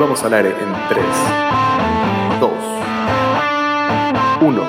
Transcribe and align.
vamos 0.00 0.24
al 0.24 0.32
aire 0.32 0.48
en 0.48 0.72
3, 0.88 1.04
2, 2.40 2.50
1. 4.40 4.62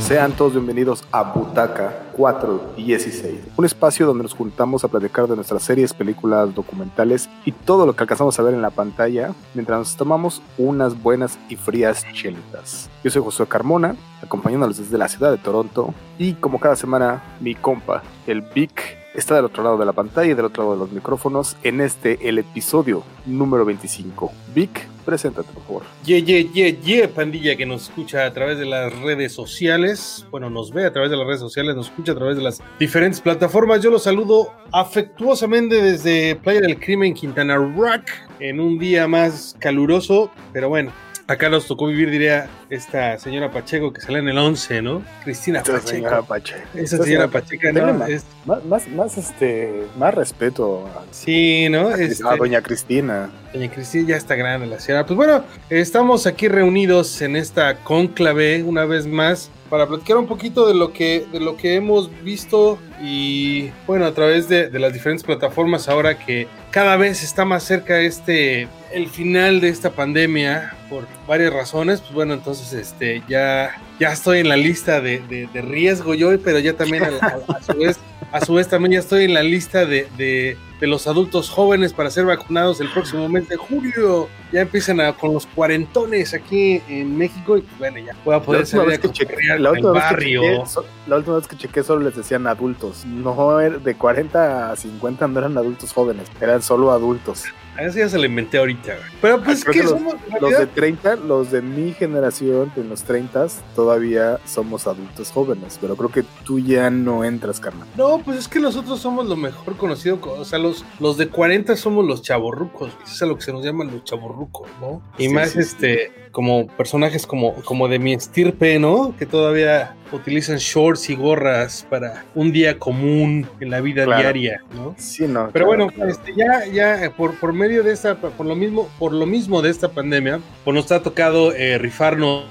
Sean 0.00 0.32
todos 0.32 0.54
bienvenidos 0.54 1.04
a 1.12 1.22
Butaca 1.22 2.06
416, 2.16 3.34
un 3.56 3.64
espacio 3.64 4.06
donde 4.06 4.24
nos 4.24 4.34
juntamos 4.34 4.82
a 4.82 4.88
platicar 4.88 5.28
de 5.28 5.36
nuestras 5.36 5.62
series, 5.62 5.94
películas, 5.94 6.52
documentales 6.52 7.30
y 7.44 7.52
todo 7.52 7.86
lo 7.86 7.94
que 7.94 8.02
alcanzamos 8.02 8.36
a 8.40 8.42
ver 8.42 8.54
en 8.54 8.62
la 8.62 8.70
pantalla 8.70 9.34
mientras 9.54 9.78
nos 9.78 9.96
tomamos 9.96 10.42
unas 10.58 11.00
buenas 11.00 11.38
y 11.48 11.54
frías 11.54 12.04
chelitas. 12.12 12.90
Yo 13.04 13.10
soy 13.12 13.22
Josué 13.22 13.46
Carmona, 13.46 13.94
acompañándolos 14.20 14.78
desde 14.78 14.98
la 14.98 15.06
ciudad 15.06 15.30
de 15.30 15.38
Toronto 15.38 15.94
y 16.18 16.32
como 16.32 16.58
cada 16.58 16.74
semana 16.74 17.22
mi 17.38 17.54
compa, 17.54 18.02
el 18.26 18.42
Vic, 18.42 18.99
está 19.14 19.36
del 19.36 19.44
otro 19.44 19.62
lado 19.62 19.78
de 19.78 19.84
la 19.84 19.92
pantalla 19.92 20.30
y 20.30 20.34
del 20.34 20.46
otro 20.46 20.64
lado 20.64 20.74
de 20.74 20.80
los 20.80 20.92
micrófonos 20.92 21.56
en 21.62 21.80
este, 21.80 22.28
el 22.28 22.38
episodio 22.38 23.02
número 23.26 23.64
25. 23.64 24.32
Vic, 24.54 24.86
preséntate 25.04 25.52
por 25.52 25.62
favor. 25.64 25.82
Ye, 26.04 26.22
ye, 26.22 26.48
ye, 26.52 26.78
ye, 26.82 27.08
pandilla 27.08 27.56
que 27.56 27.66
nos 27.66 27.84
escucha 27.84 28.26
a 28.26 28.32
través 28.32 28.58
de 28.58 28.66
las 28.66 28.96
redes 29.00 29.32
sociales. 29.32 30.26
Bueno, 30.30 30.50
nos 30.50 30.72
ve 30.72 30.86
a 30.86 30.92
través 30.92 31.10
de 31.10 31.16
las 31.16 31.26
redes 31.26 31.40
sociales, 31.40 31.74
nos 31.74 31.86
escucha 31.86 32.12
a 32.12 32.16
través 32.16 32.36
de 32.36 32.42
las 32.42 32.62
diferentes 32.78 33.20
plataformas. 33.20 33.82
Yo 33.82 33.90
los 33.90 34.04
saludo 34.04 34.52
afectuosamente 34.72 35.82
desde 35.82 36.36
Playa 36.36 36.60
del 36.60 36.78
Crimen, 36.78 37.14
Quintana 37.14 37.56
Rock, 37.56 38.10
en 38.38 38.60
un 38.60 38.78
día 38.78 39.08
más 39.08 39.56
caluroso, 39.58 40.30
pero 40.52 40.68
bueno, 40.68 40.92
Acá 41.30 41.48
nos 41.48 41.68
tocó 41.68 41.86
vivir, 41.86 42.10
diría 42.10 42.48
esta 42.70 43.16
señora 43.16 43.52
Pacheco 43.52 43.92
que 43.92 44.00
sale 44.00 44.18
en 44.18 44.28
el 44.30 44.36
11, 44.36 44.82
¿no? 44.82 45.00
Cristina 45.22 45.58
Esta 45.58 45.74
Pacheco. 45.74 45.88
señora 45.88 46.22
Pacheco. 46.22 46.60
Esa 46.74 46.98
señora 47.04 47.28
Pacheco, 47.28 47.62
Denle 47.68 47.82
¿no? 47.82 47.94
más, 47.94 48.08
Es- 48.08 48.24
más, 48.44 48.64
más, 48.64 48.88
más, 48.88 49.16
este, 49.16 49.86
más 49.96 50.12
respeto 50.12 50.88
a, 50.88 51.04
sí, 51.12 51.68
¿no? 51.70 51.86
a 51.90 51.94
Este, 51.94 52.24
doña 52.36 52.60
Cristina. 52.62 53.30
Doña 53.52 53.70
Cristina 53.70 54.08
ya 54.08 54.16
está 54.16 54.34
grande 54.34 54.66
la 54.66 54.80
señora. 54.80 55.06
Pues 55.06 55.16
bueno, 55.16 55.44
estamos 55.68 56.26
aquí 56.26 56.48
reunidos 56.48 57.22
en 57.22 57.36
esta 57.36 57.76
cónclave 57.76 58.64
una 58.64 58.84
vez 58.84 59.06
más 59.06 59.50
para 59.70 59.86
platicar 59.86 60.16
un 60.16 60.26
poquito 60.26 60.66
de 60.66 60.74
lo 60.74 60.92
que, 60.92 61.24
de 61.32 61.38
lo 61.40 61.56
que 61.56 61.76
hemos 61.76 62.10
visto 62.22 62.78
y 63.00 63.70
bueno, 63.86 64.04
a 64.04 64.12
través 64.12 64.48
de, 64.48 64.68
las 64.78 64.92
diferentes 64.92 65.24
plataformas 65.24 65.88
ahora 65.88 66.18
que 66.18 66.48
cada 66.72 66.96
vez 66.96 67.22
está 67.22 67.44
más 67.44 67.62
cerca 67.62 68.00
este 68.00 68.68
el 68.92 69.08
final 69.08 69.60
de 69.60 69.68
esta 69.68 69.90
pandemia 69.90 70.74
por 70.90 71.06
varias 71.28 71.52
razones, 71.52 72.00
pues 72.00 72.12
bueno, 72.12 72.34
entonces 72.34 72.72
este 72.72 73.22
ya, 73.28 73.80
ya 74.00 74.12
estoy 74.12 74.40
en 74.40 74.48
la 74.48 74.56
lista 74.56 75.00
de, 75.00 75.20
de- 75.20 75.62
riesgo 75.62 76.14
yo, 76.14 76.36
pero 76.42 76.58
ya 76.58 76.74
también 76.74 77.04
a 77.04 77.62
su 77.62 77.78
vez 77.78 77.98
a 78.32 78.44
su 78.44 78.54
vez 78.54 78.68
también 78.68 78.92
ya 78.92 78.98
estoy 78.98 79.24
en 79.24 79.34
la 79.34 79.42
lista 79.42 79.84
de, 79.86 80.56
de- 80.80 80.86
los 80.86 81.06
adultos 81.06 81.48
jóvenes 81.50 81.92
para 81.92 82.10
ser 82.10 82.24
vacunados 82.24 82.80
el 82.80 82.88
próximo 82.90 83.28
mes 83.28 83.48
de 83.48 83.56
julio. 83.56 84.28
Ya 84.52 84.62
empiezan 84.62 85.00
a- 85.00 85.12
con 85.12 85.32
los 85.34 85.46
cuarentones 85.46 86.34
aquí 86.34 86.82
en 86.88 87.16
México 87.16 87.56
y 87.58 87.64
bueno, 87.78 87.98
ya 87.98 88.16
voy 88.24 88.34
a 88.34 88.40
poder 88.42 88.62
salir 88.66 88.86
a 88.94 88.98
cotorrear 89.28 89.60
la 89.60 89.70
última 89.72 89.92
vez 89.92 90.02
que 90.40 90.66
so- 90.66 90.84
la 91.06 91.16
última 91.16 91.36
vez 91.36 91.46
que 91.46 91.56
chequé 91.56 91.82
solo 91.82 92.00
les 92.04 92.16
decían 92.16 92.46
adultos. 92.46 93.04
No, 93.04 93.60
er- 93.60 93.80
de 93.80 93.94
40 93.94 94.72
a 94.72 94.76
50 94.76 95.28
no 95.28 95.38
eran 95.38 95.56
adultos 95.56 95.92
jóvenes, 95.92 96.28
eran 96.40 96.62
solo 96.62 96.90
adultos. 96.90 97.44
A 97.80 97.84
eso 97.84 97.98
ya 97.98 98.08
se 98.08 98.18
lo 98.18 98.24
inventé 98.26 98.58
ahorita. 98.58 98.94
güey. 98.94 99.08
Pero 99.22 99.42
pues 99.42 99.64
creo 99.64 99.72
que 99.72 99.78
que 99.80 99.84
los- 99.84 99.92
somos 99.92 100.14
en 100.14 100.20
Los 100.40 100.50
de 100.50 100.56
realidad, 100.56 100.68
30, 100.74 101.16
los 101.16 101.50
de 101.50 101.62
mi 101.62 101.92
generación, 101.92 102.70
de 102.76 102.84
los 102.84 103.02
30, 103.04 103.46
todavía 103.74 104.38
somos 104.44 104.86
adultos 104.86 105.30
jóvenes, 105.30 105.78
pero 105.80 105.96
creo 105.96 106.10
que 106.10 106.24
tú 106.44 106.58
ya 106.58 106.90
no 106.90 107.24
entras, 107.24 107.58
carnal. 107.60 107.88
No, 107.96 108.18
pues 108.22 108.38
es 108.38 108.48
que 108.48 108.60
nosotros 108.60 109.00
somos 109.00 109.26
lo 109.26 109.36
mejor 109.36 109.76
conocido, 109.76 110.20
co- 110.20 110.32
o 110.32 110.44
sea, 110.44 110.58
los, 110.58 110.84
los 110.98 111.16
de 111.16 111.28
40 111.28 111.74
somos 111.76 112.04
los 112.04 112.20
chavorrucos, 112.22 112.92
güey. 112.94 113.04
es 113.10 113.22
a 113.22 113.26
lo 113.26 113.36
que 113.36 113.42
se 113.42 113.52
nos 113.52 113.64
llaman 113.64 113.90
los 113.90 114.04
chavorrucos, 114.04 114.68
¿no? 114.80 115.00
Y 115.18 115.28
Sí, 115.28 115.28
más 115.32 115.50
sí, 115.50 115.60
este, 115.60 116.12
como 116.32 116.66
personajes 116.66 117.26
como, 117.26 117.54
como 117.64 117.88
de 117.88 117.98
mi 117.98 118.12
estirpe, 118.12 118.78
¿no? 118.78 119.14
Que 119.18 119.24
todavía 119.26 119.96
utilizan 120.12 120.56
shorts 120.58 121.10
y 121.10 121.14
gorras 121.14 121.86
para 121.88 122.24
un 122.34 122.52
día 122.52 122.78
común 122.78 123.46
en 123.60 123.70
la 123.70 123.80
vida 123.80 124.04
Claro. 124.04 124.20
diaria, 124.22 124.62
¿no? 124.74 124.94
Sí, 124.98 125.26
no. 125.26 125.50
Pero 125.52 125.66
claro, 125.66 125.66
bueno, 125.66 125.86
claro. 125.88 126.10
este, 126.10 126.32
ya, 126.34 126.66
ya 126.66 127.10
por, 127.16 127.34
por 127.38 127.52
medio 127.52 127.82
de 127.82 127.92
esta, 127.92 128.14
por 128.16 128.46
lo 128.46 128.54
mismo, 128.56 128.88
por 128.98 129.12
lo 129.12 129.26
mismo 129.26 129.62
de 129.62 129.70
esta 129.70 129.88
pandemia, 129.88 130.40
pues 130.64 130.74
nos 130.74 130.90
ha 130.92 131.02
tocado 131.02 131.52
eh, 131.54 131.78
rifarnos 131.78 132.44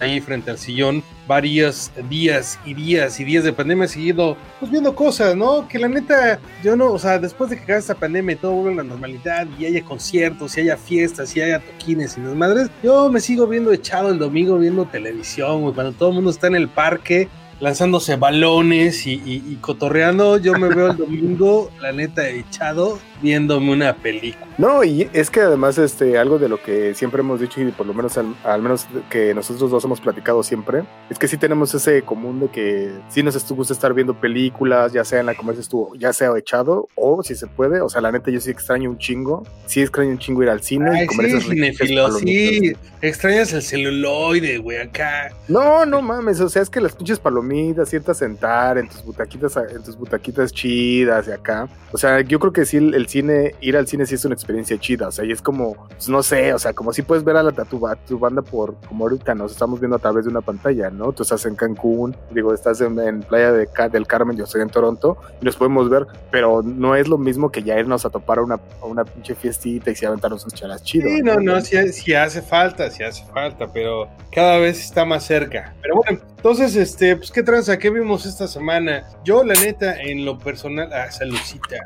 ahí 0.00 0.20
frente 0.20 0.50
al 0.50 0.58
sillón 0.58 1.02
varios 1.26 1.90
días 2.08 2.58
y 2.64 2.74
días 2.74 3.20
y 3.20 3.24
días 3.24 3.44
de 3.44 3.52
pandemia 3.52 3.86
seguido, 3.88 4.36
pues 4.58 4.70
viendo 4.70 4.94
cosas, 4.94 5.36
¿no? 5.36 5.68
Que 5.68 5.78
la 5.78 5.88
neta, 5.88 6.40
yo 6.64 6.74
no, 6.76 6.86
o 6.92 6.98
sea, 6.98 7.18
después 7.18 7.50
de 7.50 7.56
que 7.56 7.62
acabe 7.62 7.78
esta 7.78 7.94
pandemia 7.94 8.32
y 8.34 8.36
todo 8.36 8.52
vuelva 8.52 8.72
a 8.80 8.84
la 8.84 8.90
normalidad 8.90 9.46
y 9.58 9.66
haya 9.66 9.84
conciertos 9.84 10.56
y 10.56 10.62
haya 10.62 10.76
fiestas 10.76 11.36
y 11.36 11.40
haya 11.40 11.60
toquines 11.60 12.18
y 12.18 12.20
desmadres, 12.22 12.68
yo 12.82 13.08
me 13.10 13.20
sigo 13.20 13.46
viendo 13.46 13.72
echado 13.72 14.10
el 14.10 14.18
domingo 14.18 14.58
viendo 14.58 14.84
televisión, 14.86 15.72
cuando 15.72 15.92
todo 15.92 16.08
el 16.08 16.14
mundo 16.16 16.30
está 16.30 16.48
en 16.48 16.56
el 16.56 16.68
parque 16.68 17.28
lanzándose 17.60 18.16
balones 18.16 19.06
y, 19.06 19.12
y- 19.24 19.44
y 19.46 19.56
cotorreando, 19.60 20.38
yo 20.38 20.54
me 20.54 20.68
veo 20.68 20.92
el 20.92 20.96
domingo, 20.96 21.70
la 21.80 21.92
neta, 21.92 22.26
echado 22.28 22.98
viéndome 23.20 23.72
una 23.72 23.94
película. 23.94 24.46
No, 24.58 24.84
y 24.84 25.08
es 25.12 25.30
que 25.30 25.40
además 25.40 25.78
este 25.78 26.18
algo 26.18 26.38
de 26.38 26.48
lo 26.48 26.62
que 26.62 26.94
siempre 26.94 27.20
hemos 27.20 27.40
dicho 27.40 27.60
y 27.60 27.70
por 27.70 27.86
lo 27.86 27.94
menos 27.94 28.18
al, 28.18 28.34
al 28.44 28.60
menos 28.62 28.86
que 29.08 29.34
nosotros 29.34 29.70
dos 29.70 29.84
hemos 29.84 30.00
platicado 30.00 30.42
siempre, 30.42 30.82
es 31.08 31.18
que 31.18 31.28
sí 31.28 31.36
tenemos 31.36 31.74
ese 31.74 32.02
común 32.02 32.40
de 32.40 32.48
que 32.48 32.90
sí 33.08 33.22
nos 33.22 33.50
gusta 33.52 33.72
estar 33.72 33.94
viendo 33.94 34.20
películas, 34.20 34.92
ya 34.92 35.04
sea 35.04 35.20
en 35.20 35.26
la 35.26 35.34
comercio 35.34 35.62
estuvo, 35.62 35.94
ya 35.94 36.12
sea 36.12 36.30
echado 36.36 36.88
o 36.94 37.22
si 37.22 37.34
se 37.34 37.46
puede, 37.46 37.80
o 37.80 37.88
sea, 37.88 38.00
la 38.00 38.12
neta 38.12 38.30
yo 38.30 38.40
sí 38.40 38.50
extraño 38.50 38.90
un 38.90 38.98
chingo, 38.98 39.44
sí 39.66 39.80
extraño 39.80 40.10
un 40.10 40.18
chingo 40.18 40.42
ir 40.42 40.50
al 40.50 40.62
cine 40.62 40.90
Ay, 40.90 41.04
y 41.04 41.06
comer 41.06 41.26
sí, 41.26 41.36
esas 41.36 41.48
cinefilo, 41.48 42.12
sí. 42.12 42.72
Extrañas 43.02 43.52
el 43.52 43.62
celuloide, 43.62 44.58
güey, 44.58 44.78
acá. 44.78 45.30
No, 45.48 45.86
no 45.86 46.02
mames, 46.02 46.40
o 46.40 46.48
sea, 46.48 46.62
es 46.62 46.70
que 46.70 46.80
las 46.80 46.94
pinches 46.94 47.18
palomitas, 47.18 47.92
a 48.08 48.14
sentar 48.14 48.78
en 48.78 48.88
tus 48.88 49.04
butaquitas, 49.04 49.56
en 49.56 49.82
tus 49.82 49.96
butaquitas 49.96 50.52
chidas 50.52 51.28
y 51.28 51.32
acá. 51.32 51.68
O 51.92 51.98
sea, 51.98 52.20
yo 52.20 52.38
creo 52.38 52.52
que 52.52 52.64
sí 52.64 52.76
el, 52.76 52.94
el 52.94 53.06
cine, 53.10 53.54
ir 53.60 53.76
al 53.76 53.86
cine 53.86 54.06
sí 54.06 54.14
es 54.14 54.24
una 54.24 54.34
experiencia 54.34 54.78
chida, 54.78 55.08
o 55.08 55.12
sea, 55.12 55.24
y 55.24 55.32
es 55.32 55.42
como, 55.42 55.74
pues, 55.88 56.08
no 56.08 56.22
sé, 56.22 56.54
o 56.54 56.58
sea, 56.58 56.72
como 56.72 56.92
si 56.92 57.02
puedes 57.02 57.24
ver 57.24 57.36
a 57.36 57.42
la 57.42 57.50
a 57.50 57.96
tu, 57.96 58.18
banda 58.18 58.42
por, 58.42 58.76
como 58.88 59.04
ahorita 59.04 59.34
nos 59.34 59.52
estamos 59.52 59.80
viendo 59.80 59.96
a 59.96 59.98
través 59.98 60.24
de 60.24 60.30
una 60.30 60.40
pantalla, 60.40 60.88
¿no? 60.88 61.12
Tú 61.12 61.24
estás 61.24 61.44
en 61.46 61.56
Cancún, 61.56 62.16
digo, 62.30 62.54
estás 62.54 62.80
en, 62.80 62.98
en 62.98 63.20
Playa 63.20 63.52
de, 63.52 63.68
del 63.92 64.06
Carmen, 64.06 64.36
yo 64.36 64.44
estoy 64.44 64.62
en 64.62 64.70
Toronto, 64.70 65.18
y 65.40 65.44
nos 65.44 65.56
podemos 65.56 65.90
ver, 65.90 66.06
pero 66.30 66.62
no 66.62 66.94
es 66.94 67.08
lo 67.08 67.18
mismo 67.18 67.50
que 67.50 67.62
ya 67.62 67.78
irnos 67.78 68.06
a 68.06 68.10
topar 68.10 68.38
a 68.38 68.42
una, 68.42 68.60
a 68.80 68.86
una 68.86 69.04
pinche 69.04 69.34
fiestita 69.34 69.90
y 69.90 69.96
sí 69.96 70.06
aventarnos 70.06 70.44
unas 70.44 70.54
chalas 70.54 70.82
chidas. 70.82 71.10
Sí, 71.10 71.22
no, 71.22 71.40
no, 71.40 71.60
sí, 71.60 71.76
sí 71.92 72.14
hace 72.14 72.40
falta, 72.40 72.90
sí 72.90 73.02
hace 73.02 73.24
falta, 73.26 73.70
pero 73.72 74.08
cada 74.32 74.58
vez 74.58 74.80
está 74.80 75.04
más 75.04 75.24
cerca. 75.24 75.74
Pero 75.82 75.96
bueno, 75.96 76.20
entonces, 76.36 76.76
este, 76.76 77.16
pues, 77.16 77.30
¿qué 77.30 77.42
tranza? 77.42 77.78
¿Qué 77.78 77.90
vimos 77.90 78.26
esta 78.26 78.46
semana? 78.46 79.08
Yo, 79.24 79.44
la 79.44 79.54
neta, 79.54 80.00
en 80.00 80.24
lo 80.24 80.38
personal, 80.38 80.92
ah, 80.92 81.10
saludcita. 81.10 81.76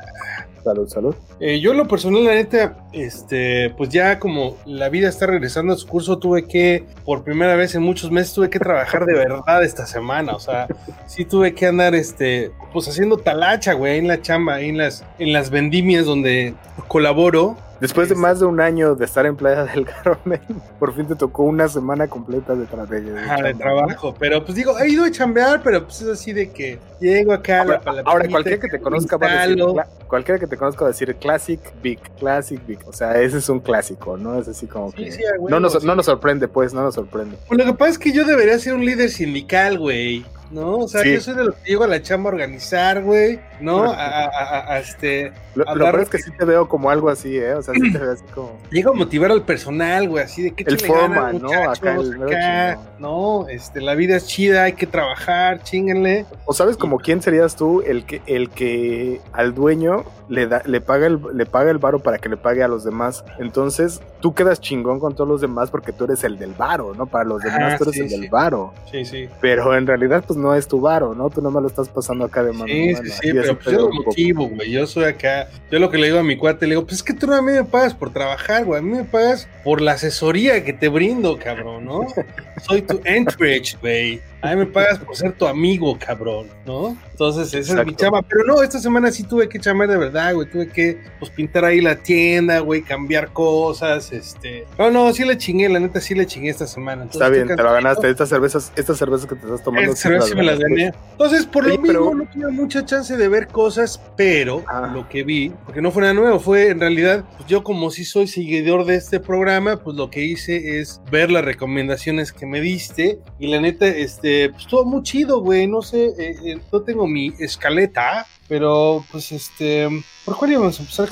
Salud, 0.65 0.89
salud. 0.89 1.15
Eh, 1.39 1.59
yo 1.59 1.75
lo 1.75 1.87
personal, 1.87 2.23
la 2.23 2.33
neta, 2.33 2.87
este, 2.91 3.69
pues 3.77 3.89
ya 3.89 4.17
como 4.17 4.57
la 4.65 4.89
vida 4.89 5.07
está 5.07 5.27
regresando 5.27 5.73
a 5.73 5.77
su 5.77 5.85
curso, 5.85 6.17
tuve 6.17 6.47
que, 6.47 6.83
por 7.05 7.23
primera 7.23 7.55
vez 7.55 7.75
en 7.75 7.83
muchos 7.83 8.09
meses, 8.09 8.33
tuve 8.33 8.49
que 8.49 8.57
trabajar 8.57 9.05
de 9.05 9.13
verdad 9.13 9.63
esta 9.63 9.85
semana. 9.85 10.33
O 10.33 10.39
sea, 10.39 10.65
sí 11.05 11.23
tuve 11.23 11.53
que 11.53 11.67
andar, 11.67 11.93
este, 11.93 12.51
pues 12.73 12.87
haciendo 12.87 13.17
talacha, 13.17 13.73
güey, 13.73 13.99
en 13.99 14.07
la 14.07 14.23
chamba, 14.23 14.59
en 14.59 14.79
las, 14.79 15.05
en 15.19 15.33
las 15.33 15.51
vendimias 15.51 16.07
donde 16.07 16.55
colaboro. 16.87 17.55
Después 17.79 18.09
de 18.09 18.15
más 18.15 18.39
de 18.39 18.45
un 18.45 18.59
año 18.61 18.95
de 18.95 19.05
estar 19.05 19.25
en 19.25 19.35
Playa 19.35 19.65
del 19.65 19.85
Carmen, 19.85 20.39
por 20.79 20.93
fin 20.95 21.05
te 21.07 21.15
tocó 21.15 21.43
una 21.43 21.67
semana 21.67 22.07
completa 22.07 22.55
de, 22.55 22.65
tra- 22.67 22.87
de, 22.87 23.01
de 23.01 23.19
Ajá, 23.19 23.41
de 23.43 23.53
trabajo, 23.53 24.15
pero 24.17 24.43
pues 24.45 24.55
digo, 24.55 24.79
he 24.79 24.89
ido 24.89 25.03
a 25.03 25.11
chambear, 25.11 25.61
pero 25.63 25.83
pues 25.83 26.01
es 26.01 26.07
así 26.07 26.31
de 26.33 26.51
que 26.51 26.79
llego 26.99 27.33
acá 27.33 27.61
a 27.61 27.65
¿no? 27.65 27.71
la 27.71 27.77
Ahora, 27.85 28.01
ahora, 28.05 28.29
cualquiera 28.29 28.59
que 28.59 28.67
te 28.69 28.79
conozca 28.79 29.17
va 29.17 29.27
a 29.27 29.47
decir, 29.47 29.63
cualquiera 30.07 30.39
que 30.39 30.47
te 30.47 30.57
conozca 30.57 30.81
va 30.81 30.87
a 30.87 30.91
decir 30.91 31.15
Classic 31.17 31.59
Big, 31.81 31.99
Classic 32.17 32.65
Big. 32.65 32.79
O 32.87 32.93
sea, 32.93 33.19
ese 33.21 33.37
es 33.39 33.49
un 33.49 33.59
clásico, 33.59 34.15
¿no? 34.17 34.39
Es 34.39 34.47
así 34.47 34.67
como 34.67 34.91
Sí, 34.91 34.97
que... 35.05 35.11
sí, 35.11 35.21
a 35.25 35.37
no, 35.49 35.59
nos, 35.59 35.73
sí. 35.73 35.79
no 35.85 35.95
nos 35.95 36.05
sorprende, 36.05 36.47
pues, 36.47 36.73
no 36.73 36.81
nos 36.81 36.95
sorprende. 36.95 37.37
Pues 37.47 37.57
lo 37.59 37.65
que 37.65 37.73
pasa 37.73 37.91
es 37.91 37.99
que 37.99 38.11
yo 38.13 38.25
debería 38.25 38.57
ser 38.59 38.73
un 38.75 38.85
líder 38.85 39.09
sindical, 39.09 39.77
güey. 39.79 40.25
¿No? 40.55 40.77
O 40.77 40.87
sea, 40.87 41.01
Sí. 41.01 41.13
yo 41.13 41.19
soy 41.21 41.35
de 41.35 41.43
los 41.43 41.55
que 41.55 41.69
llego 41.71 41.83
a 41.83 41.87
la 41.87 42.01
chamba 42.01 42.29
a 42.29 42.33
organizar, 42.33 43.03
güey. 43.03 43.41
¿No? 43.59 43.83
A, 43.91 43.93
a- 43.95 44.25
a- 44.25 44.73
a- 44.73 44.79
este. 44.79 45.33
Lo, 45.53 45.63
lo 45.65 45.73
peor 45.85 45.99
es 46.01 46.09
que 46.09 46.17
sí 46.17 46.31
te 46.37 46.45
veo 46.45 46.67
como 46.69 46.89
algo 46.89 47.09
así, 47.09 47.37
¿eh? 47.37 47.53
O 47.55 47.61
sea, 47.61 47.73
sí 47.73 47.91
te 47.91 47.97
veo 47.97 48.11
así 48.11 48.23
como... 48.33 48.57
Llego 48.71 48.91
a 48.91 48.93
motivar 48.93 49.31
al 49.31 49.43
personal, 49.43 50.07
güey, 50.09 50.23
así 50.23 50.43
de 50.43 50.51
que 50.51 50.63
El 50.65 50.79
foreman, 50.79 51.41
¿no? 51.41 51.49
Acá 51.69 51.95
el 51.95 52.23
acá, 52.23 52.77
no, 52.99 53.47
este, 53.49 53.81
la 53.81 53.95
vida 53.95 54.15
es 54.17 54.27
chida, 54.27 54.63
hay 54.63 54.73
que 54.73 54.87
trabajar, 54.87 55.61
chinguenle. 55.63 56.25
O 56.45 56.53
sabes 56.53 56.77
como 56.77 56.99
quién 56.99 57.21
serías 57.21 57.55
tú 57.57 57.81
el 57.81 58.05
que 58.05 58.21
el 58.25 58.49
que 58.49 59.19
al 59.33 59.53
dueño 59.53 60.03
le 60.27 60.47
da 60.47 60.61
le 60.65 60.81
paga 60.81 61.07
el 61.07 61.19
le 61.33 61.45
paga 61.45 61.71
el 61.71 61.77
varo 61.77 61.99
para 61.99 62.17
que 62.17 62.27
le 62.29 62.37
pague 62.37 62.63
a 62.63 62.67
los 62.67 62.83
demás. 62.83 63.23
Entonces, 63.39 64.01
tú 64.25 64.33
quedas 64.33 64.59
chingón 64.59 64.99
con 64.99 65.13
todos 65.13 65.29
los 65.29 65.41
demás 65.41 65.69
porque 65.69 65.91
tú 65.91 66.05
eres 66.05 66.23
el 66.23 66.39
del 66.39 66.55
varo, 66.55 66.95
¿no? 66.95 67.05
Para 67.05 67.25
los 67.25 67.43
demás 67.43 67.73
Ah, 67.73 67.77
tú 67.77 67.83
eres 67.83 67.93
sí, 67.93 68.01
el 68.01 68.09
sí. 68.09 68.19
del 68.19 68.27
varo. 68.27 68.73
Sí, 68.89 69.05
sí. 69.05 69.29
Pero 69.39 69.77
en 69.77 69.85
realidad 69.85 70.23
pues 70.25 70.35
no 70.35 70.55
es 70.55 70.67
tu 70.67 70.81
varo, 70.81 71.13
¿no? 71.13 71.29
Tú 71.29 71.43
nomás 71.43 71.61
lo 71.61 71.67
estás 71.67 71.89
pasando 71.89 72.25
acá 72.25 72.41
de 72.41 72.51
mano. 72.51 72.65
Sí, 72.65 72.95
sí, 72.95 73.09
sí, 73.21 73.33
pero 73.33 73.55
pues 73.59 73.75
yo 73.75 73.87
lo 73.87 73.91
motivo, 73.91 74.47
güey. 74.47 74.71
Yo 74.71 74.87
soy 74.87 75.03
acá. 75.03 75.47
Yo 75.69 75.77
lo 75.77 75.91
que 75.91 75.99
le 75.99 76.07
digo 76.07 76.17
a 76.17 76.23
mi 76.23 76.37
cuate, 76.37 76.65
le 76.65 76.71
digo, 76.73 76.87
pues 76.87 76.95
es 76.95 77.03
que 77.03 77.13
tú 77.13 77.27
no 77.27 77.35
a 77.35 77.41
mí 77.43 77.51
me 77.51 77.65
pagas 77.65 77.93
por 77.93 78.09
trabajar, 78.11 78.65
güey. 78.65 78.79
A 78.79 78.81
mí 78.81 78.93
me 78.97 79.03
pagas 79.03 79.47
por 79.63 79.79
la 79.79 79.91
asesoría 79.91 80.63
que 80.63 80.73
te 80.73 80.89
brindo, 80.89 81.37
cabrón, 81.37 81.85
¿no? 81.85 82.07
soy 82.67 82.81
tu 82.81 82.99
entrich, 83.03 83.79
güey. 83.79 84.23
A 84.45 84.51
mí 84.51 84.57
me 84.57 84.65
pagas 84.65 84.99
por 84.99 85.15
ser 85.15 85.33
tu 85.33 85.47
amigo, 85.47 85.97
cabrón, 85.97 86.47
¿no? 86.65 86.97
Entonces, 87.11 87.53
esa 87.53 87.81
es 87.81 87.87
mi 87.87 87.95
chama. 87.95 88.21
Pero 88.21 88.43
no, 88.45 88.61
esta 88.61 88.79
semana 88.79 89.11
sí 89.11 89.23
tuve 89.23 89.49
que 89.49 89.59
chamar 89.59 89.87
de 89.87 89.97
verdad, 89.97 90.33
güey. 90.33 90.49
Tuve 90.49 90.67
que, 90.67 90.99
pues, 91.19 91.31
pintar 91.31 91.65
ahí 91.65 91.81
la 91.81 91.95
tienda, 91.95 92.59
güey, 92.59 92.81
cambiar 92.81 93.31
cosas, 93.31 94.11
este... 94.11 94.65
No, 94.77 94.91
no, 94.91 95.11
sí 95.13 95.23
le 95.23 95.37
chingué, 95.37 95.69
la 95.69 95.79
neta 95.79 95.99
sí 96.01 96.13
le 96.13 96.25
chingué 96.25 96.49
esta 96.49 96.67
semana. 96.67 97.05
Está 97.05 97.29
bien, 97.29 97.47
te 97.47 97.55
lo 97.55 97.71
ganaste. 97.71 98.09
Estas 98.09 98.29
cervezas, 98.29 98.71
estas 98.75 98.97
cervezas 98.97 99.27
que 99.27 99.35
te 99.35 99.45
estás 99.45 99.63
tomando... 99.63 99.91
Estas 99.91 99.99
cervezas 99.99 100.29
sí 100.29 100.35
me 100.35 100.43
las 100.43 100.59
gané. 100.59 100.93
Entonces, 101.11 101.45
por 101.45 101.65
lo 101.67 101.77
mismo, 101.77 102.13
no 102.13 102.25
tuve 102.25 102.51
mucha 102.51 102.85
chance 102.85 103.15
de 103.15 103.27
ver 103.27 103.47
cosas, 103.47 104.01
pero 104.15 104.63
ah. 104.67 104.91
lo 104.93 105.07
que 105.09 105.23
vi, 105.23 105.51
porque 105.65 105.81
no 105.81 105.91
fue 105.91 106.01
nada 106.01 106.13
nuevo, 106.13 106.39
fue 106.39 106.69
en 106.69 106.79
realidad, 106.79 107.23
pues 107.37 107.47
yo 107.47 107.63
como 107.63 107.89
sí 107.89 108.05
soy 108.05 108.27
seguidor 108.27 108.85
de 108.85 108.95
este 108.95 109.19
programa, 109.19 109.77
pues 109.77 109.95
lo 109.95 110.09
que 110.09 110.23
hice 110.23 110.79
es 110.79 111.01
ver 111.11 111.31
las 111.31 111.45
recomendaciones 111.45 112.31
que 112.31 112.45
me 112.45 112.61
diste 112.61 113.19
y 113.39 113.47
la 113.47 113.61
neta, 113.61 113.87
este 113.87 114.34
pues 114.51 114.63
estuvo 114.63 114.85
muy 114.85 115.03
chido, 115.03 115.41
güey. 115.41 115.67
No 115.67 115.81
sé, 115.81 116.05
eh, 116.05 116.35
eh, 116.43 116.61
no 116.71 116.81
tengo 116.81 117.07
mi 117.07 117.33
escaleta, 117.39 118.25
pero 118.47 119.03
pues 119.11 119.31
este. 119.31 119.87
¿Por 120.23 120.37
cuál 120.37 120.51
íbamos 120.51 120.79
a 120.79 120.83
empezar, 120.83 121.09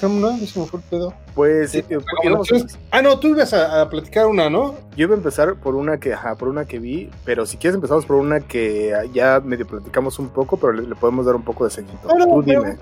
fue 0.66 0.80
el 0.80 0.86
pedo. 0.86 1.14
Pues, 1.36 1.74
eh, 1.74 1.84
ah, 2.92 3.02
no, 3.02 3.20
tú 3.20 3.28
ibas 3.28 3.54
a, 3.54 3.90
platicar 3.90 4.28
una, 4.28 4.50
¿no? 4.50 4.76
Yo 4.96 5.06
iba 5.06 5.16
a 5.16 5.18
empezar 5.18 5.56
por 5.56 5.74
una 5.74 5.98
que, 6.00 6.14
ajá, 6.14 6.36
por 6.36 6.48
una 6.48 6.66
que 6.66 6.78
vi, 6.78 7.10
pero 7.26 7.48
si 7.48 7.58
quieres 7.58 7.76
empezamos 7.76 8.06
por 8.06 8.18
una 8.18 8.42
que 8.42 8.94
ya 9.12 9.42
medio 9.44 9.66
platicamos 9.66 10.20
un 10.20 10.30
poco, 10.30 10.58
pero 10.58 10.74
le, 10.74 10.96
podemos 10.96 11.26
dar 11.26 11.36
un 11.36 11.44
poco 11.44 11.66
de 11.66 11.72
seguimiento. 11.72 12.08
Ah, 12.08 12.24
tú 12.24 12.44
dime. 12.44 12.78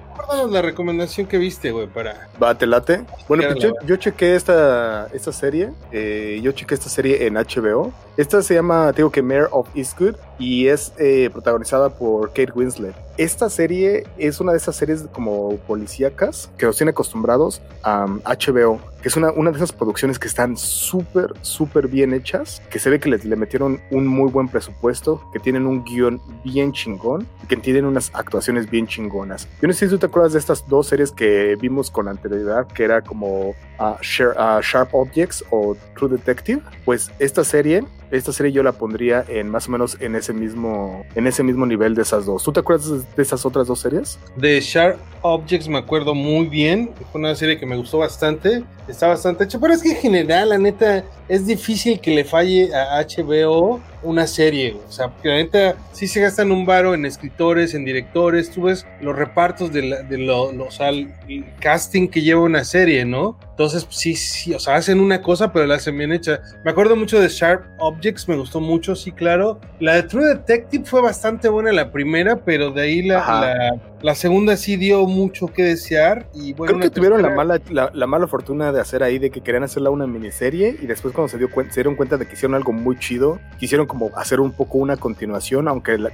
la 0.49 0.61
recomendación 0.61 1.27
que 1.27 1.37
viste, 1.37 1.71
güey, 1.71 1.87
para... 1.87 2.29
Va, 2.41 2.57
te 2.57 2.67
late. 2.67 3.05
Bueno, 3.29 3.43
pues 3.49 3.63
yo, 3.63 3.71
yo, 3.85 3.95
chequé 3.95 4.35
esta, 4.35 5.07
esta 5.13 5.31
serie, 5.31 5.69
eh, 5.93 6.41
yo 6.43 6.51
chequé 6.51 6.73
esta 6.73 6.89
serie 6.89 7.27
en 7.27 7.35
HBO. 7.35 7.93
Esta 8.17 8.41
se 8.41 8.53
llama, 8.53 8.91
tengo 8.93 9.09
que 9.09 9.21
Mayor 9.21 9.47
of 9.51 9.69
Eastwood 9.73 10.15
y 10.37 10.67
es 10.67 10.91
eh, 10.97 11.29
protagonizada 11.31 11.89
por 11.89 12.29
Kate 12.29 12.51
Winslet. 12.53 12.93
Esta 13.17 13.49
serie 13.49 14.05
es 14.17 14.41
una 14.41 14.51
de 14.51 14.57
esas 14.57 14.75
series 14.75 15.03
como 15.11 15.57
policíacas 15.67 16.49
que 16.57 16.65
nos 16.65 16.75
tiene 16.75 16.89
acostumbrados 16.89 17.61
a 17.83 18.35
HBO, 18.41 18.79
que 19.01 19.09
es 19.09 19.15
una, 19.15 19.31
una 19.31 19.51
de 19.51 19.57
esas 19.57 19.71
producciones 19.71 20.17
que 20.19 20.27
están 20.27 20.57
súper, 20.57 21.33
súper 21.41 21.87
bien 21.87 22.13
hechas, 22.13 22.61
que 22.69 22.79
se 22.79 22.89
ve 22.89 22.99
que 22.99 23.09
le, 23.09 23.17
le 23.17 23.35
metieron 23.35 23.79
un 23.91 24.07
muy 24.07 24.31
buen 24.31 24.47
presupuesto, 24.47 25.21
que 25.31 25.39
tienen 25.39 25.67
un 25.67 25.83
guion 25.83 26.21
bien 26.43 26.71
chingón, 26.71 27.27
que 27.47 27.57
tienen 27.57 27.85
unas 27.85 28.11
actuaciones 28.13 28.69
bien 28.69 28.87
chingonas. 28.87 29.47
Yo 29.61 29.67
no 29.67 29.73
sé 29.73 29.85
si 29.85 29.91
tú 29.91 29.99
te 29.99 30.05
acuerdas 30.05 30.33
de 30.33 30.39
estas 30.39 30.67
dos 30.67 30.87
series 30.87 31.11
que 31.11 31.55
vimos 31.59 31.91
con 31.91 32.07
anterioridad, 32.07 32.67
que 32.67 32.83
era 32.83 33.01
como 33.01 33.49
uh, 33.49 33.95
Sharp 34.01 34.93
Objects 34.93 35.43
o 35.51 35.75
True 35.95 36.11
Detective. 36.11 36.61
Pues 36.85 37.11
esta 37.19 37.43
serie 37.43 37.83
esta 38.11 38.33
serie 38.33 38.51
yo 38.51 38.63
la 38.63 38.73
pondría 38.73 39.23
en 39.27 39.49
más 39.49 39.67
o 39.67 39.71
menos 39.71 39.97
en 39.99 40.15
ese 40.15 40.33
mismo 40.33 41.05
en 41.15 41.27
ese 41.27 41.43
mismo 41.43 41.65
nivel 41.65 41.95
de 41.95 42.01
esas 42.01 42.25
dos. 42.25 42.43
¿Tú 42.43 42.51
te 42.51 42.59
acuerdas 42.59 43.15
de 43.15 43.23
esas 43.23 43.45
otras 43.45 43.67
dos 43.67 43.79
series? 43.79 44.19
De 44.35 44.59
Sharp 44.59 44.97
Objects 45.21 45.67
me 45.67 45.77
acuerdo 45.77 46.13
muy 46.13 46.47
bien. 46.47 46.91
Fue 47.11 47.19
una 47.19 47.35
serie 47.35 47.57
que 47.57 47.65
me 47.65 47.77
gustó 47.77 47.99
bastante. 47.99 48.63
Está 48.87 49.07
bastante 49.07 49.45
hecha. 49.45 49.59
Pero 49.59 49.73
es 49.73 49.81
que 49.81 49.91
en 49.91 49.97
general, 49.97 50.49
la 50.49 50.57
neta, 50.57 51.03
es 51.27 51.45
difícil 51.45 51.99
que 51.99 52.11
le 52.11 52.25
falle 52.25 52.73
a 52.75 53.01
HBO 53.01 53.79
una 54.03 54.27
serie. 54.27 54.75
O 54.87 54.91
sea, 54.91 55.09
porque 55.09 55.29
la 55.29 55.35
neta 55.35 55.75
sí 55.91 56.07
se 56.07 56.21
gastan 56.21 56.51
un 56.51 56.65
varo 56.65 56.93
en 56.93 57.05
escritores, 57.05 57.73
en 57.73 57.85
directores. 57.85 58.51
Tú 58.51 58.63
ves 58.63 58.85
los 59.01 59.15
repartos 59.15 59.71
de, 59.71 59.83
la, 59.83 60.01
de 60.03 60.17
lo, 60.17 60.43
o 60.43 60.71
sea, 60.71 60.89
el 60.89 61.13
casting 61.59 62.07
que 62.07 62.21
lleva 62.21 62.41
una 62.41 62.63
serie, 62.63 63.05
¿no? 63.05 63.37
Entonces, 63.61 63.85
sí, 63.91 64.15
sí, 64.15 64.55
o 64.55 64.59
sea, 64.59 64.75
hacen 64.75 64.99
una 64.99 65.21
cosa, 65.21 65.53
pero 65.53 65.67
la 65.67 65.75
hacen 65.75 65.95
bien 65.95 66.11
hecha. 66.11 66.41
Me 66.65 66.71
acuerdo 66.71 66.95
mucho 66.95 67.19
de 67.19 67.27
Sharp 67.27 67.63
Objects, 67.77 68.27
me 68.27 68.35
gustó 68.35 68.59
mucho, 68.59 68.95
sí, 68.95 69.11
claro. 69.11 69.59
La 69.79 69.93
de 69.93 70.03
True 70.03 70.25
Detective 70.25 70.83
fue 70.83 70.99
bastante 70.99 71.47
buena 71.47 71.71
la 71.71 71.91
primera, 71.91 72.37
pero 72.43 72.71
de 72.71 72.81
ahí 72.81 73.03
la, 73.03 73.79
la, 74.01 74.15
segunda 74.15 74.57
sí 74.57 74.77
dio 74.77 75.05
mucho 75.05 75.45
que 75.45 75.63
desear. 75.63 76.27
Y 76.33 76.53
bueno, 76.53 76.73
Creo 76.73 76.89
que 76.89 76.95
tuvieron 76.95 77.21
la 77.21 77.29
mala, 77.29 77.61
la, 77.69 78.07
mala 78.07 78.25
fortuna 78.25 78.71
de 78.71 78.81
hacer 78.81 79.03
ahí, 79.03 79.19
de 79.19 79.29
que 79.29 79.41
querían 79.41 79.61
hacerla 79.61 79.91
una 79.91 80.07
miniserie 80.07 80.77
y 80.81 80.87
después 80.87 81.13
cuando 81.13 81.27
se, 81.27 81.37
dio 81.37 81.47
se 81.49 81.75
dieron 81.75 81.95
cuenta 81.95 82.17
de 82.17 82.25
que 82.25 82.33
hicieron 82.33 82.55
algo 82.55 82.71
muy 82.71 82.97
chido, 82.97 83.39
quisieron 83.59 83.85
como 83.91 84.09
hacer 84.15 84.39
un 84.39 84.53
poco 84.53 84.77
una 84.77 84.95
continuación, 84.95 85.67
aunque 85.67 85.97
la, 85.97 86.13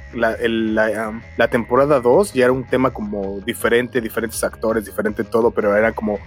um, 1.10 1.22
la 1.38 1.48
temporada 1.48 2.00
2 2.00 2.34
ya 2.34 2.46
era 2.46 2.52
un 2.52 2.64
tema 2.64 2.90
como 2.90 3.40
diferente, 3.46 4.02
diferentes 4.02 4.44
actores, 4.44 4.84
diferente 4.84 5.24
todo, 5.24 5.52
pero 5.52 5.76
era 5.76 5.92
como... 5.92 6.18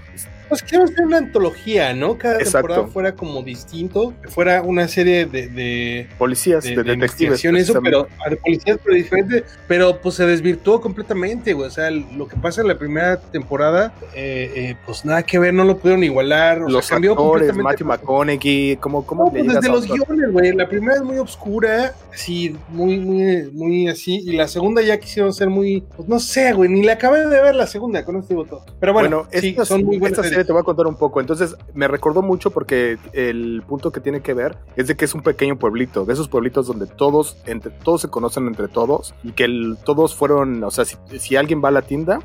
Pues 0.49 0.65
quiero 0.65 0.83
hacer 0.83 1.07
una 1.07 1.19
antología, 1.19 1.95
¿no? 1.95 2.19
Cada 2.19 2.39
temporada 2.39 2.87
fuera 2.89 3.13
como 3.13 3.41
distinto, 3.45 4.13
que 4.21 4.29
fuera 4.29 4.63
una 4.63 4.89
serie 4.89 5.27
de... 5.27 6.09
policías, 6.19 6.65
de, 6.65 6.83
detectives. 6.83 7.45
Eso, 7.45 7.81
pero 7.81 8.09
de 8.29 8.37
policías, 8.37 8.79
pero 8.83 8.97
diferente, 8.97 9.45
pero 9.69 10.01
pues 10.01 10.17
se 10.17 10.27
desvirtuó 10.27 10.81
completamente, 10.81 11.53
güey. 11.53 11.69
O 11.69 11.71
sea, 11.71 11.91
lo 11.93 12.27
que 12.27 12.35
pasa 12.35 12.63
en 12.63 12.69
la 12.69 12.77
primera 12.77 13.21
temporada, 13.21 13.93
eh, 14.13 14.53
eh, 14.57 14.77
pues 14.87 15.05
nada 15.05 15.23
que 15.23 15.39
ver, 15.39 15.55
no 15.55 15.63
lo 15.63 15.79
pudieron 15.79 16.03
igualar. 16.03 16.63
O 16.63 16.69
los 16.69 16.85
sea, 16.85 16.97
cambió 16.97 17.13
actores, 17.13 17.57
Matthew 17.57 17.87
McConaughey, 17.87 18.77
¿cómo, 18.81 19.07
cómo 19.07 19.31
pues 19.31 19.47
desde 19.47 19.69
los 19.69 19.87
guiones, 19.87 20.33
güey. 20.33 20.53
La 20.53 20.69
primera 20.69 20.97
es 20.97 21.03
muy 21.03 21.19
oscura, 21.41 21.95
así, 22.13 22.55
muy, 22.69 22.99
muy, 22.99 23.51
muy 23.53 23.89
así, 23.89 24.21
y 24.25 24.33
la 24.33 24.47
segunda 24.47 24.83
ya 24.83 24.99
quisieron 24.99 25.33
ser 25.33 25.49
muy, 25.49 25.83
pues 25.97 26.07
no 26.07 26.21
sé, 26.21 26.53
güey, 26.53 26.69
ni 26.69 26.83
la 26.83 26.95
acabé 26.95 27.27
de 27.27 27.43
ver 27.43 27.55
la 27.55 27.67
segunda 27.67 28.05
con 28.05 28.17
este 28.17 28.35
voto. 28.35 28.63
Pero 28.79 28.93
bueno, 28.93 29.27
sí, 29.33 29.57
son 29.65 29.85
muy 29.85 29.99
buenas. 29.99 30.19
Esta 30.19 30.29
serie 30.29 30.45
te 30.45 30.53
voy 30.53 30.61
a 30.61 30.65
contar 30.65 30.87
un 30.87 30.97
poco. 30.97 31.21
Entonces, 31.21 31.57
me 31.73 31.89
recordó 31.89 32.21
mucho 32.23 32.51
porque 32.51 32.99
el 33.13 33.63
punto 33.67 33.91
que 33.91 34.01
tiene 34.01 34.21
que 34.21 34.35
ver 34.35 34.57
es 34.77 34.87
de 34.87 34.97
que 34.97 35.07
es 35.07 35.15
un 35.15 35.23
pequeño 35.23 35.59
pueblito, 35.59 36.05
de 36.05 36.13
esos 36.13 36.29
pueblitos 36.29 36.67
donde 36.67 36.87
todos, 36.87 37.39
entre 37.47 37.71
todos 37.71 38.03
se 38.03 38.09
conocen 38.09 38.47
entre 38.47 38.69
todos 38.69 39.15
y 39.23 39.33
que 39.33 39.49
todos 39.85 40.15
fueron, 40.15 40.63
o 40.63 40.71
sea, 40.71 40.85
si, 40.85 41.37
alguien 41.37 41.63
va 41.65 41.69
a 41.69 41.73
la 41.73 41.83
tienda, 41.83 42.21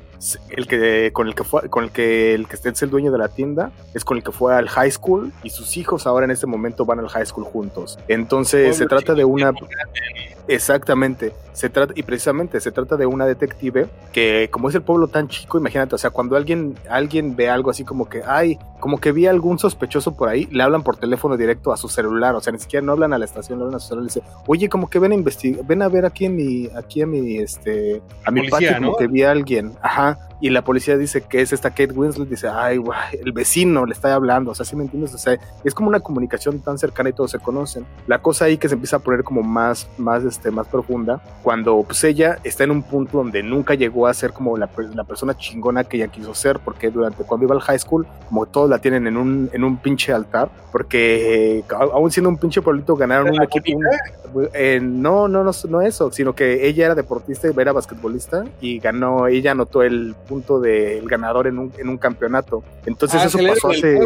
el 0.49 0.67
que 0.67 1.11
con 1.13 1.27
el 1.27 1.35
que 1.35 1.43
fue, 1.43 1.69
con 1.69 1.85
el 1.85 1.91
que 1.91 2.33
el 2.33 2.47
que 2.47 2.55
es 2.55 2.81
el 2.81 2.89
dueño 2.89 3.11
de 3.11 3.17
la 3.17 3.27
tienda 3.27 3.71
es 3.93 4.03
con 4.03 4.17
el 4.17 4.23
que 4.23 4.31
fue 4.31 4.55
al 4.55 4.67
high 4.69 4.91
school 4.91 5.31
y 5.43 5.49
sus 5.49 5.77
hijos 5.77 6.07
ahora 6.07 6.25
en 6.25 6.31
este 6.31 6.47
momento 6.47 6.85
van 6.85 6.99
al 6.99 7.09
high 7.09 7.25
school 7.25 7.45
juntos. 7.45 7.97
Entonces, 8.07 8.77
se 8.77 8.85
trata 8.85 9.13
de 9.13 9.25
una 9.25 9.53
Exactamente, 10.47 11.33
se 11.53 11.69
trata, 11.69 11.93
y 11.95 12.03
precisamente 12.03 12.59
se 12.59 12.71
trata 12.71 12.97
de 12.97 13.07
una 13.07 13.25
detective 13.25 13.87
que 14.11 14.47
como 14.51 14.69
es 14.69 14.75
el 14.75 14.83
pueblo 14.83 15.07
tan 15.07 15.27
chico, 15.27 15.57
imagínate, 15.57 15.95
o 15.95 15.97
sea, 15.97 16.11
cuando 16.11 16.35
alguien, 16.35 16.75
alguien 16.87 17.35
ve 17.35 17.49
algo 17.49 17.71
así 17.71 17.83
como 17.83 18.07
que, 18.07 18.21
ay, 18.25 18.59
como 18.79 18.99
que 18.99 19.11
vi 19.11 19.25
algún 19.25 19.57
sospechoso 19.57 20.15
por 20.15 20.29
ahí, 20.29 20.47
le 20.51 20.61
hablan 20.61 20.83
por 20.83 20.97
teléfono 20.97 21.35
directo 21.35 21.73
a 21.73 21.77
su 21.77 21.87
celular, 21.89 22.35
o 22.35 22.41
sea, 22.41 22.53
ni 22.53 22.59
siquiera 22.59 22.85
no 22.85 22.91
hablan 22.91 23.13
a 23.13 23.17
la 23.17 23.25
estación, 23.25 23.57
le 23.57 23.65
hablan 23.65 23.77
a 23.77 23.79
su 23.79 23.87
celular 23.87 24.05
y 24.05 24.13
dicen, 24.13 24.23
oye, 24.45 24.69
como 24.69 24.87
que 24.87 24.99
ven 24.99 25.13
a 25.13 25.15
investigar, 25.15 25.65
ven 25.65 25.81
a 25.81 25.89
ver 25.89 26.05
aquí 26.05 26.25
en 26.25 26.35
mi, 26.35 26.69
aquí 26.75 27.01
a 27.01 27.07
mi, 27.07 27.37
este, 27.37 28.03
a 28.23 28.29
mi 28.29 28.47
patio, 28.47 28.75
como 28.75 28.97
que 28.97 29.07
vi 29.07 29.23
a 29.23 29.31
alguien, 29.31 29.73
ajá, 29.81 30.14
y 30.45 30.51
la 30.51 30.63
policía 30.63 30.95
dice 30.95 31.21
que 31.21 31.41
es 31.41 31.53
esta 31.53 31.71
Kate 31.71 31.91
Winslet, 31.91 32.29
dice, 32.29 32.47
ay, 32.47 32.77
guay, 32.77 33.17
el 33.19 33.31
vecino 33.31 33.83
le 33.83 33.93
está 33.93 34.13
hablando, 34.13 34.51
o 34.51 34.53
sea, 34.53 34.63
¿sí 34.63 34.75
me 34.75 34.83
entiendes? 34.83 35.11
O 35.15 35.17
sea, 35.17 35.39
es 35.63 35.73
como 35.73 35.89
una 35.89 36.01
comunicación 36.01 36.59
tan 36.59 36.77
cercana 36.77 37.09
y 37.09 37.13
todos 37.13 37.31
se 37.31 37.39
conocen. 37.39 37.83
La 38.05 38.21
cosa 38.21 38.45
ahí 38.45 38.59
que 38.59 38.67
se 38.67 38.75
empieza 38.75 38.97
a 38.97 38.99
poner 38.99 39.23
como 39.23 39.41
más, 39.41 39.89
más, 39.97 40.23
este, 40.23 40.51
más 40.51 40.67
profunda, 40.67 41.19
cuando 41.41 41.81
pues 41.81 42.03
ella 42.03 42.37
está 42.43 42.63
en 42.63 42.69
un 42.69 42.83
punto 42.83 43.17
donde 43.17 43.41
nunca 43.41 43.73
llegó 43.73 44.05
a 44.05 44.13
ser 44.13 44.33
como 44.33 44.55
la, 44.55 44.69
la 44.93 45.03
persona 45.03 45.35
chingona 45.35 45.83
que 45.83 45.97
ella 45.97 46.09
quiso 46.09 46.35
ser, 46.35 46.59
porque 46.59 46.91
durante 46.91 47.23
cuando 47.23 47.47
iba 47.47 47.55
al 47.55 47.61
high 47.61 47.79
school, 47.79 48.05
como 48.29 48.45
todos 48.45 48.69
la 48.69 48.77
tienen 48.77 49.07
en 49.07 49.17
un, 49.17 49.49
en 49.51 49.63
un 49.63 49.77
pinche 49.77 50.13
altar, 50.13 50.51
porque 50.71 51.63
aún 51.71 52.11
siendo 52.11 52.29
un 52.29 52.37
pinche 52.37 52.61
pueblito 52.61 52.95
ganaron 52.95 53.29
un 53.29 53.41
equipo, 53.41 53.79
eh, 54.53 54.79
no, 54.81 55.27
no, 55.27 55.43
no, 55.43 55.51
no 55.69 55.81
eso, 55.81 56.11
sino 56.11 56.35
que 56.35 56.67
ella 56.67 56.85
era 56.85 56.95
deportista 56.95 57.47
y 57.47 57.59
era 57.59 57.71
basquetbolista 57.71 58.43
y 58.59 58.79
ganó, 58.79 59.27
ella 59.27 59.51
anotó 59.51 59.81
el 59.81 60.13
punto 60.27 60.34
del 60.59 61.07
ganador 61.07 61.47
en 61.47 61.59
un, 61.59 61.73
en 61.77 61.89
un 61.89 61.97
campeonato. 61.97 62.63
Entonces 62.85 63.21
ah, 63.21 63.25
eso 63.25 63.37
pasó 63.37 63.69
hace... 63.69 63.99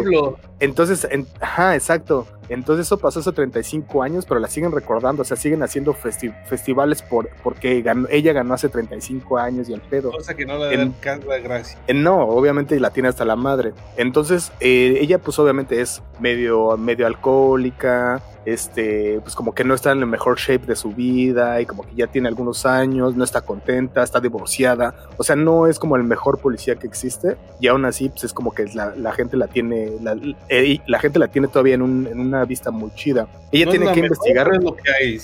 Entonces, 0.60 1.08
ajá, 1.40 1.74
exacto. 1.74 2.26
Entonces 2.50 2.86
eso 2.86 2.98
pasó 2.98 3.20
hace 3.20 3.30
35 3.30 4.02
años, 4.02 4.26
pero 4.26 4.40
la 4.40 4.48
siguen 4.48 4.72
recordando, 4.72 5.22
o 5.22 5.24
sea, 5.24 5.36
siguen 5.36 5.62
haciendo 5.62 5.94
festivales 5.94 7.00
por, 7.00 7.30
porque 7.44 7.84
ella 8.10 8.32
ganó 8.32 8.54
hace 8.54 8.68
35 8.68 9.38
años 9.38 9.68
y 9.68 9.72
el 9.72 9.80
pedo. 9.80 10.10
Cosa 10.10 10.34
que 10.34 10.44
no 10.44 10.58
le 10.58 10.76
dan 10.76 10.94
la 11.28 11.38
gracia. 11.38 11.78
no, 11.94 12.18
obviamente 12.22 12.78
la 12.80 12.90
tiene 12.90 13.08
hasta 13.08 13.24
la 13.24 13.36
madre. 13.36 13.72
Entonces, 13.96 14.50
eh, 14.58 14.98
ella 15.00 15.18
pues 15.18 15.38
obviamente 15.38 15.80
es 15.80 16.02
medio, 16.18 16.76
medio 16.76 17.06
alcohólica, 17.06 18.20
este, 18.44 19.20
pues 19.22 19.34
como 19.34 19.54
que 19.54 19.64
no 19.64 19.74
está 19.74 19.92
en 19.92 19.98
el 19.98 20.06
mejor 20.06 20.38
shape 20.38 20.66
de 20.66 20.76
su 20.76 20.90
vida 20.92 21.60
y 21.60 21.66
como 21.66 21.84
que 21.84 21.94
ya 21.94 22.06
tiene 22.06 22.28
algunos 22.28 22.66
años, 22.66 23.16
no 23.16 23.24
está 23.24 23.42
contenta, 23.42 24.02
está 24.02 24.20
divorciada, 24.20 24.94
o 25.16 25.24
sea, 25.24 25.36
no 25.36 25.66
es 25.66 25.78
como 25.78 25.96
el 25.96 26.04
mejor 26.04 26.38
policía 26.38 26.76
que 26.76 26.86
existe 26.86 27.36
y 27.60 27.68
aún 27.68 27.84
así, 27.84 28.08
pues 28.08 28.24
es 28.24 28.32
como 28.32 28.52
que 28.52 28.66
la, 28.74 29.12
gente 29.12 29.36
la 29.36 29.48
tiene, 29.48 29.90
la, 30.02 30.16
eh, 30.48 30.78
la 30.86 30.98
gente 30.98 31.18
la 31.18 31.28
tiene 31.28 31.48
todavía 31.48 31.74
en, 31.74 31.82
un, 31.82 32.06
en 32.06 32.20
una 32.20 32.44
vista 32.44 32.70
muy 32.70 32.90
chida. 32.94 33.28
Ella 33.52 33.70
tiene 33.70 33.92
que 33.92 34.00
investigar 34.00 34.48
lo 34.62 34.76
que 34.76 34.92
hay. 34.92 35.18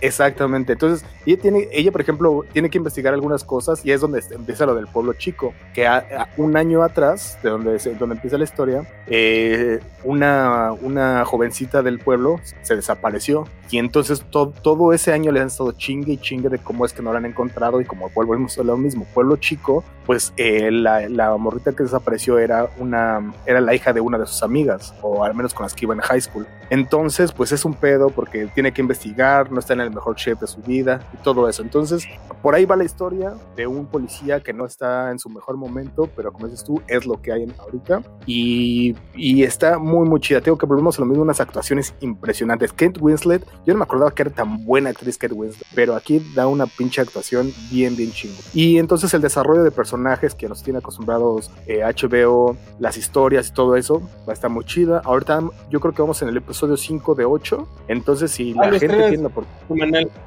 Exactamente. 0.00 0.74
Entonces, 0.74 1.06
ella 1.24 1.40
tiene, 1.40 1.68
ella, 1.72 1.90
por 1.90 2.02
ejemplo, 2.02 2.44
tiene 2.52 2.68
que 2.68 2.78
investigar 2.78 3.14
algunas 3.14 3.44
cosas 3.44 3.84
y 3.84 3.92
es 3.92 4.00
donde 4.00 4.22
empieza 4.30 4.66
lo 4.66 4.74
del 4.74 4.86
pueblo 4.86 5.14
chico, 5.14 5.54
que 5.72 5.88
un 6.36 6.56
año 6.56 6.82
atrás, 6.82 7.38
de 7.42 7.50
donde, 7.50 7.78
donde 7.98 8.16
empieza 8.16 8.36
la 8.36 8.44
historia, 8.44 8.86
eh, 9.06 9.80
una, 10.04 10.72
una 10.82 11.24
jovencita 11.24 11.82
del 11.82 11.98
pueblo 11.98 12.40
se 12.62 12.76
desapareció 12.76 13.46
y 13.72 13.78
entonces 13.78 14.22
todo 14.30 14.92
ese 14.92 15.12
año 15.12 15.32
le 15.32 15.40
han 15.40 15.46
estado 15.46 15.72
chingue 15.72 16.12
y 16.12 16.18
chingue 16.18 16.50
de 16.50 16.58
cómo 16.58 16.84
es 16.84 16.92
que 16.92 17.02
no 17.02 17.10
la 17.10 17.18
han 17.18 17.24
encontrado 17.24 17.80
y 17.80 17.86
como 17.86 18.10
volvemos 18.10 18.58
a 18.58 18.62
lo 18.62 18.76
mismo, 18.76 19.06
pueblo 19.14 19.36
chico, 19.36 19.82
pues 20.04 20.34
eh, 20.36 20.70
la, 20.70 21.08
la, 21.08 21.34
morrita 21.38 21.72
que 21.72 21.82
desapareció 21.84 22.38
era 22.38 22.68
una 22.78 23.32
era 23.46 23.62
la 23.62 23.74
hija 23.74 23.94
de 23.94 24.00
una 24.00 24.18
de 24.18 24.26
sus 24.26 24.42
amigas 24.42 24.94
o 25.00 25.24
al 25.24 25.34
menos 25.34 25.54
con 25.54 25.64
las 25.64 25.74
que 25.74 25.86
iba 25.86 25.94
en 25.94 26.00
high 26.00 26.20
school. 26.20 26.46
Entonces, 26.68 27.32
pues 27.32 27.52
es 27.52 27.64
un 27.64 27.74
pedo 27.74 28.10
porque 28.10 28.46
tiene 28.46 28.72
que 28.72 28.80
investigar, 28.80 29.50
no 29.50 29.60
está 29.60 29.72
en 29.74 29.80
el 29.80 29.90
mejor 29.90 30.16
shape 30.16 30.40
de 30.40 30.46
su 30.46 30.60
vida 30.60 31.06
y 31.12 31.18
todo 31.18 31.48
eso. 31.48 31.62
Entonces, 31.62 32.06
por 32.42 32.54
ahí 32.54 32.64
va 32.64 32.76
la 32.76 32.84
historia 32.84 33.34
de 33.56 33.66
un 33.66 33.86
policía 33.86 34.40
que 34.40 34.52
no 34.52 34.66
está 34.66 35.10
en 35.10 35.18
su 35.18 35.28
mejor 35.28 35.56
momento, 35.56 36.08
pero 36.14 36.32
como 36.32 36.46
dices 36.46 36.64
tú, 36.64 36.82
es 36.88 37.06
lo 37.06 37.20
que 37.20 37.32
hay 37.32 37.46
ahorita 37.58 38.02
y, 38.26 38.96
y 39.14 39.42
está 39.44 39.78
muy 39.78 40.08
muy 40.08 40.20
chida. 40.20 40.40
Tengo 40.40 40.58
que 40.58 40.66
volvemos 40.66 40.98
a 40.98 41.02
lo 41.02 41.06
mismo, 41.06 41.22
unas 41.22 41.40
actuaciones 41.40 41.94
impresionantes. 42.00 42.41
Kate 42.46 43.00
Winslet, 43.00 43.44
yo 43.66 43.74
no 43.74 43.78
me 43.78 43.84
acordaba 43.84 44.10
que 44.12 44.22
era 44.22 44.30
tan 44.30 44.64
buena 44.64 44.90
actriz 44.90 45.18
Kate 45.18 45.34
Winslet, 45.34 45.66
pero 45.74 45.94
aquí 45.94 46.20
da 46.34 46.46
una 46.46 46.66
pinche 46.66 47.00
actuación 47.00 47.52
bien 47.70 47.96
bien 47.96 48.12
chingo. 48.12 48.36
Y 48.54 48.78
entonces 48.78 49.12
el 49.14 49.22
desarrollo 49.22 49.62
de 49.62 49.70
personajes 49.70 50.34
que 50.34 50.48
nos 50.48 50.62
tiene 50.62 50.78
acostumbrados 50.78 51.50
HBO, 51.66 52.52
eh, 52.52 52.56
las 52.78 52.96
historias 52.96 53.48
y 53.48 53.52
todo 53.52 53.76
eso, 53.76 54.00
va 54.26 54.32
a 54.32 54.34
estar 54.34 54.50
muy 54.50 54.64
chida. 54.64 55.02
Ahorita 55.04 55.42
yo 55.70 55.80
creo 55.80 55.92
que 55.92 56.02
vamos 56.02 56.20
en 56.22 56.28
el 56.28 56.36
episodio 56.36 56.76
5 56.76 57.14
de 57.14 57.24
8, 57.24 57.68
entonces 57.88 58.30
si 58.30 58.54
la 58.54 58.66
ah, 58.66 58.78
gente 58.78 59.08
tiene 59.08 59.28
por... 59.28 59.44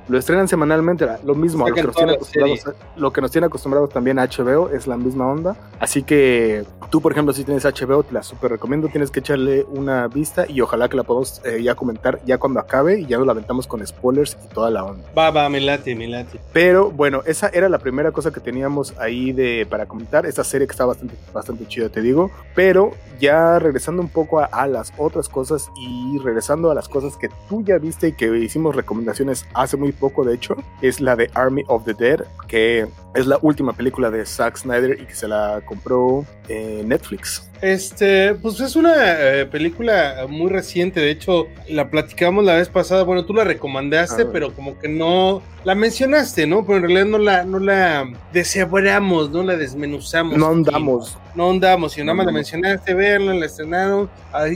Lo 0.07 0.17
estrenan 0.17 0.48
semanalmente, 0.48 1.07
lo 1.24 1.36
mismo, 1.36 1.67
lo 1.67 1.74
que, 1.74 1.84
nos 1.84 1.95
tiene 1.95 2.13
acostumbrados, 2.13 2.75
lo 2.95 3.13
que 3.13 3.22
nos 3.22 3.31
tiene 3.31 3.48
acostumbrados 3.48 3.89
también 3.89 4.19
a 4.19 4.27
HBO 4.27 4.69
es 4.69 4.88
la 4.88 4.98
misma 4.98 5.27
onda. 5.27 5.55
Así 5.79 6.03
que 6.03 6.65
tú, 6.89 7.01
por 7.01 7.12
ejemplo, 7.12 7.34
si 7.34 7.43
tienes 7.43 7.65
HBO, 7.65 8.03
te 8.03 8.13
la 8.13 8.24
super 8.24 8.51
recomiendo, 8.51 8.88
tienes 8.88 9.12
que 9.12 9.19
echarle 9.19 9.65
una 9.69 10.07
vista 10.07 10.45
y 10.48 10.62
ojalá 10.62 10.89
que 10.89 10.98
la 10.98 11.03
podamos 11.03 11.41
eh, 11.45 11.62
ya 11.63 11.75
comentar 11.75 12.04
ya 12.25 12.38
cuando 12.38 12.59
acabe 12.59 13.00
y 13.00 13.05
ya 13.05 13.17
nos 13.17 13.25
la 13.25 13.33
aventamos 13.33 13.67
con 13.67 13.85
spoilers 13.85 14.38
y 14.43 14.53
toda 14.53 14.69
la 14.69 14.83
onda. 14.83 15.03
Va, 15.17 15.31
va, 15.31 15.50
me 15.50 15.59
late, 15.59 15.95
me 15.95 16.07
late. 16.07 16.39
Pero 16.53 16.91
bueno, 16.91 17.21
esa 17.25 17.50
era 17.50 17.69
la 17.69 17.79
primera 17.79 18.12
cosa 18.12 18.31
que 18.31 18.39
teníamos 18.39 18.93
ahí 18.97 19.31
de 19.31 19.67
para 19.69 19.85
comentar. 19.85 20.25
Esta 20.25 20.43
serie 20.43 20.67
que 20.67 20.71
está 20.71 20.85
bastante, 20.85 21.15
bastante 21.33 21.67
chida, 21.67 21.89
te 21.89 22.01
digo. 22.01 22.31
Pero 22.53 22.91
ya 23.19 23.59
regresando 23.59 24.01
un 24.01 24.09
poco 24.09 24.39
a, 24.39 24.67
las 24.67 24.93
otras 24.97 25.29
cosas 25.29 25.69
y 25.77 26.17
regresando 26.19 26.71
a 26.71 26.75
las 26.75 26.89
cosas 26.89 27.17
que 27.17 27.29
tú 27.50 27.63
ya 27.63 27.77
viste 27.77 28.09
y 28.09 28.13
que 28.13 28.35
hicimos 28.38 28.75
recomendaciones 28.75 29.45
hace 29.53 29.77
muy 29.77 29.91
poco, 29.91 30.24
de 30.24 30.35
hecho, 30.35 30.55
es 30.81 31.01
la 31.01 31.15
de 31.15 31.29
Army 31.33 31.63
of 31.67 31.85
the 31.85 31.93
Dead, 31.93 32.24
que 32.47 32.88
es 33.15 33.27
la 33.27 33.39
última 33.41 33.74
película 33.74 34.12
de 34.12 34.25
Zack 34.25 34.57
Snyder 34.57 35.00
y 35.01 35.05
que 35.05 35.15
se 35.15 35.27
la 35.27 35.62
compró 35.65 36.25
Netflix. 36.48 37.50
Este, 37.62 38.36
pues 38.36 38.60
es 38.60 38.75
una 38.75 38.93
eh, 38.95 39.45
película 39.45 40.25
muy 40.29 40.51
reciente, 40.51 41.00
de 41.00 41.10
hecho 41.10 41.48
la 41.69 41.89
platicamos 41.89 42.43
la 42.43 42.55
vez 42.55 42.69
pasada, 42.69 43.03
bueno, 43.03 43.25
tú 43.25 43.34
la 43.34 43.43
recomendaste, 43.43 44.24
ah, 44.24 44.29
pero 44.31 44.53
como 44.53 44.77
que 44.77 44.88
no 44.88 45.41
la 45.63 45.74
mencionaste, 45.74 46.45
¿no? 46.45 46.65
Pero 46.65 46.77
en 46.77 46.84
realidad 46.84 47.05
no 47.05 47.17
la, 47.17 47.43
no 47.43 47.60
la 47.60 48.07
deshebramos, 48.34 49.31
no 49.31 49.41
la 49.41 49.55
desmenuzamos. 49.55 50.38
No 50.38 50.48
andamos. 50.48 51.17
No, 51.36 51.50
andamos, 51.50 51.98
y 51.98 52.01
nada 52.01 52.13
más 52.13 52.25
la 52.25 52.32
mencionaste, 52.32 52.94
verla, 52.94 53.34
la 53.34 53.46
estrenaron, 53.46 54.10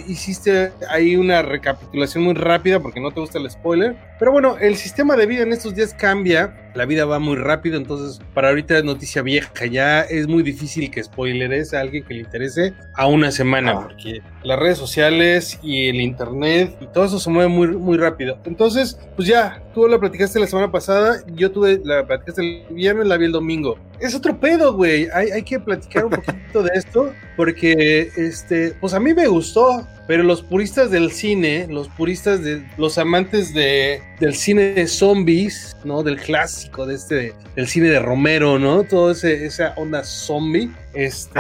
hiciste 0.08 0.72
ahí 0.90 1.18
una 1.18 1.42
recapitulación 1.42 2.24
muy 2.24 2.36
rápida 2.36 2.80
porque 2.80 3.02
no 3.02 3.12
te 3.12 3.20
gusta 3.20 3.38
el 3.38 3.50
spoiler. 3.52 3.98
Pero 4.18 4.32
bueno, 4.32 4.58
el 4.60 4.76
sistema 4.76 5.16
de 5.16 5.26
vida 5.26 5.44
en 5.44 5.52
estos 5.52 5.76
días 5.76 5.94
cambia, 5.94 6.72
la 6.76 6.86
vida 6.86 7.06
va 7.06 7.20
muy 7.20 7.36
rápido, 7.36 7.78
entonces 7.78 8.22
para 8.34 8.50
ahorita 8.50 8.78
es 8.78 8.84
noticia 8.84 9.22
vieja, 9.22 9.66
ya 9.66 10.02
es 10.02 10.28
muy 10.28 10.42
difícil 10.42 10.90
que 10.90 11.04
spoileres 11.04 11.74
a 11.74 11.82
alguien 11.82 12.04
que 12.06 12.14
le 12.14 12.22
interese 12.22 12.74
a 12.96 13.08
una 13.08 13.32
semana, 13.32 13.72
ah. 13.72 13.88
porque 13.88 14.22
las 14.44 14.60
redes 14.60 14.78
sociales 14.78 15.60
y 15.62 15.90
el 15.90 16.02
internet 16.02 16.78
y 16.80 16.88
todo 16.88 17.06
eso 17.06 17.20
se 17.20 17.30
mueve 17.30 17.50
muy, 17.50 17.68
muy 17.68 17.98
rápido. 17.98 18.38
Entonces, 18.46 19.00
pues 19.16 19.28
ya, 19.28 19.62
tú 19.74 19.88
la 19.88 20.00
platicaste 20.00 20.40
la 20.40 20.48
semana 20.48 20.72
pasada, 20.72 21.18
yo 21.34 21.52
tuve 21.52 21.82
la 21.84 22.06
platicaste 22.06 22.42
el 22.42 22.76
viernes, 22.76 23.08
la 23.08 23.18
vi 23.18 23.26
el 23.26 23.32
domingo. 23.32 23.78
Es 24.00 24.16
otro 24.16 24.40
pedo, 24.40 24.74
güey. 24.74 25.08
Hay, 25.14 25.32
hay 25.32 25.44
que 25.44 25.60
platicar 25.60 26.06
un 26.06 26.12
poquito 26.26 26.64
de 26.64 26.72
esto, 26.74 27.14
porque 27.36 28.10
este, 28.16 28.74
pues 28.80 28.94
a 28.94 29.00
mí 29.00 29.14
me 29.14 29.28
gustó. 29.28 29.86
Pero 30.10 30.24
los 30.24 30.42
puristas 30.42 30.90
del 30.90 31.12
cine, 31.12 31.68
los 31.70 31.88
puristas 31.88 32.42
de 32.42 32.68
los 32.78 32.98
amantes 32.98 33.54
de, 33.54 34.02
del 34.20 34.34
cine 34.34 34.74
de 34.74 34.88
zombies, 34.88 35.78
¿no? 35.84 36.02
Del 36.02 36.18
clásico, 36.20 36.88
de 36.88 36.96
este, 36.96 37.36
del 37.56 37.68
cine 37.68 37.90
de 37.90 38.00
Romero, 38.00 38.58
¿no? 38.58 38.82
Todo 38.86 39.12
ese, 39.12 39.46
esa 39.46 39.76
onda 39.76 40.04
zombie, 40.04 40.72
este, 40.96 41.40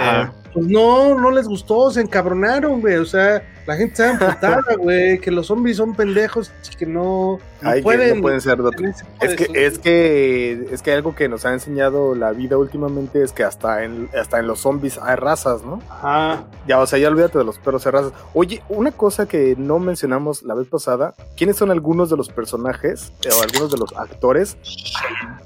pues 0.54 0.68
no, 0.68 1.20
no 1.20 1.32
les 1.32 1.48
gustó, 1.48 1.90
se 1.90 2.02
encabronaron, 2.02 2.80
güey. 2.80 2.98
O 2.98 3.06
sea, 3.08 3.42
la 3.70 3.76
gente 3.76 3.94
está 3.94 4.10
emputada, 4.10 4.64
güey, 4.80 5.20
que 5.20 5.30
los 5.30 5.46
zombies 5.46 5.78
son 5.78 5.94
pendejos 5.94 6.52
y 6.72 6.76
que 6.76 6.88
no, 6.88 7.40
pueden, 7.84 8.20
pueden 8.20 8.42
ser 8.42 8.58
es 9.22 9.36
que, 9.36 9.66
es 9.66 9.80
que 9.80 10.68
es 10.72 10.82
que 10.82 10.92
algo 10.92 11.14
que 11.14 11.30
nos 11.30 11.46
ha 11.46 11.54
enseñado 11.54 12.16
la 12.16 12.32
vida 12.32 12.58
últimamente 12.58 13.22
es 13.22 13.32
que 13.32 13.44
hasta 13.44 13.84
en 13.84 14.10
hasta 14.20 14.40
en 14.40 14.48
los 14.48 14.62
zombies 14.62 14.98
hay 14.98 15.16
razas, 15.16 15.64
¿no? 15.64 15.82
Ajá. 15.90 16.46
Ya, 16.68 16.80
o 16.80 16.88
sea, 16.88 16.98
ya 16.98 17.10
olvídate 17.10 17.38
de 17.38 17.44
los 17.44 17.60
perros 17.60 17.84
de 17.84 17.92
razas. 17.92 18.14
Oye, 18.34 18.64
una 18.70 18.92
cosa 18.92 19.28
que 19.28 19.56
no 19.56 19.78
mencionamos 19.78 20.42
la 20.42 20.56
vez 20.56 20.68
pasada, 20.68 21.14
¿quiénes 21.38 21.58
son 21.58 21.70
algunos 21.70 22.10
de 22.10 22.18
los 22.18 22.30
personajes 22.30 23.14
o 23.26 23.44
algunos 23.44 23.72
de 23.72 23.78
los 23.78 23.96
actores? 23.96 24.58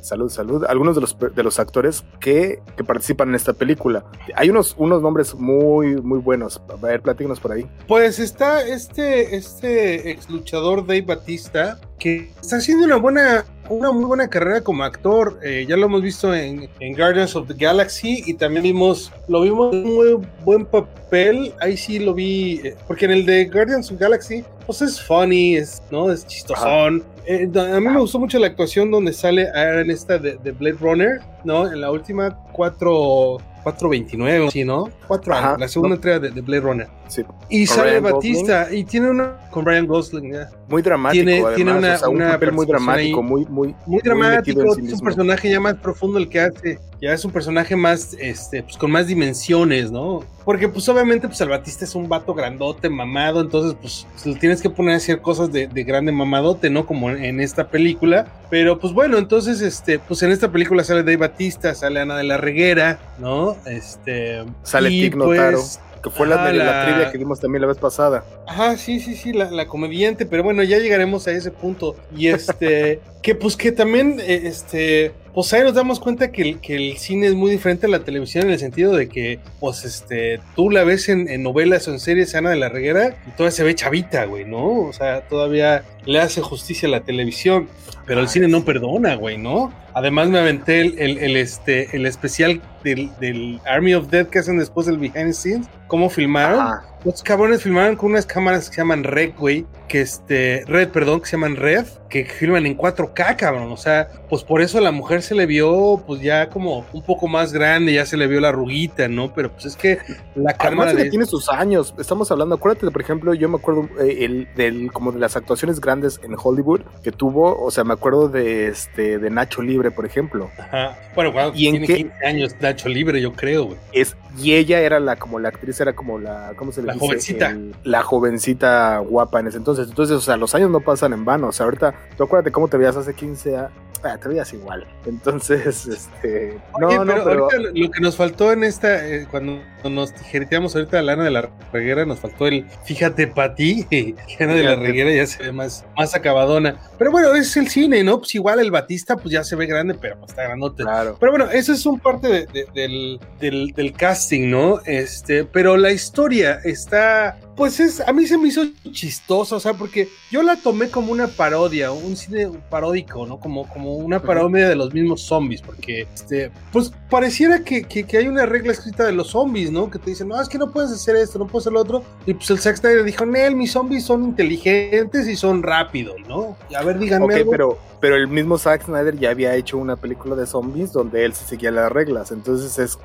Salud, 0.02 0.30
salud. 0.30 0.64
Algunos 0.66 0.96
de 0.96 1.02
los 1.02 1.18
de 1.20 1.44
los 1.44 1.60
actores 1.60 2.06
que, 2.22 2.62
que 2.78 2.84
participan 2.86 3.30
en 3.30 3.36
esta 3.36 3.52
película. 3.52 4.06
Hay 4.36 4.50
unos 4.50 4.76
unos 4.78 5.02
nombres 5.02 5.36
muy 5.36 6.02
muy 6.02 6.20
buenos. 6.20 6.62
A 6.70 6.76
ver, 6.78 7.02
platícanos 7.02 7.42
por 7.42 7.52
ahí. 7.52 7.70
Pues 7.88 8.13
pues 8.14 8.30
está 8.30 8.62
este, 8.62 9.36
este 9.36 10.12
ex 10.12 10.30
luchador 10.30 10.86
Dave 10.86 11.02
Batista, 11.02 11.80
que 11.98 12.30
está 12.40 12.58
haciendo 12.58 12.86
una 12.86 12.98
buena, 12.98 13.44
una 13.70 13.92
muy 13.92 14.06
buena 14.06 14.30
carrera 14.30 14.62
como 14.62 14.84
actor. 14.84 15.40
Eh, 15.42 15.66
ya 15.68 15.76
lo 15.78 15.88
hemos 15.88 16.04
visto 16.04 16.32
en, 16.32 16.70
Guardians 16.96 17.36
of 17.36 17.48
the 17.48 17.56
Galaxy 17.56 18.22
y 18.28 18.36
también 18.36 18.62
vimos, 18.62 19.12
lo 19.28 19.42
vimos 19.42 19.74
en 19.74 19.84
un 19.84 19.96
muy 19.96 20.28
buen 20.46 20.64
papel. 20.64 21.56
Ahí 21.60 21.76
sí 21.76 21.98
lo 21.98 22.14
vi, 22.14 22.62
eh, 22.64 22.76
porque 22.86 23.06
en 23.06 23.12
el 23.14 23.26
de 23.26 23.46
Guardians 23.46 23.90
of 23.90 23.98
the 23.98 24.04
Galaxy, 24.04 24.44
pues 24.68 24.84
es 24.84 25.02
funny, 25.02 25.56
es, 25.56 25.82
¿no? 25.90 26.12
Es 26.12 26.28
chistosón. 26.28 27.04
Eh, 27.26 27.50
a 27.56 27.80
mí 27.80 27.88
me 27.88 28.00
gustó 28.00 28.20
mucho 28.20 28.38
la 28.38 28.46
actuación 28.46 28.92
donde 28.92 29.12
sale 29.12 29.50
en 29.56 29.90
esta 29.90 30.20
de, 30.20 30.36
de 30.36 30.52
Blade 30.52 30.78
Runner, 30.80 31.20
¿no? 31.44 31.66
En 31.66 31.82
la 31.82 31.90
última 31.90 32.38
cuatro 32.52 33.40
429, 33.64 34.52
¿sí, 34.52 34.64
no? 34.64 34.90
Cuatro 35.08 35.34
años, 35.34 35.60
la 35.60 35.68
segunda 35.68 35.96
entrega 35.96 36.20
de, 36.20 36.42
Blade 36.42 36.62
Runner. 36.62 36.88
Sí. 37.08 37.24
Y 37.50 37.66
sale 37.66 38.00
Batista 38.00 38.68
y 38.72 38.84
tiene 38.84 39.10
una 39.10 39.38
con 39.50 39.64
Brian 39.64 39.86
Gosling, 39.86 40.34
Muy 40.68 40.82
dramático, 40.82 41.24
tiene, 41.24 41.56
tiene 41.56 41.74
una, 41.74 42.00
un 42.08 42.18
papel 42.18 42.52
muy 42.52 42.66
dramático, 42.66 43.22
muy 43.22 43.46
muy 43.46 43.76
muy 43.86 44.02
dramático, 44.02 44.62
es 44.76 44.94
un 44.94 45.00
personaje 45.00 45.50
ya 45.50 45.60
más 45.60 45.76
profundo 45.76 46.18
el 46.18 46.28
que 46.28 46.40
hace, 46.40 46.80
ya 47.00 47.14
es 47.14 47.24
un 47.24 47.32
personaje 47.32 47.76
más 47.76 48.16
este 48.20 48.64
pues 48.64 48.78
con 48.78 48.90
más 48.92 49.08
dimensiones, 49.08 49.92
¿no? 49.92 50.22
Porque 50.44 50.68
pues 50.68 50.90
obviamente 50.90 51.28
pues 51.28 51.40
el 51.42 51.50
Batista 51.50 51.86
es 51.86 51.96
un 51.96 52.10
vato 52.10 52.34
grandote, 52.34 52.90
mamado, 52.90 53.42
entonces 53.42 53.78
pues, 53.80 54.26
le 54.26 54.36
tienes 54.36 54.62
que 54.62 54.70
poner 54.70 54.96
a 54.96 54.98
hacer 54.98 55.22
cosas 55.22 55.52
de, 55.52 55.68
de 55.68 55.84
grande 55.84 56.12
mamadote, 56.12 56.70
¿no? 56.70 56.86
Como 56.86 57.12
en 57.12 57.40
esta 57.40 57.68
película, 57.70 58.28
pero 58.50 58.80
pues 58.80 58.92
bueno, 58.92 59.18
entonces 59.18 59.62
este 59.62 60.00
pues 60.00 60.24
en 60.24 60.32
esta 60.32 60.52
película 60.52 60.84
sale 60.84 61.04
Dave 61.04 61.18
Batista, 61.18 61.76
sale 61.76 62.00
Ana 62.00 62.18
de 62.18 62.24
la 62.24 62.38
Reguera, 62.38 63.00
¿no? 63.20 63.53
Este. 63.66 64.44
Sale 64.64 64.90
Tig 64.90 65.16
Notaro. 65.16 65.58
Pues, 65.58 65.80
que 66.04 66.10
fue 66.10 66.28
la, 66.28 66.52
la, 66.52 66.86
trivia 66.86 67.12
que 67.12 67.18
vimos 67.18 67.40
también 67.40 67.62
la 67.62 67.68
vez 67.68 67.78
pasada. 67.78 68.26
Ajá, 68.46 68.76
sí, 68.76 69.00
sí, 69.00 69.16
sí, 69.16 69.32
la, 69.32 69.50
la 69.50 69.68
comediante, 69.68 70.26
pero 70.26 70.44
bueno, 70.44 70.62
ya 70.62 70.78
llegaremos 70.78 71.28
a 71.28 71.32
ese 71.32 71.50
punto. 71.50 71.96
Y 72.16 72.28
este, 72.28 73.00
que 73.22 73.36
pues 73.36 73.56
que 73.56 73.72
también, 73.72 74.20
eh, 74.20 74.42
este, 74.44 75.14
pues 75.34 75.52
ahí 75.54 75.64
nos 75.64 75.74
damos 75.74 76.00
cuenta 76.00 76.32
que 76.32 76.42
el, 76.44 76.60
que 76.60 76.76
el 76.76 76.98
cine 76.98 77.28
es 77.28 77.34
muy 77.34 77.50
diferente 77.50 77.88
a 77.88 77.90
la 77.90 78.00
televisión 78.00 78.46
en 78.46 78.52
el 78.52 78.60
sentido 78.60 78.94
de 78.94 79.10
que, 79.10 79.40
pues, 79.60 79.84
este, 79.84 80.40
tú 80.56 80.70
la 80.70 80.84
ves 80.84 81.10
en, 81.10 81.42
novelas 81.42 81.88
o 81.88 81.92
en 81.92 82.00
series 82.00 82.36
Ana 82.36 82.52
de 82.52 82.58
la 82.58 82.70
Reguera 82.70 83.18
y 83.28 83.32
todavía 83.32 83.52
se 83.52 83.64
ve 83.64 83.74
chavita, 83.74 84.26
güey, 84.26 84.46
¿no? 84.46 84.82
O 84.82 84.94
sea, 84.94 85.22
todavía 85.28 85.84
le 86.06 86.20
hace 86.20 86.42
justicia 86.42 86.88
a 86.88 86.92
la 86.92 87.02
televisión, 87.02 87.68
pero 88.06 88.20
el 88.20 88.28
cine 88.28 88.48
no 88.48 88.64
perdona, 88.64 89.16
güey, 89.16 89.38
¿no? 89.38 89.74
Además 89.96 90.28
me 90.28 90.40
aventé 90.40 90.82
el, 90.82 91.00
el, 91.00 91.38
este, 91.38 91.96
el 91.96 92.06
especial 92.06 92.62
del, 92.84 93.10
del, 93.20 93.60
Army 93.66 93.94
of 93.94 94.10
Dead 94.10 94.28
que 94.28 94.40
hacen 94.40 94.58
después 94.58 94.86
del 94.88 94.98
Behind 94.98 95.28
the 95.28 95.34
Scenes. 95.34 95.68
¿Cómo 95.94 96.10
filmaron? 96.10 96.80
Los 97.06 97.22
cabrones 97.22 97.62
filmaron 97.62 97.96
con 97.98 98.10
unas 98.10 98.26
cámaras 98.26 98.68
que 98.68 98.76
se 98.76 98.82
llaman 98.82 99.04
Red, 99.04 99.34
güey, 99.38 99.68
que 99.88 100.02
este, 100.02 100.64
Red, 100.66 100.90
perdón, 100.90 101.20
que 101.20 101.28
se 101.28 101.32
llaman 101.34 101.56
Red, 101.56 101.86
que 102.10 102.26
filman 102.26 102.66
en 102.66 102.78
4K, 102.78 103.36
cabrón. 103.36 103.72
O 103.72 103.78
sea, 103.78 104.08
pues 104.30 104.44
por 104.44 104.62
eso 104.62 104.78
a 104.78 104.82
la 104.82 104.92
mujer 104.92 105.22
se 105.22 105.36
le 105.36 105.46
vio, 105.46 106.02
pues 106.08 106.22
ya 106.22 106.50
como 106.50 106.86
un 106.94 107.04
poco 107.04 107.28
más 107.28 107.54
grande, 107.54 107.94
ya 107.94 108.06
se 108.06 108.18
le 108.18 108.26
vio 108.26 108.40
la 108.40 108.52
ruguita, 108.52 109.08
¿no? 109.08 109.34
Pero 109.34 109.52
pues 109.52 109.66
es 109.66 109.76
que 109.76 110.00
la 110.36 110.54
cámara. 110.54 110.94
de... 110.94 111.10
tiene 111.10 111.26
sus 111.26 111.50
años. 111.50 111.94
Estamos 112.00 112.32
hablando, 112.32 112.56
acuérdate, 112.56 112.90
por 112.90 113.02
ejemplo, 113.02 113.34
yo 113.34 113.50
me 113.50 113.58
acuerdo 113.58 113.90
eh, 114.00 114.26
el, 114.26 114.48
del, 114.56 114.92
como 114.92 115.12
de 115.12 115.20
las 115.20 115.36
actuaciones 115.36 115.82
grandes 115.82 116.22
en 116.24 116.36
Hollywood 116.42 116.82
que 117.04 117.12
tuvo, 117.12 117.62
o 117.62 117.70
sea, 117.70 117.84
me 117.84 117.94
acuerdo 117.94 118.30
de 118.30 118.68
este, 118.68 119.20
de 119.20 119.30
Nacho 119.30 119.62
Libre, 119.62 119.92
por 119.92 120.06
ejemplo. 120.06 120.50
Ajá. 120.58 120.98
Bueno, 121.14 121.34
cuando 121.34 121.52
¿Y 121.54 121.70
tiene 121.70 121.86
en 121.86 121.86
15 121.86 122.26
años 122.26 122.56
Nacho 122.62 122.90
Libre, 122.90 123.22
yo 123.22 123.34
creo, 123.34 123.66
güey. 123.66 123.78
Es, 123.92 124.16
y 124.42 124.54
ella 124.54 124.80
era 124.80 125.00
la, 125.00 125.18
como 125.18 125.40
la 125.40 125.50
actriz, 125.50 125.80
era 125.84 125.94
como 125.94 126.20
la, 126.20 126.54
¿cómo 126.56 126.72
se 126.72 126.82
le 126.82 126.88
la 126.88 126.98
Jovencita. 126.98 127.58
la 127.84 128.04
jovencita 128.04 128.98
guapa 129.00 129.40
en 129.40 129.48
ese 129.48 129.58
entonces. 129.58 129.88
Entonces, 129.90 130.18
o 130.18 130.22
sea, 130.22 130.38
los 130.38 130.54
años 130.56 130.72
no 130.72 130.80
pasan 130.82 131.14
en 131.14 131.26
vano. 131.26 131.48
O 131.48 131.52
sea, 131.52 131.66
ahorita, 131.66 131.94
tú 132.18 132.24
acuérdate 132.24 132.52
cómo 132.52 132.68
te 132.68 132.78
veías 132.78 132.96
hace 132.96 133.14
15 133.14 133.58
años. 133.58 133.72
Ah, 134.04 134.18
te 134.18 134.28
veías 134.28 134.52
igual. 134.54 134.86
Entonces, 135.06 135.86
este. 135.88 136.60
no, 136.80 137.06
no, 137.06 137.14
pero, 137.24 137.46
ahorita 137.46 137.72
lo 137.74 137.90
que 137.90 138.02
nos 138.02 138.18
faltó 138.18 138.52
en 138.52 138.66
esta, 138.66 139.08
eh, 139.08 139.28
cuando 139.32 139.62
nos 139.90 140.14
tijereteamos 140.14 140.76
ahorita 140.76 141.00
a 141.00 141.02
Lana 141.02 141.24
de 141.24 141.32
la 141.32 141.50
Reguera, 141.72 142.06
nos 142.06 142.20
faltó 142.20 142.48
el 142.48 142.66
fíjate 142.84 143.28
pa' 143.28 143.56
ti. 143.56 143.88
Lana 144.40 144.54
de 144.54 144.64
la 144.64 144.76
Reguera 144.76 145.12
ya 145.14 145.26
se 145.26 145.44
ve 145.44 145.52
más, 145.54 145.86
más 145.96 146.14
acabadona. 146.16 146.78
Pero 146.98 147.12
bueno, 147.12 147.34
es 147.34 147.56
el 147.56 147.70
cine, 147.70 148.04
¿no? 148.04 148.20
Pues 148.20 148.36
igual 148.36 148.60
el 148.60 148.72
Batista, 148.72 149.16
pues 149.16 149.32
ya 149.32 149.44
se 149.44 149.56
ve 149.56 149.68
grande, 149.68 149.94
pero 149.94 150.18
está 150.26 150.44
grandote. 150.44 150.84
Claro. 150.84 151.16
Pero 151.20 151.32
bueno, 151.32 151.50
eso 151.52 151.72
es 151.72 151.86
un 151.86 152.00
parte 152.00 152.48
del, 152.74 153.20
del, 153.40 153.68
del 153.74 153.94
casting, 153.94 154.50
¿no? 154.50 154.82
Este, 154.86 155.46
pero 155.46 155.73
la 155.78 155.92
historia 155.92 156.60
está 156.64 157.38
pues 157.56 157.80
es, 157.80 158.00
a 158.02 158.12
mí 158.14 158.26
se 158.26 158.38
me 158.38 158.48
hizo 158.48 158.64
chistoso, 158.92 159.58
o 159.58 159.60
sea, 159.60 159.74
porque 159.74 160.10
yo 160.32 160.42
la 160.44 160.56
tomé 160.56 160.90
como 160.90 161.12
una 161.12 161.28
parodia, 161.28 161.92
un 161.92 162.16
cine 162.16 162.50
paródico, 162.70 163.26
¿no? 163.26 163.40
Como, 163.40 163.68
como 163.70 163.98
una 163.98 164.22
parodia 164.22 164.68
de 164.68 164.76
los 164.76 164.94
mismos 164.94 165.22
zombies, 165.22 165.62
porque, 165.62 166.08
este, 166.14 166.52
pues 166.72 166.92
pareciera 167.10 167.64
que, 167.64 167.84
que, 167.84 168.18
hay 168.18 168.28
una 168.28 168.46
regla 168.46 168.72
escrita 168.72 169.06
de 169.06 169.12
los 169.12 169.30
zombies, 169.30 169.72
¿no? 169.72 169.90
Que 169.90 170.00
te 170.00 170.12
dicen, 170.12 170.28
no, 170.28 170.42
es 170.42 170.50
que 170.50 170.58
no 170.58 170.72
puedes 170.72 170.92
hacer 170.92 171.16
esto, 171.16 171.40
no 171.40 171.48
puedes 171.48 171.64
hacer 171.64 171.74
lo 171.74 171.82
otro. 171.82 172.04
Y 172.26 172.34
pues 172.34 172.50
el 172.50 172.60
Zack 172.60 172.78
Snyder 172.78 173.04
dijo, 173.04 173.26
Nel, 173.26 173.56
mis 173.56 173.72
zombies 173.72 174.06
son 174.06 174.24
inteligentes 174.24 175.28
y 175.28 175.36
son 175.36 175.64
rápidos, 175.64 176.16
¿no? 176.28 176.58
Y 176.70 176.76
a 176.76 176.82
ver, 176.82 176.98
díganme. 176.98 177.36
algo. 177.36 177.52
pero 177.52 177.78
pero 178.04 178.18
el 178.18 178.28
mismo 178.28 178.58
Zack 178.58 178.84
Snyder 178.84 179.18
ya 179.18 179.30
había 179.30 179.56
hecho 179.56 179.78
una 179.78 179.96
película 179.96 180.36
de 180.36 180.46
zombies 180.46 180.92
donde 180.92 181.24
él 181.24 181.34
se 181.34 181.46
seguía 181.46 181.72
las 181.72 181.90
reglas. 181.90 182.34
Entonces 182.34 182.78
es 182.78 183.00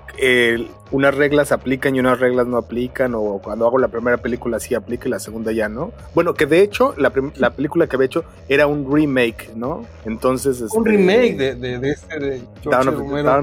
unas 0.90 1.14
reglas 1.14 1.52
aplican 1.52 1.94
y 1.94 2.00
unas 2.00 2.18
reglas 2.18 2.48
no 2.48 2.56
aplican. 2.56 3.14
O 3.14 3.40
cuando 3.40 3.64
hago 3.64 3.78
la 3.78 3.86
primera 3.86 4.16
película 4.16 4.37
sí 4.58 4.74
aplica 4.74 5.08
y 5.08 5.10
la 5.10 5.18
segunda 5.18 5.52
ya 5.52 5.68
no. 5.68 5.92
Bueno, 6.14 6.34
que 6.34 6.46
de 6.46 6.62
hecho 6.62 6.94
la, 6.96 7.10
película 7.10 7.86
que 7.86 7.96
había 7.96 8.06
hecho 8.06 8.24
era 8.48 8.66
un 8.66 8.92
remake, 8.92 9.50
¿no? 9.54 9.86
Entonces... 10.04 10.60
un 10.60 10.66
este, 10.66 10.90
remake 10.90 11.36
de, 11.36 11.54
de, 11.54 11.90
este 11.90 12.18
de 12.18 12.42
Down 12.64 12.88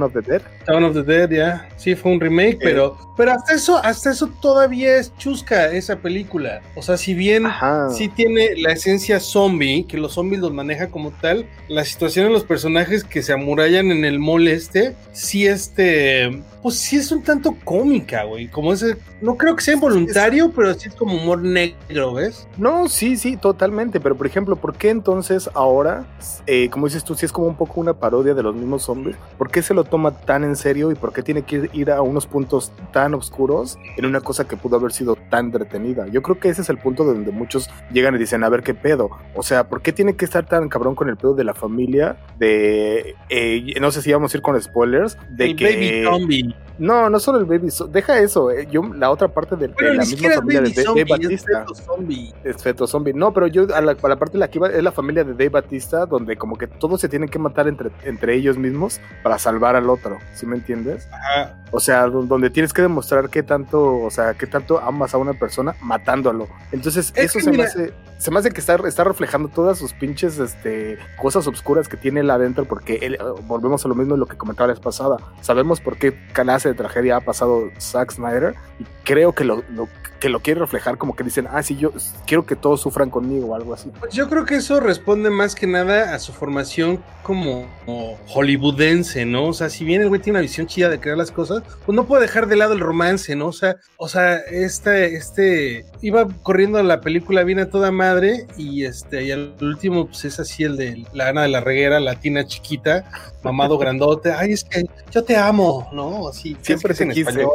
of, 0.03 0.13
the 0.13 0.21
Dead. 0.21 0.41
Down 0.67 0.83
of 0.83 0.93
the 0.93 1.03
Dead, 1.03 1.29
ya. 1.29 1.69
Sí, 1.77 1.95
fue 1.95 2.11
un 2.11 2.19
remake, 2.19 2.57
pero, 2.61 2.97
pero 3.17 3.31
hasta 3.31 3.53
eso, 3.53 3.77
hasta 3.77 4.11
eso 4.11 4.29
todavía 4.41 4.97
es 4.97 5.15
chusca 5.17 5.71
esa 5.71 5.97
película. 5.97 6.61
O 6.75 6.81
sea, 6.81 6.97
si 6.97 7.13
bien 7.13 7.45
sí 7.91 8.09
tiene 8.09 8.55
la 8.57 8.71
esencia 8.71 9.19
zombie, 9.19 9.85
que 9.87 9.97
los 9.97 10.13
zombies 10.13 10.41
los 10.41 10.53
maneja 10.53 10.87
como 10.87 11.11
tal, 11.11 11.45
la 11.67 11.85
situación 11.85 12.27
de 12.27 12.31
los 12.31 12.43
personajes 12.43 13.03
que 13.03 13.21
se 13.21 13.33
amurallan 13.33 13.91
en 13.91 14.05
el 14.05 14.19
mall 14.19 14.47
este, 14.47 14.95
sí 15.11 15.47
este, 15.47 16.41
pues 16.65 16.79
sí 16.79 16.95
es 16.95 17.11
un 17.11 17.21
tanto 17.21 17.55
cómica, 17.63 18.23
güey, 18.23 18.47
como 18.47 18.73
ese, 18.73 18.97
no 19.21 19.37
creo 19.37 19.55
que 19.55 19.61
sea 19.61 19.75
involuntario, 19.75 20.51
pero 20.51 20.73
sí 20.73 20.89
es 20.89 20.95
como 20.95 21.13
humor 21.13 21.43
negro, 21.43 22.15
¿ves? 22.15 22.47
No, 22.57 22.87
sí, 22.87 23.17
sí, 23.17 23.37
totalmente, 23.37 23.99
pero 23.99 24.15
por 24.15 24.25
ejemplo, 24.25 24.55
¿por 24.55 24.75
qué 24.75 24.89
entonces 24.89 25.47
ahora, 25.53 26.07
eh, 26.47 26.71
como 26.71 26.87
dices 26.87 27.03
tú, 27.03 27.13
si 27.13 27.27
es 27.27 27.31
como 27.31 27.45
un 27.45 27.55
poco 27.55 27.79
una 27.79 27.93
parodia 27.93 28.33
de 28.33 28.41
los 28.41 28.55
mismos 28.55 28.81
zombies, 28.81 29.15
¿por 29.37 29.51
qué 29.51 29.61
se 29.61 29.75
lo 29.75 29.83
toma 29.83 30.17
tan 30.21 30.43
en 30.43 30.55
serio 30.55 30.89
y 30.89 30.95
por 30.95 31.13
qué 31.13 31.21
tiene 31.21 31.43
que 31.43 31.69
ir 31.71 31.91
a 31.91 32.01
unos 32.01 32.25
puntos 32.25 32.71
tan 32.91 33.13
oscuros 33.13 33.77
en 33.95 34.07
una 34.07 34.21
cosa 34.21 34.47
que 34.47 34.57
pudo 34.57 34.77
haber 34.77 34.91
sido 34.91 35.15
tan 35.29 35.45
entretenida? 35.45 36.07
Yo 36.07 36.23
creo 36.23 36.39
que 36.39 36.49
ese 36.49 36.63
es 36.63 36.69
el 36.69 36.79
punto 36.79 37.03
donde 37.03 37.31
muchos 37.31 37.69
llegan 37.91 38.15
y 38.15 38.17
dicen, 38.17 38.43
a 38.43 38.49
ver 38.49 38.63
qué 38.63 38.73
pedo, 38.73 39.11
o 39.35 39.43
sea, 39.43 39.69
¿por 39.69 39.83
qué 39.83 39.93
tiene 39.93 40.15
que 40.15 40.25
estar 40.25 40.47
tan 40.47 40.67
cabrón 40.67 40.95
con 40.95 41.09
el 41.09 41.17
pedo 41.17 41.35
de 41.35 41.43
la 41.43 41.53
familia, 41.53 42.17
de, 42.39 43.13
eh, 43.29 43.75
no 43.79 43.91
sé 43.91 44.01
si 44.01 44.11
vamos 44.11 44.33
a 44.33 44.37
ir 44.37 44.41
con 44.41 44.59
spoilers, 44.59 45.15
de 45.29 45.45
el 45.45 45.55
que... 45.55 45.65
Baby 45.65 46.03
zombie. 46.05 46.54
No, 46.77 47.09
no 47.09 47.19
solo 47.19 47.39
el 47.39 47.45
baby 47.45 47.69
deja 47.89 48.19
eso, 48.19 48.51
eh, 48.51 48.67
yo 48.69 48.81
la 48.83 49.09
otra 49.09 49.29
parte 49.29 49.55
de, 49.55 49.69
la 49.69 50.03
misma 50.03 50.31
familia 50.31 50.61
de 50.61 50.83
Dave 50.83 51.05
Batista. 51.05 51.61
Es 51.61 51.67
feto 51.67 51.75
zombie. 51.75 52.33
Es 52.43 52.63
feto 52.63 52.87
zombie. 52.87 53.13
No, 53.13 53.33
pero 53.33 53.47
yo 53.47 53.65
a 53.73 53.81
la, 53.81 53.95
parte 53.95 54.33
de 54.33 54.39
la 54.39 54.49
que 54.49 54.57
iba 54.57 54.67
es 54.69 54.83
la 54.83 54.91
familia 54.91 55.23
de 55.23 55.31
Dave 55.31 55.49
Batista, 55.49 56.05
donde 56.05 56.35
como 56.35 56.57
que 56.57 56.67
todos 56.67 56.99
se 56.99 57.07
tienen 57.07 57.29
que 57.29 57.39
matar 57.39 57.67
entre, 57.67 57.91
entre 58.03 58.35
ellos 58.35 58.57
mismos 58.57 58.99
para 59.23 59.39
salvar 59.39 59.75
al 59.75 59.89
otro, 59.89 60.17
¿sí 60.33 60.45
me 60.45 60.57
entiendes? 60.57 61.07
Ajá. 61.13 61.63
O 61.71 61.79
sea, 61.79 62.07
donde 62.07 62.49
tienes 62.49 62.73
que 62.73 62.81
demostrar 62.81 63.29
qué 63.29 63.43
tanto, 63.43 63.97
o 63.97 64.11
sea, 64.11 64.33
qué 64.33 64.47
tanto 64.47 64.79
amas 64.79 65.13
a 65.13 65.17
una 65.17 65.33
persona 65.33 65.75
matándolo. 65.81 66.47
Entonces, 66.71 67.13
eso 67.15 67.39
se 67.39 67.51
me 67.51 67.63
hace, 67.63 67.93
se 68.17 68.31
me 68.31 68.39
hace 68.39 68.51
que 68.51 68.59
está, 68.59 68.75
está 68.87 69.03
reflejando 69.03 69.49
todas 69.49 69.77
sus 69.77 69.93
pinches 69.93 70.39
este, 70.39 70.97
cosas 71.21 71.47
oscuras 71.47 71.87
que 71.87 71.97
tiene 71.97 72.21
él 72.21 72.29
adentro, 72.29 72.65
porque 72.65 72.99
él, 73.01 73.17
volvemos 73.43 73.83
a 73.85 73.87
lo 73.87 73.95
mismo 73.95 74.13
de 74.13 74.19
lo 74.19 74.25
que 74.25 74.37
comentaba 74.37 74.67
la 74.67 74.73
vez 74.73 74.81
pasada. 74.81 75.17
Sabemos 75.41 75.81
por 75.81 75.97
qué 75.97 76.15
clase 76.33 76.69
de 76.69 76.75
tragedia 76.75 77.17
ha 77.17 77.21
pasado 77.21 77.69
Zack 77.79 78.11
Snyder 78.11 78.55
y 78.79 78.85
creo 79.03 79.33
que 79.33 79.43
lo, 79.43 79.63
que 80.25 80.29
lo 80.29 80.39
quiere 80.39 80.59
reflejar 80.59 80.97
como 80.97 81.15
que 81.15 81.23
dicen, 81.23 81.47
ah, 81.51 81.61
sí, 81.61 81.77
yo 81.77 81.93
quiero 82.25 82.47
que 82.47 82.55
todos 82.55 82.81
sufran 82.81 83.11
conmigo 83.11 83.49
o 83.49 83.55
algo 83.55 83.75
así. 83.75 83.91
Pues 83.99 84.11
yo 84.11 84.27
creo 84.27 84.43
que 84.43 84.55
eso 84.55 84.79
responde 84.79 85.29
más 85.29 85.53
que 85.53 85.67
nada 85.67 86.15
a 86.15 86.17
su 86.17 86.33
formación 86.33 86.99
como, 87.21 87.67
hollywoodense, 88.25 89.23
¿no? 89.27 89.45
O 89.45 89.53
sea, 89.53 89.69
si 89.69 89.85
bien 89.85 90.01
el 90.01 90.09
güey 90.09 90.19
tiene 90.19 90.39
una 90.39 90.41
visión 90.41 90.65
chida 90.65 90.89
de 90.89 90.99
crear 90.99 91.15
las 91.15 91.29
cosas, 91.29 91.61
pues 91.85 91.95
no 91.95 92.07
puede 92.07 92.23
dejar 92.23 92.47
de 92.47 92.55
lado 92.55 92.73
el 92.73 92.79
romance, 92.79 93.35
¿no? 93.35 93.49
O 93.49 93.53
sea, 93.53 93.75
o 93.97 94.07
sea, 94.07 94.37
este, 94.37 95.15
este, 95.15 95.85
iba 96.01 96.27
corriendo 96.41 96.81
la 96.81 97.01
película 97.01 97.43
bien 97.43 97.59
a 97.59 97.69
toda 97.69 97.91
madre 97.91 98.47
y 98.57 98.85
este, 98.85 99.25
y 99.25 99.31
al 99.31 99.53
último, 99.61 100.07
pues 100.07 100.25
es 100.25 100.39
así 100.39 100.63
el 100.63 100.75
de 100.75 101.05
la 101.13 101.29
Ana 101.29 101.43
de 101.43 101.49
la 101.49 101.59
Reguera, 101.59 101.99
latina 101.99 102.47
chiquita, 102.47 103.11
mamado 103.43 103.77
grandote, 103.77 104.31
ay, 104.31 104.53
es 104.53 104.63
que 104.63 104.85
yo 105.11 105.23
te 105.23 105.37
amo, 105.37 105.87
¿no? 105.93 106.27
Así, 106.29 106.57
siempre 106.63 106.95
te 106.95 107.09
quise. 107.09 107.45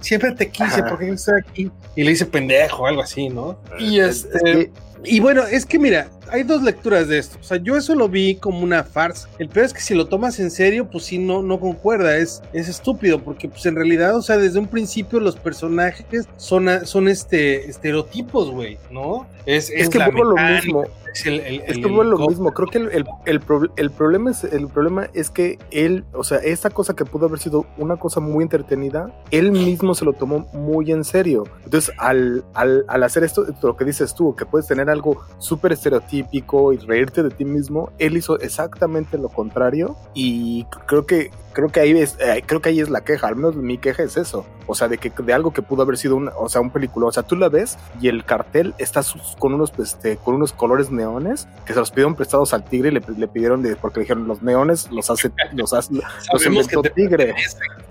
Siempre 0.00 0.32
te 0.32 0.48
quise, 0.48 0.82
porque 0.82 1.08
yo 1.08 1.14
estoy 1.14 1.40
aquí. 1.40 1.70
Y 1.94 2.04
le 2.04 2.10
dice 2.10 2.26
pendejo, 2.26 2.86
algo 2.86 3.02
así, 3.02 3.28
¿no? 3.28 3.58
Y 3.78 4.00
este. 4.00 4.70
Y 5.06 5.20
bueno, 5.20 5.42
es 5.44 5.64
que 5.64 5.78
mira, 5.78 6.08
hay 6.30 6.42
dos 6.42 6.62
lecturas 6.62 7.08
de 7.08 7.18
esto. 7.18 7.38
O 7.40 7.44
sea, 7.44 7.58
yo 7.58 7.76
eso 7.76 7.94
lo 7.94 8.08
vi 8.08 8.36
como 8.36 8.60
una 8.60 8.82
farsa. 8.84 9.28
El 9.38 9.48
peor 9.48 9.66
es 9.66 9.72
que 9.72 9.80
si 9.80 9.94
lo 9.94 10.06
tomas 10.06 10.38
en 10.40 10.50
serio, 10.50 10.88
pues 10.90 11.04
sí, 11.04 11.18
no, 11.18 11.42
no 11.42 11.60
concuerda. 11.60 12.16
Es, 12.16 12.42
es 12.52 12.68
estúpido, 12.68 13.22
porque 13.22 13.48
pues 13.48 13.64
en 13.66 13.76
realidad, 13.76 14.16
o 14.16 14.22
sea, 14.22 14.36
desde 14.36 14.58
un 14.58 14.66
principio 14.66 15.20
los 15.20 15.36
personajes 15.36 16.26
son, 16.36 16.68
son 16.84 17.08
este, 17.08 17.68
estereotipos, 17.68 18.50
güey, 18.50 18.78
¿no? 18.90 19.26
Es, 19.46 19.70
es, 19.70 19.88
que 19.88 19.98
vuelvo 19.98 20.24
lo 20.24 20.36
mismo. 20.36 20.84
Es, 21.14 21.24
el, 21.24 21.40
es 21.40 21.78
que 21.78 21.86
vuelvo 21.86 22.18
lo 22.18 22.28
mismo. 22.28 22.52
Creo 22.52 22.68
que 22.68 22.78
el, 22.78 22.88
el, 22.90 23.06
el, 23.26 23.90
problema 23.90 24.30
es, 24.30 24.44
el 24.44 24.66
problema 24.68 25.08
es 25.14 25.30
que 25.30 25.58
él, 25.70 26.04
o 26.12 26.24
sea, 26.24 26.38
esta 26.38 26.70
cosa 26.70 26.94
que 26.94 27.04
pudo 27.04 27.26
haber 27.26 27.38
sido 27.38 27.64
una 27.78 27.96
cosa 27.96 28.20
muy 28.20 28.42
entretenida, 28.42 29.14
él 29.30 29.52
mismo 29.52 29.94
se 29.94 30.04
lo 30.04 30.12
tomó 30.12 30.40
muy 30.52 30.90
en 30.90 31.04
serio. 31.04 31.44
Entonces, 31.64 31.94
al, 31.98 32.44
al, 32.54 32.84
al 32.88 33.02
hacer 33.04 33.22
esto, 33.22 33.46
lo 33.62 33.76
que 33.76 33.84
dices 33.84 34.14
tú, 34.14 34.34
que 34.34 34.44
puedes 34.44 34.66
tener 34.66 34.90
algo 34.96 35.22
súper 35.38 35.72
estereotipo, 35.72 36.06
típico 36.06 36.72
y 36.72 36.78
reírte 36.78 37.22
de 37.22 37.30
ti 37.30 37.44
mismo, 37.44 37.90
él 37.98 38.16
hizo 38.16 38.38
exactamente 38.40 39.18
lo 39.18 39.28
contrario 39.28 39.96
y 40.14 40.64
creo 40.86 41.06
que 41.06 41.30
creo 41.56 41.70
que 41.70 41.80
ahí 41.80 41.92
es 41.92 42.18
eh, 42.20 42.42
creo 42.44 42.60
que 42.60 42.68
ahí 42.68 42.80
es 42.80 42.90
la 42.90 43.00
queja, 43.00 43.28
al 43.28 43.36
menos 43.36 43.56
mi 43.56 43.78
queja 43.78 44.02
es 44.02 44.18
eso, 44.18 44.44
o 44.66 44.74
sea, 44.74 44.88
de 44.88 44.98
que 44.98 45.10
de 45.10 45.32
algo 45.32 45.54
que 45.54 45.62
pudo 45.62 45.80
haber 45.80 45.96
sido 45.96 46.14
una, 46.14 46.32
o 46.36 46.50
sea, 46.50 46.60
un 46.60 46.68
película, 46.68 47.06
o 47.06 47.12
sea, 47.12 47.22
tú 47.22 47.34
la 47.34 47.48
ves 47.48 47.78
y 47.98 48.08
el 48.08 48.26
cartel 48.26 48.74
está 48.76 49.00
con 49.38 49.54
unos 49.54 49.72
este, 49.78 50.18
con 50.18 50.34
unos 50.34 50.52
colores 50.52 50.90
neones 50.90 51.48
que 51.64 51.72
se 51.72 51.78
los 51.78 51.90
pidieron 51.90 52.14
prestados 52.14 52.52
al 52.52 52.62
tigre 52.62 52.90
y 52.90 52.92
le, 52.92 53.28
pidieron 53.28 53.62
de 53.62 53.74
porque 53.74 54.00
dijeron 54.00 54.28
los 54.28 54.42
neones 54.42 54.90
los 54.90 55.08
hace 55.08 55.32
los 55.54 55.72
hace 55.72 55.94
los 56.30 56.44
inventó 56.44 56.82
tigre. 56.82 57.34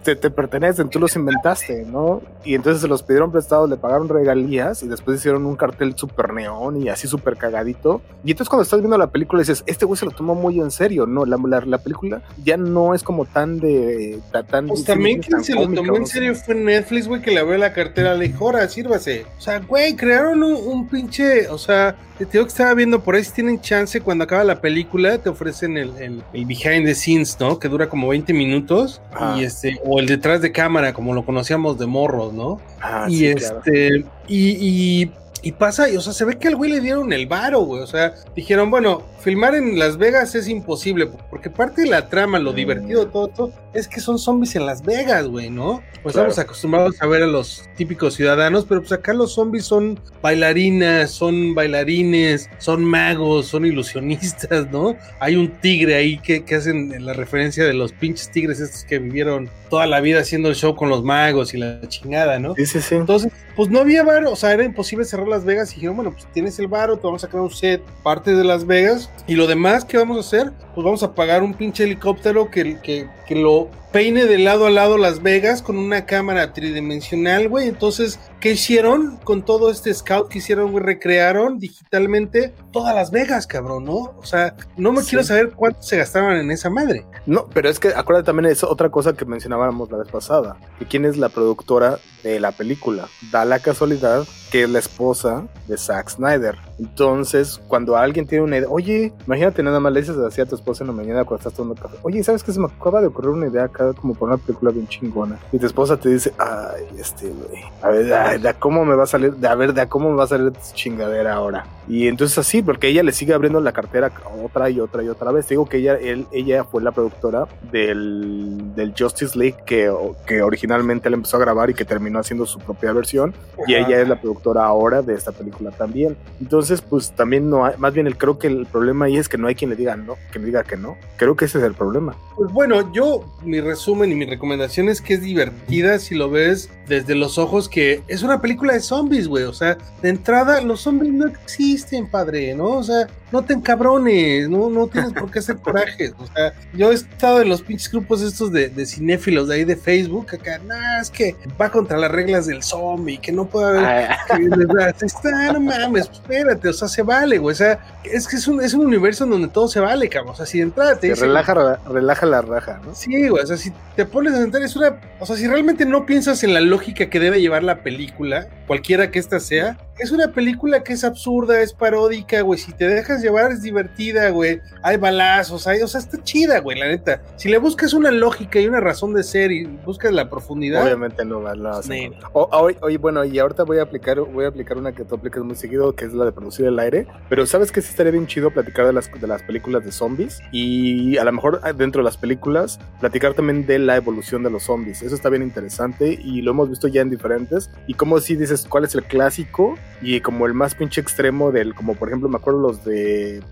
Te, 0.04 0.15
te, 0.15 0.30
pertenecen, 0.30 0.88
tú 0.88 0.99
los 0.99 1.15
inventaste, 1.15 1.84
¿no? 1.84 2.21
Y 2.43 2.54
entonces 2.54 2.84
se 2.84 2.88
los 2.88 3.01
pidieron 3.01 3.32
prestados, 3.32 3.67
le 3.67 3.75
pagaron 3.75 4.08
regalías 4.08 4.84
y 4.84 4.88
después 4.88 5.17
hicieron 5.17 5.47
un 5.47 5.56
cartel 5.56 5.97
super 5.97 6.32
neón 6.32 6.80
y 6.80 6.89
así 6.89 7.08
súper 7.08 7.38
cagadito. 7.38 8.01
Y 8.23 8.30
entonces 8.30 8.49
cuando 8.49 8.62
estás 8.62 8.82
viendo 8.82 8.99
la 8.99 9.08
película 9.08 9.39
dices, 9.39 9.63
este 9.65 9.84
güey 9.84 9.97
se 9.97 10.06
lo 10.06 10.12
tomó 10.12 10.36
muy 10.36 10.60
en 10.60 10.69
serio, 10.69 11.08
¿no? 11.08 11.25
La, 11.25 11.38
la, 11.65 11.78
película 11.80 12.21
ya 12.43 12.56
no 12.56 12.93
es 12.93 13.01
como 13.01 13.25
tan 13.25 13.54
de... 13.59 14.19
Tan, 14.49 14.67
pues 14.67 14.83
también 14.83 15.21
quien 15.21 15.43
se 15.43 15.53
lo 15.53 15.67
tomó 15.67 15.97
en 15.97 16.05
serio 16.05 16.35
fue 16.35 16.55
Netflix, 16.55 17.07
güey, 17.07 17.21
que 17.21 17.31
le 17.31 17.39
abrió 17.39 17.57
la 17.57 17.73
cartera, 17.73 18.13
le 18.13 18.27
dijo, 18.27 18.45
ahora 18.45 18.67
sírvase. 18.67 19.25
O 19.37 19.41
sea, 19.41 19.59
güey, 19.59 19.95
crearon 19.95 20.43
un, 20.43 20.87
pinche, 20.87 21.47
o 21.49 21.57
sea, 21.57 21.95
te 22.17 22.25
digo 22.25 22.45
que 22.45 22.49
estaba 22.49 22.73
viendo 22.73 23.03
por 23.03 23.15
ahí, 23.15 23.23
si 23.23 23.31
tienen 23.31 23.61
chance, 23.61 24.01
cuando 24.01 24.23
acaba 24.23 24.43
la 24.43 24.61
película, 24.61 25.17
te 25.17 25.29
ofrecen 25.29 25.77
el, 25.77 25.91
el, 25.97 26.45
behind 26.45 26.85
the 26.85 26.95
scenes, 26.95 27.37
¿no? 27.39 27.59
Que 27.59 27.67
dura 27.67 27.89
como 27.89 28.07
20 28.07 28.33
minutos. 28.33 29.01
Y 29.37 29.43
este, 29.43 29.79
o 29.83 29.99
el 29.99 30.05
detrás 30.05 30.41
de 30.41 30.51
cámara, 30.51 30.93
como 30.93 31.13
lo 31.13 31.25
conocíamos 31.25 31.77
de 31.77 31.85
morros, 31.85 32.33
¿no? 32.33 32.59
Ah, 32.81 33.07
y 33.09 33.25
este, 33.25 34.05
y, 34.27 34.57
y 34.59 35.11
y 35.45 35.51
pasa, 35.51 35.88
y, 35.88 35.95
o 35.95 36.01
sea, 36.01 36.12
se 36.12 36.25
ve 36.25 36.39
que 36.39 36.47
al 36.47 36.55
güey 36.55 36.71
le 36.71 36.81
dieron 36.81 37.13
el 37.13 37.27
varo, 37.27 37.60
güey. 37.60 37.84
O 37.84 37.86
sea, 37.86 38.15
dijeron, 38.36 38.71
bueno, 38.71 39.03
filmar 39.19 39.53
en 39.53 39.77
Las 39.77 39.95
Vegas 39.95 40.34
es 40.34 40.47
imposible, 40.47 41.05
porque 41.29 41.51
parte 41.51 41.84
de 41.84 41.88
la 41.88 42.10
trama, 42.10 42.39
lo 42.39 42.51
divertido 42.51 43.05
de 43.05 43.12
todo 43.12 43.27
esto, 43.27 43.51
es 43.71 43.88
que 43.88 44.01
son 44.01 44.17
zombies 44.17 44.55
en 44.55 44.65
Las 44.65 44.81
Vegas, 44.81 45.27
güey, 45.27 45.51
¿no? 45.51 45.84
Pues 46.01 46.15
estamos 46.15 46.39
acostumbrados 46.39 46.99
a 46.99 47.05
ver 47.05 47.21
a 47.21 47.27
los 47.27 47.69
típicos 47.75 48.15
ciudadanos, 48.15 48.65
pero 48.65 48.81
pues 48.81 48.91
acá 48.91 49.13
los 49.13 49.34
zombies 49.34 49.65
son 49.65 49.99
bailarinas, 50.23 51.12
son 51.12 51.53
bailarines, 51.53 52.49
son 52.58 52.84
magos, 52.84 53.45
son 53.45 53.67
ilusionistas, 53.67 54.71
¿no? 54.71 54.95
Hay 55.19 55.36
un 55.36 55.51
tigre 55.60 55.93
ahí 55.93 56.17
que, 56.17 56.43
que 56.43 56.55
hacen 56.55 57.05
la 57.05 57.13
referencia 57.13 57.65
de 57.65 57.73
los 57.73 57.91
pinches 57.91 58.31
tigres 58.31 58.60
estos 58.60 58.84
que 58.84 58.97
vivieron 58.97 59.47
toda 59.69 59.86
la 59.88 59.99
vida 59.99 60.21
haciendo 60.21 60.49
el 60.49 60.55
show 60.55 60.75
con 60.75 60.89
los 60.89 61.03
magos 61.03 61.53
y 61.53 61.58
la 61.58 61.81
chingada, 61.88 62.39
¿no? 62.39 62.55
Sí, 62.55 62.65
sí, 62.65 62.81
sí. 62.81 62.95
Entonces, 62.95 63.31
pues 63.55 63.69
no 63.69 63.79
había 63.79 64.03
varo, 64.03 64.31
o 64.31 64.36
sea, 64.36 64.53
era 64.53 64.63
imposible 64.63 65.05
cerrar 65.05 65.27
Las 65.36 65.45
Vegas 65.45 65.71
y 65.71 65.76
dijeron, 65.76 65.98
bueno, 65.98 66.12
pues 66.12 66.26
tienes 66.34 66.58
el 66.60 66.67
varo, 66.67 66.98
te 66.98 67.06
vamos 67.06 67.24
a 67.24 67.28
crear 67.28 67.43
un 67.43 67.52
set, 67.52 67.82
parte 68.04 68.34
de 68.34 68.43
Las 68.43 68.65
Vegas, 68.65 69.10
y 69.28 69.36
lo 69.36 69.48
demás, 69.48 69.86
¿qué 69.86 69.98
vamos 69.98 70.17
a 70.17 70.21
hacer? 70.21 70.52
Pues 70.74 70.84
vamos 70.84 71.04
a 71.04 71.13
pagar 71.13 71.43
un 71.43 71.54
pinche 71.54 71.84
helicóptero 71.84 72.50
que, 72.50 72.80
que, 72.82 73.08
que 73.28 73.36
lo 73.36 73.69
peine 73.95 74.25
de 74.25 74.39
lado 74.39 74.65
a 74.65 74.69
lado 74.69 74.97
Las 74.97 75.23
Vegas 75.23 75.62
con 75.62 75.77
una 75.77 76.05
cámara 76.05 76.51
tridimensional, 76.51 77.47
güey. 77.47 77.69
Entonces, 77.69 78.19
¿qué 78.41 78.51
hicieron 78.51 79.15
con 79.23 79.45
todo 79.45 79.71
este 79.71 79.93
scout 79.93 80.27
que 80.27 80.39
hicieron, 80.39 80.73
güey? 80.73 80.84
Recrearon 80.84 81.60
digitalmente 81.60 82.53
todas 82.73 82.93
Las 82.93 83.10
Vegas, 83.10 83.47
cabrón, 83.47 83.86
¿no? 83.86 84.13
O 84.17 84.25
sea, 84.25 84.53
no 84.75 84.91
me 84.91 85.01
quiero 85.01 85.23
saber 85.23 85.51
cuánto 85.51 85.81
se 85.81 85.95
gastaban 85.95 86.36
en 86.36 86.51
esa 86.51 86.69
madre. 86.69 87.05
No, 87.25 87.47
pero 87.53 87.69
es 87.69 87.79
que 87.79 87.88
acuérdate 87.95 88.25
también 88.25 88.51
es 88.51 88.65
otra 88.65 88.89
cosa 88.89 89.13
que 89.13 89.23
mencionábamos 89.23 89.89
la 89.89 89.99
vez 89.99 90.10
pasada, 90.10 90.58
que 90.77 90.86
quién 90.86 91.05
es 91.05 91.15
la 91.15 91.29
productora 91.29 91.97
de 92.21 92.41
la 92.41 92.51
película. 92.51 93.08
Da 93.31 93.45
la 93.45 93.60
casualidad 93.60 94.27
que 94.51 94.63
es 94.63 94.69
la 94.69 94.79
esposa 94.79 95.47
de 95.67 95.77
Zack 95.77 96.10
Snyder. 96.10 96.58
Entonces, 96.79 97.61
cuando 97.67 97.95
alguien 97.95 98.27
tiene 98.27 98.43
una 98.43 98.57
idea, 98.57 98.69
oye, 98.69 99.13
imagínate 99.25 99.63
nada 99.63 99.79
más 99.79 99.93
le 99.93 100.01
dices 100.01 100.17
así 100.17 100.41
a 100.41 100.45
tu 100.45 100.55
esposa 100.55 100.83
en 100.83 100.88
la 100.88 100.93
mañana 100.93 101.23
cuando 101.23 101.38
estás 101.38 101.53
tomando 101.53 101.81
café, 101.81 101.97
oye, 102.03 102.23
¿sabes 102.23 102.43
qué 102.43 102.51
se 102.51 102.59
me 102.59 102.67
acaba 102.67 103.01
de 103.01 103.07
ocurrir 103.07 103.31
una 103.31 103.47
idea 103.47 103.65
acá 103.65 103.93
como 103.93 104.13
por 104.13 104.29
una 104.29 104.38
película 104.38 104.71
bien 104.71 104.88
chingona. 104.88 105.39
Y 105.51 105.59
tu 105.59 105.65
esposa 105.65 105.97
te 105.97 106.09
dice, 106.09 106.33
ay, 106.38 106.85
este, 106.99 107.27
güey, 107.27 107.63
a 107.81 107.89
ver, 107.89 108.41
de, 108.41 108.53
cómo 108.55 108.85
me 108.85 108.95
va 108.95 109.03
a 109.03 109.07
salir, 109.07 109.35
de 109.35 109.47
a 109.47 109.55
ver, 109.55 109.73
de 109.73 109.88
cómo 109.88 110.09
me 110.09 110.15
va 110.15 110.25
a 110.25 110.27
salir 110.27 110.47
esta 110.47 110.75
chingadera 110.75 111.33
ahora. 111.33 111.65
Y 111.88 112.07
entonces 112.07 112.38
así, 112.38 112.61
porque 112.61 112.88
ella 112.88 113.03
le 113.03 113.11
sigue 113.11 113.33
abriendo 113.33 113.59
la 113.61 113.71
cartera 113.71 114.11
otra 114.43 114.69
y 114.69 114.79
otra 114.79 115.03
y 115.03 115.09
otra 115.09 115.31
vez. 115.31 115.47
Digo 115.47 115.67
que 115.67 115.77
ella, 115.77 115.95
él, 115.95 116.25
ella 116.31 116.63
fue 116.63 116.81
la 116.81 116.91
productora 116.91 117.47
del, 117.71 118.73
del 118.75 118.93
Justice 118.97 119.38
League 119.38 119.57
que, 119.65 119.93
que 120.25 120.41
originalmente 120.41 121.07
él 121.09 121.13
empezó 121.13 121.38
a 121.38 121.41
grabar 121.41 121.69
y 121.69 121.73
que 121.75 121.85
terminó 121.85 122.19
haciendo 122.19 122.45
su 122.45 122.59
propia 122.59 122.91
versión. 122.91 123.33
Y 123.67 123.75
ella 123.75 124.01
es 124.01 124.07
la 124.07 124.19
productora 124.19 124.65
ahora 124.65 125.01
de 125.01 125.13
esta 125.13 125.31
película 125.31 125.71
también. 125.71 126.17
Entonces, 126.41 126.64
pues 126.89 127.15
también 127.15 127.49
no 127.49 127.65
hay, 127.65 127.73
más 127.78 127.93
bien 127.93 128.08
el, 128.08 128.17
creo 128.17 128.38
que 128.38 128.47
el 128.47 128.65
problema 128.65 129.06
ahí 129.06 129.17
es 129.17 129.30
que 129.30 129.38
no 129.38 129.47
hay 129.47 129.56
quien 129.56 129.69
le 129.69 129.75
diga 129.75 129.95
no, 129.95 130.15
que 130.32 130.39
diga 130.39 130.63
que 130.63 130.78
no. 130.78 130.97
Creo 131.17 131.36
que 131.36 131.45
ese 131.45 131.58
es 131.60 131.63
el 131.63 131.73
problema. 131.73 132.15
Pues 132.36 132.51
bueno, 132.51 132.91
yo, 132.91 133.25
mi 133.43 133.62
resumen 133.62 134.12
y 134.12 134.15
mi 134.15 134.25
recomendación 134.25 134.89
es 134.89 135.01
que 135.01 135.15
es 135.15 135.21
divertida 135.21 135.99
si 135.99 136.15
lo 136.15 136.30
ves 136.30 136.69
desde 136.88 137.15
los 137.15 137.38
ojos 137.38 137.69
que 137.69 138.04
es 138.08 138.23
una 138.23 138.41
película 138.41 138.73
de 138.73 138.80
zombies, 138.80 139.28
güey. 139.28 139.43
O 139.45 139.54
sea, 139.54 139.78
de 140.01 140.10
entrada, 140.10 140.62
los 140.62 140.82
zombies 140.82 141.13
no 141.13 141.28
existen, 141.28 142.08
padre, 142.08 142.54
¿no? 142.56 142.65
O 142.65 142.84
sea, 142.84 143.08
no 143.36 143.43
te 143.43 143.54
encabrones, 143.54 144.48
no, 144.48 144.69
no 144.69 144.88
tienes 144.88 145.12
por 145.12 145.30
qué 145.30 145.39
hacer 145.39 145.58
corajes. 145.58 146.13
O 146.17 146.26
sea, 146.28 146.54
yo 146.74 146.91
he 146.91 146.95
estado 146.95 147.41
en 147.41 147.50
los 147.50 147.62
pinches 147.62 147.91
grupos 147.91 148.21
estos 148.21 148.50
de, 148.50 148.69
de 148.69 148.86
cinéfilos 148.86 149.50
de 149.50 149.56
ahí 149.56 149.65
de 149.65 149.76
Facebook, 149.76 150.28
acá, 150.34 150.58
nah, 150.60 151.02
es 151.02 151.10
que 151.10 151.36
va 151.60 151.69
contra 151.69 151.98
las 151.98 152.10
reglas 152.10 152.45
del 152.45 152.63
zombie, 152.63 153.17
que 153.17 153.34
no 153.34 153.45
puede 153.45 153.67
haber. 153.67 154.10
Ah. 154.30 154.95
está, 155.02 155.52
no 155.52 155.60
mames, 155.60 156.10
espérate, 156.10 156.69
o 156.69 156.74
sea, 156.74 156.88
se 156.88 157.02
vale, 157.02 157.38
güey. 157.38 157.52
O 157.52 157.58
sea, 157.58 157.78
es 158.06 158.26
que 158.26 158.38
es 158.38 158.48
un, 158.48 158.63
es 158.63 158.74
un 158.74 158.86
universo 158.86 159.26
en 159.26 159.32
donde 159.32 159.50
todo 159.50 159.67
se 159.67 159.82
vale, 159.82 160.08
cabrón. 160.08 160.34
O 160.34 160.38
sea, 160.38 160.45
si 160.45 160.60
de 160.60 160.63
entrada 160.63 160.98
te 160.98 161.13
relaja, 161.13 161.80
relaja 161.89 162.26
la 162.26 162.41
raja, 162.41 162.80
¿no? 162.86 162.95
Sí, 162.95 163.28
güey, 163.28 163.43
o 163.43 163.48
sea, 163.48 163.58
si 163.58 163.74
te 163.98 164.06
pones 164.06 164.34
a 164.34 164.38
sentar, 164.38 164.62
es 164.62 164.78
una. 164.78 164.98
O 165.19 165.26
sea, 165.26 165.36
si 165.36 165.45
realmente 165.45 165.86
no 165.86 166.06
piensas 166.06 166.41
en 166.43 166.54
la 166.54 166.62
lógica 166.62 167.10
que 167.10 167.19
debe 167.19 167.41
llevar 167.41 167.63
la 167.63 167.84
película, 167.84 168.48
cualquiera 168.65 169.12
que 169.12 169.19
ésta 169.19 169.41
sea, 169.41 169.78
es 169.98 170.12
una 170.12 170.30
película 170.30 170.84
que 170.84 170.93
es 170.93 171.04
absurda, 171.04 171.62
es 171.62 171.74
paródica, 171.74 172.41
güey. 172.41 172.60
Si 172.60 172.74
te 172.74 172.88
dejas 172.88 173.21
llevar, 173.25 173.51
es 173.51 173.61
divertida, 173.61 174.29
güey. 174.29 174.61
Hay 174.81 174.97
balazos, 174.97 175.67
hay, 175.67 175.81
o 175.81 175.88
sea, 175.88 175.99
está 175.99 176.21
chida, 176.23 176.59
güey, 176.59 176.77
la 176.77 176.88
neta. 176.88 177.21
Si 177.35 177.49
le 177.49 177.57
buscas 177.57 177.93
una 177.93 178.11
lógica 178.11 178.59
y 178.59 178.67
una 178.67 178.79
razón 178.79 179.13
de 179.13 179.23
ser 179.23 179.51
y 179.51 179.65
buscas 179.65 180.13
la 180.13 180.29
profundidad. 180.29 180.83
Obviamente 180.83 181.25
no 181.25 181.41
va 181.41 181.51
a 181.51 181.79
hacer. 181.79 182.11
Oye, 182.31 182.97
bueno, 182.97 183.25
y 183.25 183.39
ahorita 183.39 183.63
voy 183.63 183.79
a 183.79 183.83
aplicar, 183.83 184.19
voy 184.19 184.45
a 184.45 184.49
aplicar 184.49 184.77
una 184.77 184.93
que 184.93 185.03
tú 185.03 185.15
aplicas 185.15 185.43
muy 185.43 185.55
seguido, 185.55 185.95
que 185.95 186.05
es 186.05 186.13
la 186.13 186.25
de 186.25 186.31
producir 186.31 186.65
el 186.65 186.79
aire. 186.79 187.07
Pero 187.29 187.45
sabes 187.45 187.71
que 187.71 187.81
sí 187.81 187.89
estaría 187.89 188.11
bien 188.11 188.27
chido 188.27 188.51
platicar 188.51 188.85
de 188.85 188.93
las, 188.93 189.11
de 189.11 189.27
las 189.27 189.41
películas 189.43 189.83
de 189.83 189.91
zombies. 189.91 190.41
Y 190.51 191.17
a 191.17 191.23
lo 191.23 191.31
mejor 191.31 191.61
ah, 191.63 191.73
dentro 191.73 192.01
de 192.01 192.05
las 192.05 192.17
películas, 192.17 192.79
platicar 192.99 193.33
también 193.33 193.65
de 193.65 193.79
la 193.79 193.95
evolución 193.95 194.43
de 194.43 194.49
los 194.49 194.63
zombies. 194.63 195.01
Eso 195.01 195.15
está 195.15 195.29
bien 195.29 195.43
interesante 195.43 196.19
y 196.21 196.41
lo 196.41 196.51
hemos 196.51 196.69
visto 196.69 196.88
ya 196.88 197.01
en 197.01 197.09
diferentes. 197.09 197.69
Y 197.88 197.95
como 197.95 198.19
si 198.19 198.35
dices, 198.35 198.65
¿cuál 198.69 198.85
es 198.85 198.95
el 198.95 199.03
clásico? 199.03 199.75
y 200.01 200.21
como 200.21 200.45
el 200.45 200.53
más 200.53 200.75
pinche 200.75 201.01
extremo 201.01 201.51
del, 201.51 201.73
como 201.73 201.95
por 201.95 202.09
ejemplo 202.09 202.29
me 202.29 202.38
acuerdo 202.38 202.59
los 202.59 202.83
de 202.85 203.04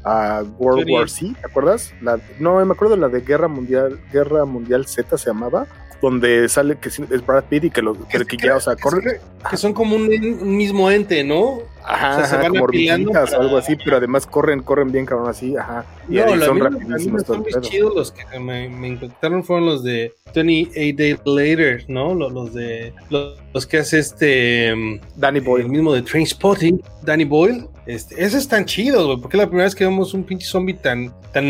uh, 0.05 0.43
World 0.57 0.89
War 0.89 1.09
Z, 1.09 1.39
¿te 1.39 1.47
acuerdas? 1.47 1.93
La, 2.01 2.19
no, 2.39 2.63
me 2.63 2.73
acuerdo 2.73 2.95
de 2.95 3.01
la 3.01 3.09
de 3.09 3.21
Guerra 3.21 3.47
Mundial, 3.47 3.99
Guerra 4.11 4.45
Mundial 4.45 4.85
Z 4.85 5.17
se 5.17 5.29
llamaba, 5.29 5.67
donde 6.03 6.49
sale 6.49 6.77
que 6.77 6.89
es 6.89 7.25
Brad 7.25 7.45
Pitt 7.45 7.63
y 7.63 7.69
que, 7.71 7.81
lo, 7.81 7.93
que, 8.07 8.25
que 8.25 8.37
ya, 8.37 8.57
o 8.57 8.59
sea, 8.59 8.75
corre. 8.75 9.21
Que 9.49 9.55
son 9.55 9.73
como 9.73 9.95
un, 9.95 10.57
mismo 10.57 10.91
ente, 10.91 11.23
¿no? 11.23 11.59
Ajá, 11.81 12.11
o 12.11 12.15
sea, 12.17 12.25
se 12.25 12.35
van 12.37 12.51
como 12.51 12.65
o 12.65 13.41
algo 13.41 13.57
así, 13.57 13.77
pero 13.83 13.97
además 13.97 14.25
corren, 14.27 14.61
corren 14.61 14.91
bien 14.91 15.05
cabrón 15.05 15.29
así, 15.29 15.55
ajá. 15.55 15.85
Y 16.09 16.15
no, 16.15 16.45
son 16.45 16.59
rapidísimos. 16.59 17.27
Muy 17.29 17.61
chidos 17.61 17.95
los 17.95 18.11
que 18.11 18.39
me, 18.39 18.67
me 18.67 18.89
impactaron 18.89 19.43
fueron 19.43 19.65
los 19.65 19.83
de 19.83 20.13
28 20.35 20.97
Days 20.97 21.19
Later, 21.25 21.85
¿no? 21.87 22.13
Los, 22.13 22.33
los 22.33 22.53
de 22.53 22.93
los, 23.53 23.65
que 23.65 23.77
hace 23.77 23.99
este 23.99 24.75
mm, 24.75 24.99
Danny 25.15 25.39
Boyle, 25.39 25.65
el 25.65 25.71
mismo 25.71 25.93
de 25.93 26.01
Trainspotting, 26.01 26.81
Danny 27.03 27.23
Boyle. 27.25 27.67
Este, 27.86 28.24
esos 28.24 28.41
están 28.41 28.65
chidos, 28.65 29.06
güey, 29.06 29.17
porque 29.17 29.36
es 29.36 29.43
la 29.43 29.48
primera 29.48 29.65
vez 29.65 29.76
que 29.76 29.84
vemos 29.84 30.13
un 30.13 30.24
pinche 30.24 30.48
zombie 30.48 30.74
tan, 30.74 31.13
tan, 31.34 31.50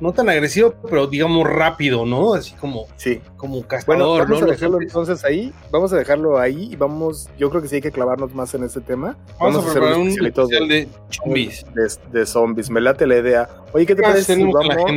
no, 0.00 0.12
tan 0.12 0.28
agresivo, 0.28 0.74
pero 0.88 1.06
digamos 1.06 1.48
rápido, 1.48 2.04
¿no? 2.04 2.34
Así 2.34 2.54
como, 2.54 2.86
sí. 2.96 3.20
como 3.36 3.62
cazador, 3.62 3.96
bueno, 3.96 4.18
vamos 4.18 4.42
a 4.42 4.46
dejarlo 4.46 4.80
entonces 4.82 5.24
ahí, 5.24 5.52
vamos 5.70 5.92
a 5.94 5.96
dejarlo 5.96 6.38
ahí 6.38 6.68
y 6.72 6.76
vamos, 6.76 7.30
yo 7.38 7.48
creo 7.48 7.62
que 7.62 7.68
sí 7.68 7.76
hay 7.76 7.82
que 7.82 7.92
clavarnos 7.92 8.34
más 8.34 8.52
en 8.54 8.64
ese 8.64 8.80
tema. 8.80 9.16
Vamos, 9.40 9.64
a, 9.64 9.70
hacer 9.70 9.82
un 9.82 10.08
especial 10.08 10.68
de 10.68 10.88
zombies. 11.08 11.64
De, 12.12 12.26
zombies, 12.26 12.68
me 12.68 12.80
late 12.82 13.06
la 13.06 13.18
idea. 13.18 13.48
Oye, 13.72 13.86
¿qué 13.86 13.94
te 13.94 14.02
parece 14.02 14.34
si 14.34 14.44
vamos? 14.44 14.92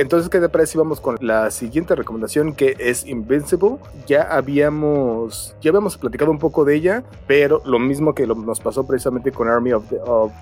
Entonces, 0.00 0.28
¿qué 0.28 0.40
te 0.40 0.48
parece 0.48 0.72
si 0.72 0.78
vamos 0.78 1.00
con 1.00 1.16
la 1.20 1.50
siguiente 1.50 1.94
recomendación 1.94 2.54
que 2.54 2.76
es 2.78 3.06
Invincible? 3.06 3.76
Ya 4.06 4.22
habíamos, 4.22 5.54
ya 5.60 5.70
habíamos 5.70 5.96
platicado 5.96 6.30
un 6.30 6.38
poco 6.38 6.64
de 6.64 6.74
ella, 6.74 7.04
pero 7.26 7.62
lo 7.64 7.78
mismo 7.78 8.14
que 8.14 8.26
nos 8.26 8.60
pasó 8.60 8.86
precisamente 8.86 9.32
con 9.32 9.48
Army 9.48 9.72
of 9.72 9.84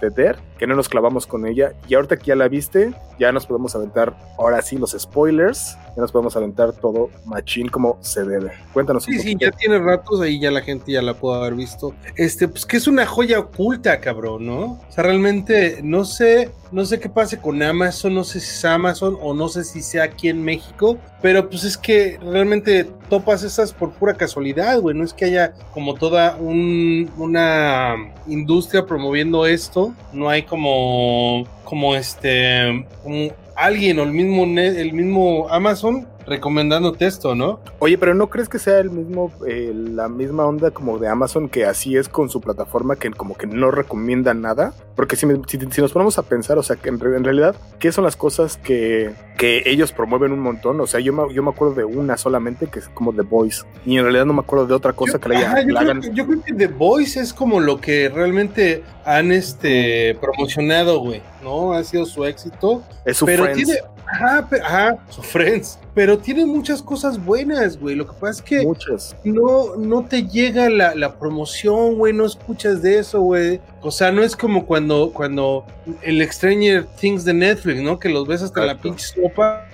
the, 0.00 0.10
Dead, 0.10 0.36
que 0.58 0.66
no 0.66 0.74
nos 0.74 0.88
clavamos 0.88 1.26
con 1.26 1.46
ella. 1.46 1.72
Y 1.88 1.94
ahorita 1.94 2.16
que 2.16 2.26
ya 2.26 2.36
la 2.36 2.48
viste, 2.48 2.94
ya 3.18 3.32
nos 3.32 3.46
podemos 3.46 3.74
aventar 3.74 4.16
ahora 4.38 4.62
sí 4.62 4.76
los 4.76 4.96
spoilers, 4.98 5.76
ya 5.96 6.02
nos 6.02 6.12
podemos 6.12 6.36
aventar 6.36 6.72
todo 6.72 7.10
machín 7.24 7.68
como 7.68 7.98
se 8.00 8.24
debe. 8.24 8.52
Cuéntanos 8.72 9.06
un 9.06 9.14
Sí, 9.14 9.20
sí, 9.20 9.36
ya 9.38 9.50
tiene 9.52 9.78
ratos 9.78 10.20
ahí, 10.20 10.40
ya 10.40 10.50
la 10.50 10.62
gente 10.62 10.92
ya 10.92 11.02
la 11.02 11.14
pudo 11.14 11.34
haber 11.34 11.54
visto. 11.54 11.94
Este, 12.16 12.48
pues 12.48 12.66
que 12.66 12.76
es 12.76 12.86
una 12.86 13.06
joya 13.06 13.38
oculta, 13.38 14.00
cabrón, 14.00 14.46
¿no? 14.46 14.62
O 14.64 14.92
sea, 14.92 15.04
realmente 15.04 15.80
no 15.82 16.04
sé 16.04 16.50
no 16.74 16.84
sé 16.84 16.98
qué 16.98 17.08
pase 17.08 17.38
con 17.38 17.62
Amazon, 17.62 18.14
no 18.14 18.24
sé 18.24 18.40
si 18.40 18.50
es 18.50 18.64
Amazon 18.64 19.16
o 19.22 19.32
no 19.32 19.43
sé 19.48 19.64
si 19.64 19.82
sea 19.82 20.04
aquí 20.04 20.28
en 20.28 20.42
México, 20.42 20.98
pero 21.22 21.48
pues 21.48 21.64
es 21.64 21.76
que 21.76 22.18
realmente 22.22 22.88
topas 23.08 23.42
esas 23.42 23.72
por 23.72 23.92
pura 23.92 24.14
casualidad, 24.14 24.80
güey. 24.80 24.96
No 24.96 25.04
es 25.04 25.12
que 25.12 25.26
haya 25.26 25.52
como 25.72 25.94
toda 25.94 26.36
una 26.36 27.94
industria 28.26 28.86
promoviendo 28.86 29.46
esto, 29.46 29.94
no 30.12 30.28
hay 30.28 30.42
como, 30.42 31.46
como 31.64 31.94
este, 31.94 32.86
como 33.02 33.30
alguien 33.56 33.98
o 33.98 34.02
el 34.02 34.12
mismo, 34.12 34.44
el 34.44 34.92
mismo 34.92 35.46
Amazon 35.48 36.06
recomendándote 36.26 37.06
esto, 37.06 37.34
¿no? 37.34 37.60
Oye, 37.78 37.98
pero 37.98 38.14
¿no 38.14 38.28
crees 38.28 38.48
que 38.48 38.58
sea 38.58 38.78
el 38.78 38.90
mismo, 38.90 39.32
eh, 39.46 39.72
la 39.74 40.08
misma 40.08 40.46
onda 40.46 40.70
como 40.70 40.98
de 40.98 41.08
Amazon 41.08 41.48
que 41.48 41.64
así 41.64 41.96
es 41.96 42.08
con 42.08 42.28
su 42.28 42.40
plataforma 42.40 42.96
que 42.96 43.10
como 43.10 43.36
que 43.36 43.46
no 43.46 43.70
recomienda 43.70 44.34
nada? 44.34 44.74
Porque 44.96 45.16
si, 45.16 45.26
si, 45.48 45.80
nos 45.80 45.92
ponemos 45.92 46.18
a 46.18 46.22
pensar, 46.22 46.56
o 46.58 46.62
sea, 46.62 46.76
que 46.76 46.88
en, 46.88 47.00
realidad, 47.00 47.56
¿qué 47.78 47.90
son 47.90 48.04
las 48.04 48.16
cosas 48.16 48.56
que, 48.56 49.12
que 49.36 49.62
ellos 49.66 49.92
promueven 49.92 50.32
un 50.32 50.40
montón? 50.40 50.80
O 50.80 50.86
sea, 50.86 51.00
yo 51.00 51.12
me, 51.12 51.32
yo 51.34 51.42
me 51.42 51.50
acuerdo 51.50 51.74
de 51.74 51.84
una 51.84 52.16
solamente 52.16 52.68
que 52.68 52.78
es 52.78 52.88
como 52.88 53.12
The 53.12 53.22
Voice 53.22 53.64
y 53.84 53.96
en 53.96 54.04
realidad 54.04 54.24
no 54.24 54.32
me 54.32 54.40
acuerdo 54.40 54.66
de 54.66 54.74
otra 54.74 54.92
cosa 54.92 55.18
que 55.18 55.28
la, 55.28 55.50
hagan. 55.50 56.02
yo 56.14 56.26
creo 56.26 56.42
que 56.42 56.52
The 56.54 56.68
Voice 56.68 57.20
es 57.20 57.32
como 57.32 57.60
lo 57.60 57.80
que 57.80 58.08
realmente 58.08 58.84
han 59.04 59.32
este 59.32 60.16
promocionado, 60.20 61.00
güey, 61.00 61.22
¿no? 61.42 61.72
Ha 61.72 61.82
sido 61.84 62.06
su 62.06 62.24
éxito. 62.24 62.82
Es 63.04 63.16
su 63.16 63.26
pero 63.26 63.52
Tiene, 63.52 63.74
ajá, 64.06 64.48
ajá, 64.62 64.98
su 65.08 65.22
Friends. 65.22 65.78
Pero 65.94 66.18
tiene 66.18 66.44
muchas 66.44 66.82
cosas 66.82 67.24
buenas, 67.24 67.78
güey. 67.78 67.94
Lo 67.94 68.06
que 68.06 68.14
pasa 68.14 68.30
es 68.30 68.42
que 68.42 68.62
muchas. 68.62 69.16
no, 69.22 69.76
no 69.76 70.04
te 70.04 70.26
llega 70.26 70.68
la, 70.68 70.94
la 70.94 71.18
promoción, 71.18 71.96
güey. 71.96 72.12
No 72.12 72.26
escuchas 72.26 72.82
de 72.82 72.98
eso, 72.98 73.20
güey. 73.20 73.60
O 73.80 73.90
sea, 73.90 74.10
no 74.10 74.22
es 74.22 74.34
como 74.34 74.66
cuando, 74.66 75.12
cuando 75.12 75.64
el 76.02 76.26
Stranger 76.32 76.84
Things 76.98 77.24
de 77.24 77.34
Netflix, 77.34 77.80
¿no? 77.80 77.98
Que 77.98 78.08
los 78.08 78.26
ves 78.26 78.42
hasta 78.42 78.64
la 78.64 78.76
pinche 78.76 79.06
sopa 79.06 79.68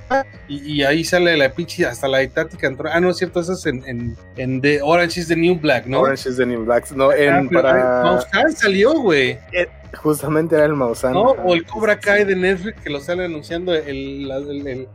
y, 0.49 0.83
ahí 0.83 1.05
sale 1.05 1.37
la 1.37 1.53
pinche 1.53 1.87
hasta 1.87 2.09
la 2.09 2.21
etática. 2.21 2.71
Ah, 2.93 3.01
no 3.01 3.11
es 3.11 3.17
cierto, 3.19 3.41
eso 3.41 3.53
es 3.53 3.65
en, 3.67 3.83
en, 3.87 4.17
en 4.37 4.61
The 4.61 4.83
Orange 4.83 5.21
is 5.21 5.29
the 5.29 5.37
New 5.37 5.59
Black, 5.59 5.87
¿no? 5.87 6.01
Orange 6.01 6.29
is 6.29 6.37
the 6.37 6.47
New 6.47 6.65
Black, 6.65 6.91
no, 6.93 7.13
en 7.13 7.49
ah, 7.57 8.21
para... 8.33 8.51
salió, 8.51 8.95
güey. 9.01 9.39
Justamente 9.97 10.55
era 10.55 10.65
el 10.65 10.75
Maussan. 10.75 11.13
No, 11.13 11.23
o 11.23 11.55
el 11.55 11.67
Cobra 11.67 11.99
Kai 11.99 12.25
de 12.25 12.37
Netflix 12.37 12.81
que 12.81 12.91
lo 12.91 13.01
sale 13.01 13.25
anunciando 13.25 13.75
el, 13.75 14.31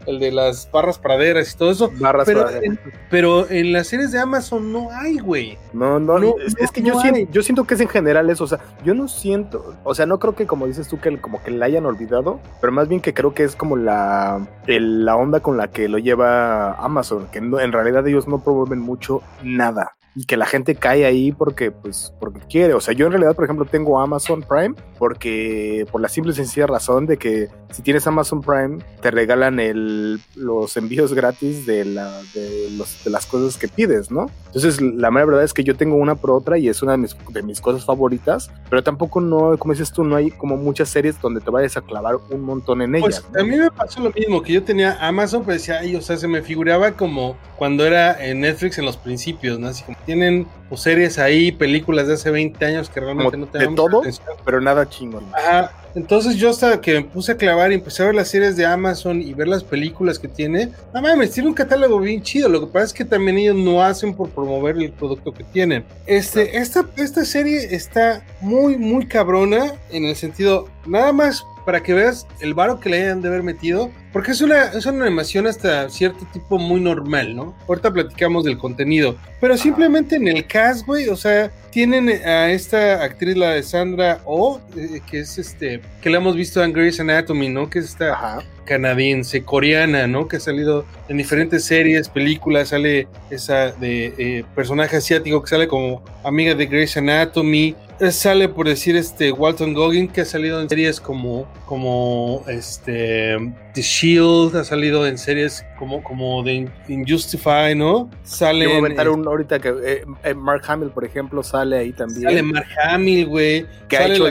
el, 0.05 0.19
de 0.19 0.31
las 0.31 0.69
barras 0.71 0.97
praderas 0.97 1.53
y 1.53 1.57
todo 1.57 1.71
eso. 1.71 1.91
Barras 1.99 2.25
pero, 2.25 2.41
praderas. 2.43 2.63
En, 2.63 2.79
pero 3.09 3.49
en 3.49 3.73
las 3.73 3.87
series 3.87 4.11
de 4.11 4.19
Amazon 4.19 4.71
no 4.71 4.89
hay, 4.91 5.17
güey. 5.17 5.57
No, 5.73 5.99
no, 5.99 6.17
es, 6.57 6.71
que 6.71 6.81
yo, 6.81 6.99
siento, 7.01 7.31
yo 7.31 7.43
siento 7.43 7.65
que 7.65 7.73
es 7.73 7.81
en 7.81 7.89
general 7.89 8.29
eso. 8.29 8.45
O 8.45 8.47
sea, 8.47 8.59
yo 8.83 8.93
no 8.93 9.07
siento, 9.07 9.75
o 9.83 9.93
sea, 9.93 10.05
no 10.05 10.19
creo 10.19 10.35
que 10.35 10.47
como 10.47 10.67
dices 10.67 10.87
tú 10.87 10.99
que 10.99 11.17
como 11.19 11.43
que 11.43 11.51
la 11.51 11.65
hayan 11.65 11.85
olvidado, 11.85 12.39
pero 12.61 12.71
más 12.71 12.87
bien 12.87 13.01
que 13.01 13.13
creo 13.13 13.33
que 13.33 13.43
es 13.43 13.55
como 13.55 13.75
la, 13.75 14.45
la 14.67 15.15
onda 15.15 15.39
con 15.39 15.57
la 15.57 15.67
que 15.67 15.87
lo 15.89 15.97
lleva 15.97 16.73
Amazon, 16.73 17.27
que 17.31 17.39
en 17.39 17.71
realidad 17.71 18.07
ellos 18.07 18.27
no 18.27 18.39
promueven 18.43 18.79
mucho 18.79 19.21
nada 19.43 19.95
y 20.15 20.25
que 20.25 20.37
la 20.37 20.45
gente 20.45 20.75
cae 20.75 21.05
ahí 21.05 21.31
porque, 21.31 21.71
pues, 21.71 22.13
porque 22.19 22.39
quiere. 22.49 22.73
O 22.73 22.79
sea, 22.79 22.93
yo 22.93 23.05
en 23.05 23.11
realidad, 23.11 23.35
por 23.35 23.43
ejemplo, 23.43 23.65
tengo 23.65 23.99
Amazon 23.99 24.41
Prime 24.41 24.75
porque 24.97 25.85
por 25.91 25.99
la 25.99 26.07
simple 26.07 26.31
y 26.31 26.35
sencilla 26.35 26.67
razón 26.67 27.05
de 27.05 27.17
que 27.17 27.49
si 27.71 27.81
tienes 27.81 28.07
Amazon 28.07 28.41
Prime 28.41 28.77
te 29.01 29.11
regalan 29.11 29.59
el, 29.59 30.21
los 30.35 30.77
envíos 30.77 31.13
gratis 31.13 31.65
de, 31.65 31.83
la, 31.83 32.21
de, 32.33 32.69
los, 32.77 33.03
de 33.03 33.11
las 33.11 33.25
cosas 33.25 33.57
que 33.57 33.67
pides, 33.67 34.09
¿no? 34.09 34.29
Entonces, 34.47 34.81
la 34.81 35.11
mera 35.11 35.25
verdad 35.25 35.43
es 35.43 35.53
que 35.53 35.65
yo 35.65 35.75
tengo 35.75 35.97
una 35.97 36.15
por 36.15 36.31
otra 36.31 36.57
y 36.57 36.69
es 36.69 36.81
una 36.81 36.93
de 36.93 36.99
mis, 36.99 37.15
de 37.29 37.43
mis 37.43 37.59
cosas 37.59 37.83
favoritas, 37.83 38.49
pero 38.69 38.81
tampoco 38.81 39.19
no, 39.19 39.57
como 39.57 39.73
dices 39.73 39.91
tú, 39.91 40.05
no 40.05 40.15
hay 40.15 40.31
como 40.31 40.55
muchas 40.55 40.87
series 40.87 41.19
donde 41.19 41.41
te 41.41 41.51
vayas 41.51 41.75
a 41.75 41.81
clavar 41.81 42.15
un 42.29 42.41
montón 42.41 42.81
en 42.81 42.95
ellas. 42.95 43.25
Pues 43.29 43.43
a 43.43 43.45
mí 43.45 43.57
me 43.57 43.69
pasó 43.69 43.99
lo 43.99 44.11
mismo, 44.11 44.41
que 44.41 44.53
yo 44.53 44.63
tenía 44.63 44.97
Amazon, 45.05 45.43
pues 45.43 45.57
decía, 45.57 45.79
ay, 45.79 45.97
o 45.97 46.01
sea, 46.01 46.15
se 46.15 46.29
me 46.29 46.41
figuraba 46.41 46.93
como 46.93 47.35
cuando 47.57 47.85
era 47.85 48.25
en 48.25 48.39
Netflix 48.39 48.77
en 48.77 48.85
los 48.85 48.95
principios, 48.95 49.59
¿no? 49.59 49.67
Así 49.67 49.83
como 49.83 49.97
tienen 50.05 50.47
pues, 50.69 50.81
series 50.81 51.19
ahí, 51.19 51.51
películas 51.51 52.07
de 52.07 52.13
hace 52.13 52.31
20 52.31 52.63
años 52.65 52.89
que 52.89 52.99
realmente 52.99 53.37
no 53.37 53.47
tenemos. 53.47 53.73
De 53.73 53.75
todo, 53.75 54.01
pero 54.43 54.61
nada 54.61 54.87
chingón. 54.87 55.25
Ajá. 55.33 55.71
Entonces 55.95 56.35
yo 56.35 56.49
hasta 56.49 56.81
que 56.81 56.93
me 56.93 57.03
puse 57.03 57.31
a 57.31 57.37
clavar 57.37 57.71
y 57.71 57.75
empecé 57.75 58.03
a 58.03 58.07
ver 58.07 58.15
las 58.15 58.27
series 58.27 58.57
de 58.57 58.65
Amazon 58.65 59.21
y 59.21 59.33
ver 59.33 59.47
las 59.47 59.63
películas 59.63 60.19
que 60.19 60.27
tiene, 60.27 60.69
no 60.93 61.01
mames, 61.01 61.31
tiene 61.31 61.47
un 61.47 61.55
catálogo 61.55 61.99
bien 62.01 62.21
chido. 62.21 62.49
Lo 62.49 62.59
que 62.59 62.67
pasa 62.67 62.85
es 62.87 62.93
que 62.93 63.05
también 63.05 63.37
ellos 63.37 63.55
no 63.55 63.81
hacen 63.81 64.13
por 64.13 64.29
promover 64.29 64.75
el 64.75 64.91
producto 64.91 65.33
que 65.33 65.45
tienen. 65.45 65.85
Este, 66.05 66.57
esta, 66.57 66.85
esta 66.97 67.23
serie 67.23 67.73
está 67.73 68.25
muy, 68.41 68.77
muy 68.77 69.07
cabrona 69.07 69.73
en 69.89 70.03
el 70.03 70.17
sentido, 70.17 70.67
nada 70.85 71.13
más 71.13 71.45
para 71.65 71.81
que 71.81 71.93
veas 71.93 72.27
el 72.39 72.53
varo 72.53 72.79
que 72.79 72.89
le 72.89 73.01
hayan 73.01 73.21
de 73.21 73.27
haber 73.27 73.43
metido, 73.43 73.91
porque 74.13 74.31
es 74.31 74.41
una, 74.41 74.65
es 74.65 74.85
una 74.85 75.05
animación 75.05 75.47
hasta 75.47 75.89
cierto 75.89 76.25
tipo 76.31 76.57
muy 76.57 76.79
normal, 76.79 77.35
¿no? 77.35 77.55
Ahorita 77.67 77.91
platicamos 77.91 78.45
del 78.45 78.57
contenido, 78.57 79.15
pero 79.41 79.57
simplemente 79.57 80.15
en 80.15 80.27
el 80.27 80.45
cast, 80.45 80.85
güey, 80.85 81.09
o 81.09 81.15
sea, 81.15 81.51
tienen 81.71 82.07
a 82.09 82.51
esta 82.51 83.03
actriz, 83.03 83.35
la 83.35 83.49
de 83.49 83.63
Sandra 83.63 84.21
O, 84.25 84.61
eh, 84.77 85.01
que 85.09 85.19
es 85.19 85.37
este, 85.37 85.81
que 86.01 86.09
la 86.09 86.17
hemos 86.17 86.35
visto 86.35 86.63
en 86.63 86.71
Grey's 86.71 86.99
Anatomy, 86.99 87.49
¿no? 87.49 87.69
Que 87.69 87.79
es 87.79 87.85
esta 87.85 88.39
canadiense, 88.65 89.43
coreana, 89.43 90.07
¿no? 90.07 90.27
Que 90.27 90.37
ha 90.37 90.39
salido 90.39 90.85
en 91.07 91.17
diferentes 91.17 91.65
series, 91.65 92.09
películas, 92.09 92.69
sale 92.69 93.07
esa 93.29 93.71
de 93.71 94.13
eh, 94.17 94.45
personaje 94.55 94.97
asiático 94.97 95.41
que 95.41 95.49
sale 95.49 95.67
como 95.67 96.03
amiga 96.23 96.55
de 96.55 96.65
Grey's 96.65 96.97
Anatomy, 96.97 97.75
sale 98.11 98.49
por 98.49 98.67
decir 98.67 98.95
este 98.95 99.31
Walton 99.31 99.73
Goggin 99.73 100.07
que 100.07 100.21
ha 100.21 100.25
salido 100.25 100.61
en 100.61 100.69
series 100.69 100.99
como 100.99 101.47
como 101.65 102.43
este 102.47 103.37
The 103.75 103.81
Shield 103.81 104.55
ha 104.55 104.63
salido 104.63 105.05
en 105.05 105.17
series 105.17 105.65
como, 105.77 106.01
como 106.01 106.41
de 106.43 106.69
Injustify, 106.87 107.75
¿no? 107.75 108.09
Sale. 108.23 108.73
Comentar 108.73 109.09
un 109.09 109.27
ahorita 109.27 109.59
que 109.59 109.67
eh, 109.83 110.05
eh, 110.23 110.33
Mark 110.33 110.61
Hamill, 110.65 110.91
por 110.91 111.03
ejemplo, 111.03 111.43
sale 111.43 111.77
ahí 111.77 111.91
también. 111.91 112.21
Sale 112.21 112.41
Mark 112.41 112.67
Hamill, 112.87 113.27
güey. 113.27 113.65
Que 113.89 113.97
ha 113.97 114.07
hecho 114.07 114.23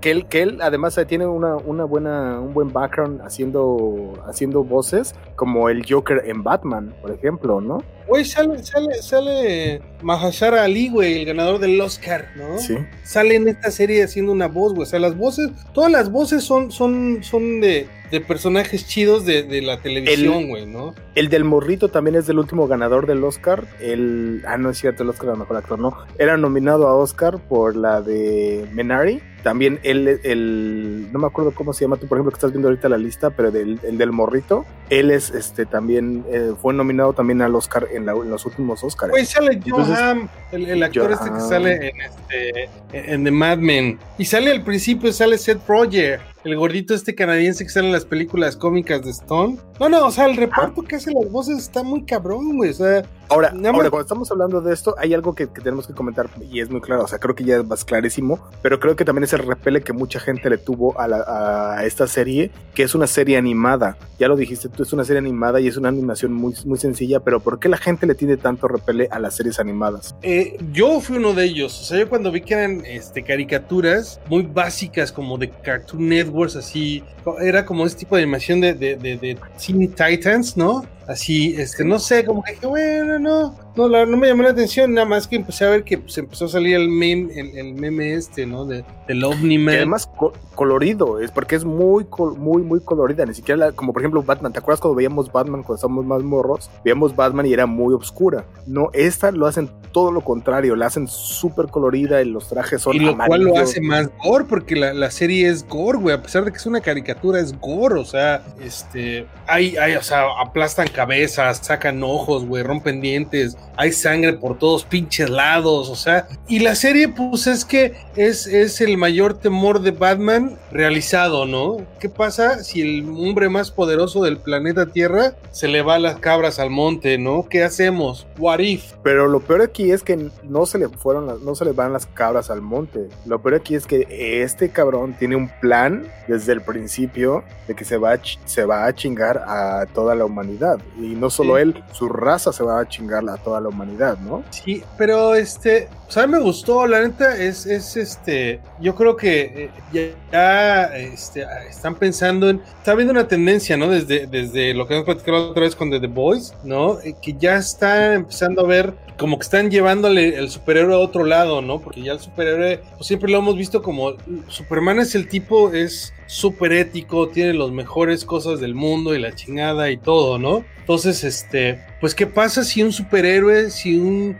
que, 0.00 0.10
él, 0.10 0.26
que 0.28 0.42
él 0.42 0.58
además 0.62 0.96
eh, 0.96 1.04
tiene 1.04 1.26
una, 1.26 1.56
una 1.56 1.84
buena, 1.84 2.40
un 2.40 2.54
buen 2.54 2.72
background 2.72 3.20
haciendo, 3.20 4.14
haciendo 4.26 4.64
voces, 4.64 5.14
como 5.36 5.68
el 5.68 5.84
Joker 5.86 6.22
en 6.24 6.42
Batman, 6.42 6.94
por 7.02 7.10
ejemplo, 7.10 7.60
¿no? 7.60 7.84
Güey, 8.08 8.24
sale, 8.24 8.64
sale, 8.64 8.94
sale 9.02 9.82
Mahashara 10.00 10.64
Ali, 10.64 10.88
güey, 10.88 11.20
el 11.20 11.26
ganador 11.26 11.58
del 11.58 11.78
Oscar, 11.82 12.28
¿no? 12.34 12.58
Sí. 12.58 12.78
Sale 13.04 13.34
en 13.34 13.46
esta 13.46 13.70
serie 13.70 14.02
haciendo 14.02 14.32
una 14.32 14.48
voz, 14.48 14.72
güey. 14.72 14.84
O 14.84 14.86
sea, 14.86 14.98
las 14.98 15.18
voces, 15.18 15.50
todas 15.74 15.92
las 15.92 16.10
voces 16.10 16.42
son, 16.42 16.72
son, 16.72 17.22
son 17.22 17.60
de 17.60 17.86
de 18.10 18.20
personajes 18.20 18.86
chidos 18.86 19.24
de, 19.24 19.62
la 19.62 19.80
televisión, 19.80 20.48
güey, 20.48 20.66
¿no? 20.66 20.94
El 21.14 21.28
del 21.28 21.44
morrito 21.44 21.88
también 21.88 22.16
es 22.16 22.26
del 22.26 22.38
último 22.38 22.66
ganador 22.66 23.06
del 23.06 23.22
Oscar. 23.24 23.66
El, 23.80 24.42
ah, 24.46 24.58
no 24.58 24.70
es 24.70 24.78
cierto, 24.78 25.02
el 25.02 25.10
Oscar 25.10 25.28
era 25.28 25.36
mejor 25.36 25.56
actor, 25.56 25.78
no. 25.78 25.96
Era 26.18 26.36
nominado 26.36 26.88
a 26.88 26.96
Oscar 26.96 27.38
por 27.38 27.76
la 27.76 28.02
de 28.02 28.66
Menari. 28.72 29.22
También 29.42 29.80
él, 29.82 30.20
el, 30.22 31.10
no 31.12 31.18
me 31.18 31.26
acuerdo 31.26 31.52
cómo 31.52 31.72
se 31.72 31.84
llama, 31.84 31.96
tú 31.96 32.06
por 32.06 32.18
ejemplo 32.18 32.30
que 32.32 32.36
estás 32.36 32.52
viendo 32.52 32.68
ahorita 32.68 32.88
la 32.88 32.98
lista, 32.98 33.30
pero 33.30 33.50
del, 33.50 33.80
el 33.82 33.98
del 33.98 34.12
morrito, 34.12 34.64
él 34.90 35.10
es, 35.10 35.30
este, 35.30 35.66
también, 35.66 36.24
eh, 36.28 36.52
fue 36.60 36.74
nominado 36.74 37.12
también 37.12 37.42
al 37.42 37.54
Oscar 37.54 37.88
en, 37.92 38.06
los 38.06 38.46
últimos 38.46 38.82
Oscars. 38.84 39.10
Pues 39.10 39.28
sale 39.28 39.60
John 39.66 40.28
el, 40.52 40.82
actor 40.82 41.12
este 41.12 41.30
que 41.30 41.40
sale 41.40 41.88
en, 41.88 42.00
este, 42.00 42.68
en 42.92 43.24
The 43.24 43.30
Mad 43.30 43.58
Men. 43.58 43.98
Y 44.18 44.24
sale 44.24 44.50
al 44.50 44.62
principio, 44.62 45.12
sale 45.12 45.38
Seth 45.38 45.66
Roger 45.66 46.20
el 46.44 46.56
gordito 46.56 46.94
este 46.94 47.14
canadiense 47.14 47.64
que 47.64 47.70
sale 47.70 47.88
en 47.88 47.92
las 47.92 48.04
películas 48.04 48.56
cómicas 48.56 49.02
de 49.02 49.10
Stone. 49.10 49.58
No, 49.78 49.88
no, 49.88 50.06
o 50.06 50.10
sea, 50.10 50.26
el 50.26 50.36
reparto 50.36 50.82
que 50.82 50.96
hace 50.96 51.12
las 51.12 51.30
voces 51.30 51.58
está 51.58 51.82
muy 51.82 52.04
cabrón, 52.04 52.56
güey. 52.56 52.70
O 52.70 52.74
sea, 52.74 53.02
ahora, 53.28 53.50
ahora 53.50 53.90
cuando 53.90 54.00
estamos 54.00 54.30
hablando 54.30 54.60
de 54.60 54.72
esto, 54.72 54.94
hay 54.98 55.12
algo 55.12 55.34
que, 55.34 55.46
tenemos 55.46 55.86
que 55.86 55.92
comentar 55.92 56.28
y 56.50 56.60
es 56.60 56.70
muy 56.70 56.80
claro. 56.80 57.04
O 57.04 57.08
sea, 57.08 57.18
creo 57.18 57.34
que 57.34 57.44
ya 57.44 57.56
es 57.58 57.66
más 57.66 57.84
clarísimo, 57.84 58.40
pero 58.62 58.80
creo 58.80 58.96
que 58.96 59.04
también 59.04 59.24
es 59.24 59.29
el 59.32 59.40
repele 59.40 59.82
que 59.82 59.92
mucha 59.92 60.20
gente 60.20 60.48
le 60.50 60.58
tuvo 60.58 60.94
a, 60.98 61.84
esta 61.84 62.06
serie, 62.06 62.50
que 62.74 62.82
es 62.82 62.94
una 62.94 63.06
serie 63.06 63.36
animada. 63.36 63.96
Ya 64.18 64.28
lo 64.28 64.36
dijiste 64.36 64.68
tú, 64.68 64.82
es 64.82 64.92
una 64.92 65.04
serie 65.04 65.18
animada 65.18 65.60
y 65.60 65.68
es 65.68 65.76
una 65.76 65.88
animación 65.88 66.32
muy, 66.32 66.54
muy 66.64 66.78
sencilla, 66.78 67.20
pero 67.20 67.40
¿por 67.40 67.58
qué 67.58 67.68
la 67.68 67.76
gente 67.76 68.06
le 68.06 68.14
tiene 68.14 68.36
tanto 68.36 68.68
repele 68.68 69.08
a 69.10 69.18
las 69.18 69.36
series 69.36 69.58
animadas? 69.60 70.14
Eh, 70.22 70.56
yo 70.72 71.00
fui 71.00 71.16
uno 71.16 71.32
de 71.32 71.44
ellos. 71.44 71.80
O 71.80 71.84
sea, 71.84 71.98
yo 71.98 72.08
cuando 72.08 72.30
vi 72.30 72.40
que 72.40 72.54
eran 72.54 72.82
este, 72.84 73.22
caricaturas 73.22 74.20
muy 74.28 74.42
básicas 74.42 75.12
como 75.12 75.38
de 75.38 75.50
Cartoon 75.50 76.08
Network, 76.08 76.56
así, 76.56 77.02
era 77.40 77.64
como 77.64 77.86
ese 77.86 77.96
tipo 77.96 78.16
de 78.16 78.22
animación 78.22 78.60
de, 78.60 78.74
de, 78.74 78.96
de, 78.96 79.16
de 79.16 79.38
Teen 79.58 79.88
Titans, 79.88 80.56
¿no? 80.56 80.84
Así, 81.10 81.56
este, 81.58 81.84
no 81.84 81.98
sé, 81.98 82.24
como 82.24 82.40
que 82.44 82.52
dije, 82.52 82.68
bueno, 82.68 83.18
no, 83.18 83.52
no, 83.74 84.06
no 84.06 84.16
me 84.16 84.28
llamó 84.28 84.44
la 84.44 84.50
atención, 84.50 84.94
nada 84.94 85.08
más 85.08 85.26
que 85.26 85.34
empecé 85.34 85.64
a 85.64 85.70
ver 85.70 85.82
que 85.82 85.96
se 85.96 86.02
pues, 86.02 86.18
empezó 86.18 86.44
a 86.44 86.48
salir 86.48 86.76
el 86.76 86.88
meme, 86.88 87.32
el, 87.36 87.74
meme 87.74 88.14
este, 88.14 88.46
¿no? 88.46 88.64
De, 88.64 88.84
del 89.08 89.24
Omni-Man. 89.24 89.74
además 89.74 90.08
colorido, 90.54 91.18
es 91.18 91.32
porque 91.32 91.56
es 91.56 91.64
muy, 91.64 92.06
muy, 92.36 92.62
muy 92.62 92.80
colorida, 92.80 93.26
ni 93.26 93.34
siquiera 93.34 93.72
como 93.72 93.92
por 93.92 94.02
ejemplo 94.02 94.22
Batman, 94.22 94.52
¿te 94.52 94.60
acuerdas 94.60 94.80
cuando 94.80 94.94
veíamos 94.94 95.32
Batman 95.32 95.62
cuando 95.62 95.74
estábamos 95.76 96.04
más 96.04 96.22
morros? 96.22 96.70
Veíamos 96.84 97.16
Batman 97.16 97.46
y 97.46 97.54
era 97.54 97.66
muy 97.66 97.92
oscura. 97.92 98.44
No, 98.66 98.90
esta 98.92 99.32
lo 99.32 99.46
hacen 99.46 99.68
todo 99.90 100.12
lo 100.12 100.20
contrario, 100.20 100.76
la 100.76 100.86
hacen 100.86 101.08
súper 101.08 101.66
colorida 101.66 102.22
y 102.22 102.26
los 102.26 102.48
trajes 102.48 102.82
son 102.82 102.94
Y 102.94 103.00
lo 103.00 103.16
cual 103.16 103.42
lo 103.42 103.58
hace 103.58 103.80
más 103.80 104.10
gore, 104.22 104.44
porque 104.44 104.76
la, 104.76 104.92
la 104.92 105.10
serie 105.10 105.48
es 105.48 105.66
gore, 105.66 105.98
güey, 105.98 106.14
a 106.14 106.22
pesar 106.22 106.44
de 106.44 106.52
que 106.52 106.58
es 106.58 106.66
una 106.66 106.80
caricatura, 106.80 107.40
es 107.40 107.58
gore, 107.58 107.98
o 107.98 108.04
sea, 108.04 108.42
este, 108.62 109.26
hay, 109.48 109.76
hay, 109.76 109.96
o 109.96 110.02
sea, 110.02 110.24
aplastan 110.40 110.88
cabezas, 111.00 111.60
sacan 111.62 112.02
ojos, 112.02 112.44
güey, 112.44 112.62
rompen 112.62 113.00
dientes, 113.00 113.56
hay 113.78 113.90
sangre 113.90 114.34
por 114.34 114.58
todos 114.58 114.84
pinches 114.84 115.30
lados, 115.30 115.88
o 115.88 115.96
sea, 115.96 116.28
y 116.46 116.58
la 116.58 116.74
serie 116.74 117.08
pues 117.08 117.46
es 117.46 117.64
que 117.64 117.94
es, 118.16 118.46
es 118.46 118.82
el 118.82 118.98
mayor 118.98 119.38
temor 119.38 119.80
de 119.80 119.92
Batman 119.92 120.58
realizado, 120.70 121.46
¿no? 121.46 121.78
¿Qué 122.00 122.10
pasa 122.10 122.62
si 122.62 122.82
el 122.82 123.08
hombre 123.08 123.48
más 123.48 123.70
poderoso 123.70 124.22
del 124.22 124.36
planeta 124.36 124.92
Tierra 124.92 125.32
se 125.52 125.68
le 125.68 125.80
va 125.80 125.98
las 125.98 126.18
cabras 126.18 126.58
al 126.58 126.68
monte, 126.68 127.16
¿no? 127.16 127.46
¿Qué 127.48 127.64
hacemos? 127.64 128.26
What 128.38 128.58
if? 128.58 128.92
Pero 129.02 129.26
lo 129.26 129.40
peor 129.40 129.62
aquí 129.62 129.92
es 129.92 130.02
que 130.02 130.28
no 130.42 130.66
se 130.66 130.76
le 130.76 130.90
fueron 130.90 131.42
no 131.42 131.54
se 131.54 131.64
le 131.64 131.72
van 131.72 131.94
las 131.94 132.04
cabras 132.04 132.50
al 132.50 132.60
monte. 132.60 133.08
Lo 133.24 133.40
peor 133.40 133.54
aquí 133.54 133.74
es 133.74 133.86
que 133.86 134.06
este 134.42 134.68
cabrón 134.68 135.14
tiene 135.18 135.36
un 135.36 135.48
plan 135.60 136.06
desde 136.28 136.52
el 136.52 136.60
principio 136.60 137.42
de 137.66 137.74
que 137.74 137.86
se 137.86 137.96
va 137.96 138.12
a, 138.12 138.20
se 138.44 138.66
va 138.66 138.84
a 138.84 138.94
chingar 138.94 139.38
a 139.46 139.86
toda 139.94 140.14
la 140.14 140.26
humanidad. 140.26 140.78
Y 140.98 141.14
no 141.14 141.30
solo 141.30 141.56
él, 141.58 141.82
su 141.92 142.08
raza 142.08 142.52
se 142.52 142.62
va 142.62 142.80
a 142.80 142.88
chingar 142.88 143.28
a 143.28 143.36
toda 143.36 143.60
la 143.60 143.68
humanidad, 143.68 144.18
¿no? 144.18 144.42
Sí, 144.50 144.82
pero 144.98 145.34
este, 145.34 145.88
o 146.10 146.12
sea, 146.12 146.26
me 146.26 146.40
gustó, 146.40 146.88
la 146.88 147.02
neta, 147.02 147.36
es, 147.36 147.66
es 147.66 147.96
este, 147.96 148.58
yo 148.80 148.96
creo 148.96 149.16
que 149.16 149.70
eh, 149.94 150.12
ya, 150.32 150.86
este, 150.96 151.46
están 151.68 151.94
pensando 151.94 152.50
en, 152.50 152.60
está 152.78 152.90
habiendo 152.90 153.12
una 153.12 153.28
tendencia, 153.28 153.76
¿no? 153.76 153.88
Desde, 153.88 154.26
desde 154.26 154.74
lo 154.74 154.88
que 154.88 154.94
hemos 154.94 155.04
platicado 155.04 155.50
otra 155.50 155.62
vez 155.62 155.76
con 155.76 155.88
The, 155.88 156.04
Boys, 156.08 156.52
¿no? 156.64 156.98
Eh, 157.02 157.14
que 157.22 157.34
ya 157.34 157.58
están 157.58 158.14
empezando 158.14 158.62
a 158.62 158.66
ver 158.66 158.92
como 159.16 159.38
que 159.38 159.44
están 159.44 159.70
llevándole 159.70 160.36
el 160.36 160.50
superhéroe 160.50 160.96
a 160.96 160.98
otro 160.98 161.22
lado, 161.22 161.62
¿no? 161.62 161.78
Porque 161.78 162.02
ya 162.02 162.14
el 162.14 162.18
superhéroe, 162.18 162.80
pues 162.96 163.06
siempre 163.06 163.30
lo 163.30 163.38
hemos 163.38 163.56
visto 163.56 163.80
como 163.80 164.14
Superman 164.48 164.98
es 164.98 165.14
el 165.14 165.28
tipo, 165.28 165.72
es 165.72 166.12
súper 166.26 166.72
ético, 166.72 167.28
tiene 167.28 167.54
las 167.54 167.70
mejores 167.70 168.24
cosas 168.24 168.58
del 168.58 168.74
mundo 168.74 169.14
y 169.14 169.20
la 169.20 169.36
chingada 169.36 169.92
y 169.92 169.96
todo, 169.96 170.40
¿no? 170.40 170.64
Entonces, 170.80 171.22
este, 171.22 171.84
pues, 172.00 172.16
¿qué 172.16 172.26
pasa 172.26 172.64
si 172.64 172.82
un 172.82 172.92
superhéroe, 172.92 173.70
si 173.70 173.96
un 173.96 174.36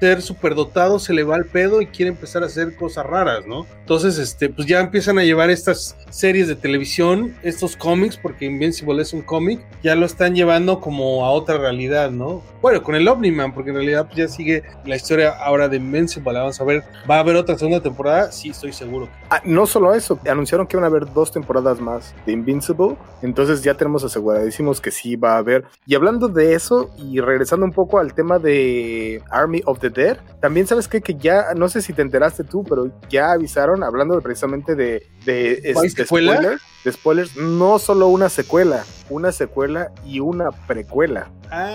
ser 0.00 0.22
superdotado 0.22 0.98
se 0.98 1.12
le 1.12 1.24
va 1.24 1.36
al 1.36 1.46
pedo 1.46 1.80
y 1.80 1.86
quiere 1.86 2.10
empezar 2.10 2.42
a 2.42 2.46
hacer 2.46 2.76
cosas 2.76 3.06
raras, 3.06 3.46
¿no? 3.46 3.66
Entonces, 3.80 4.18
este, 4.18 4.48
pues 4.48 4.66
ya 4.66 4.80
empiezan 4.80 5.18
a 5.18 5.24
llevar 5.24 5.50
estas 5.50 5.96
series 6.10 6.48
de 6.48 6.56
televisión, 6.56 7.34
estos 7.42 7.76
cómics, 7.76 8.16
porque 8.16 8.46
Invincible 8.46 9.00
es 9.00 9.12
un 9.12 9.22
cómic, 9.22 9.60
ya 9.82 9.94
lo 9.94 10.06
están 10.06 10.34
llevando 10.34 10.80
como 10.80 11.24
a 11.24 11.30
otra 11.30 11.58
realidad, 11.58 12.10
¿no? 12.10 12.42
Bueno, 12.60 12.82
con 12.82 12.94
el 12.94 13.06
Omniman, 13.06 13.54
porque 13.54 13.70
en 13.70 13.76
realidad 13.76 14.06
pues 14.06 14.16
ya 14.16 14.28
sigue 14.28 14.64
la 14.84 14.96
historia 14.96 15.30
ahora 15.30 15.68
de 15.68 15.76
Invincible, 15.76 16.32
vamos 16.32 16.60
a 16.60 16.64
ver, 16.64 16.82
¿va 17.08 17.16
a 17.16 17.20
haber 17.20 17.36
otra 17.36 17.56
segunda 17.56 17.80
temporada? 17.80 18.32
Sí, 18.32 18.50
estoy 18.50 18.72
seguro. 18.72 19.08
Ah, 19.30 19.40
no 19.44 19.66
solo 19.66 19.94
eso, 19.94 20.18
anunciaron 20.28 20.66
que 20.66 20.76
van 20.76 20.84
a 20.84 20.88
haber 20.88 21.12
dos 21.12 21.30
temporadas 21.30 21.80
más 21.80 22.14
de 22.26 22.32
Invincible, 22.32 22.96
entonces 23.22 23.62
ya 23.62 23.74
tenemos 23.74 24.02
aseguradísimos 24.02 24.80
que 24.80 24.90
sí 24.90 25.16
va 25.16 25.34
a 25.34 25.38
haber. 25.38 25.64
Y 25.86 25.94
hablando 25.94 26.28
de 26.28 26.54
eso, 26.54 26.90
y 26.98 27.20
regresando 27.20 27.64
un 27.64 27.72
poco 27.72 27.98
al 27.98 28.14
tema 28.14 28.38
de 28.38 29.22
Army 29.30 29.62
of 29.64 29.78
the 29.78 29.85
También 30.40 30.66
sabes 30.66 30.88
qué? 30.88 31.00
que 31.00 31.14
ya, 31.14 31.54
no 31.54 31.68
sé 31.68 31.82
si 31.82 31.92
te 31.92 32.02
enteraste 32.02 32.44
tú, 32.44 32.64
pero 32.64 32.90
ya 33.08 33.32
avisaron 33.32 33.82
hablando 33.82 34.20
precisamente 34.20 34.74
de, 34.74 35.08
de, 35.26 35.60
de, 35.60 36.06
spoilers, 36.06 36.62
de 36.84 36.92
spoilers, 36.92 37.36
no 37.36 37.78
solo 37.78 38.08
una 38.08 38.28
secuela, 38.28 38.84
una 39.10 39.32
secuela 39.32 39.90
y 40.04 40.20
una 40.20 40.50
precuela. 40.50 41.28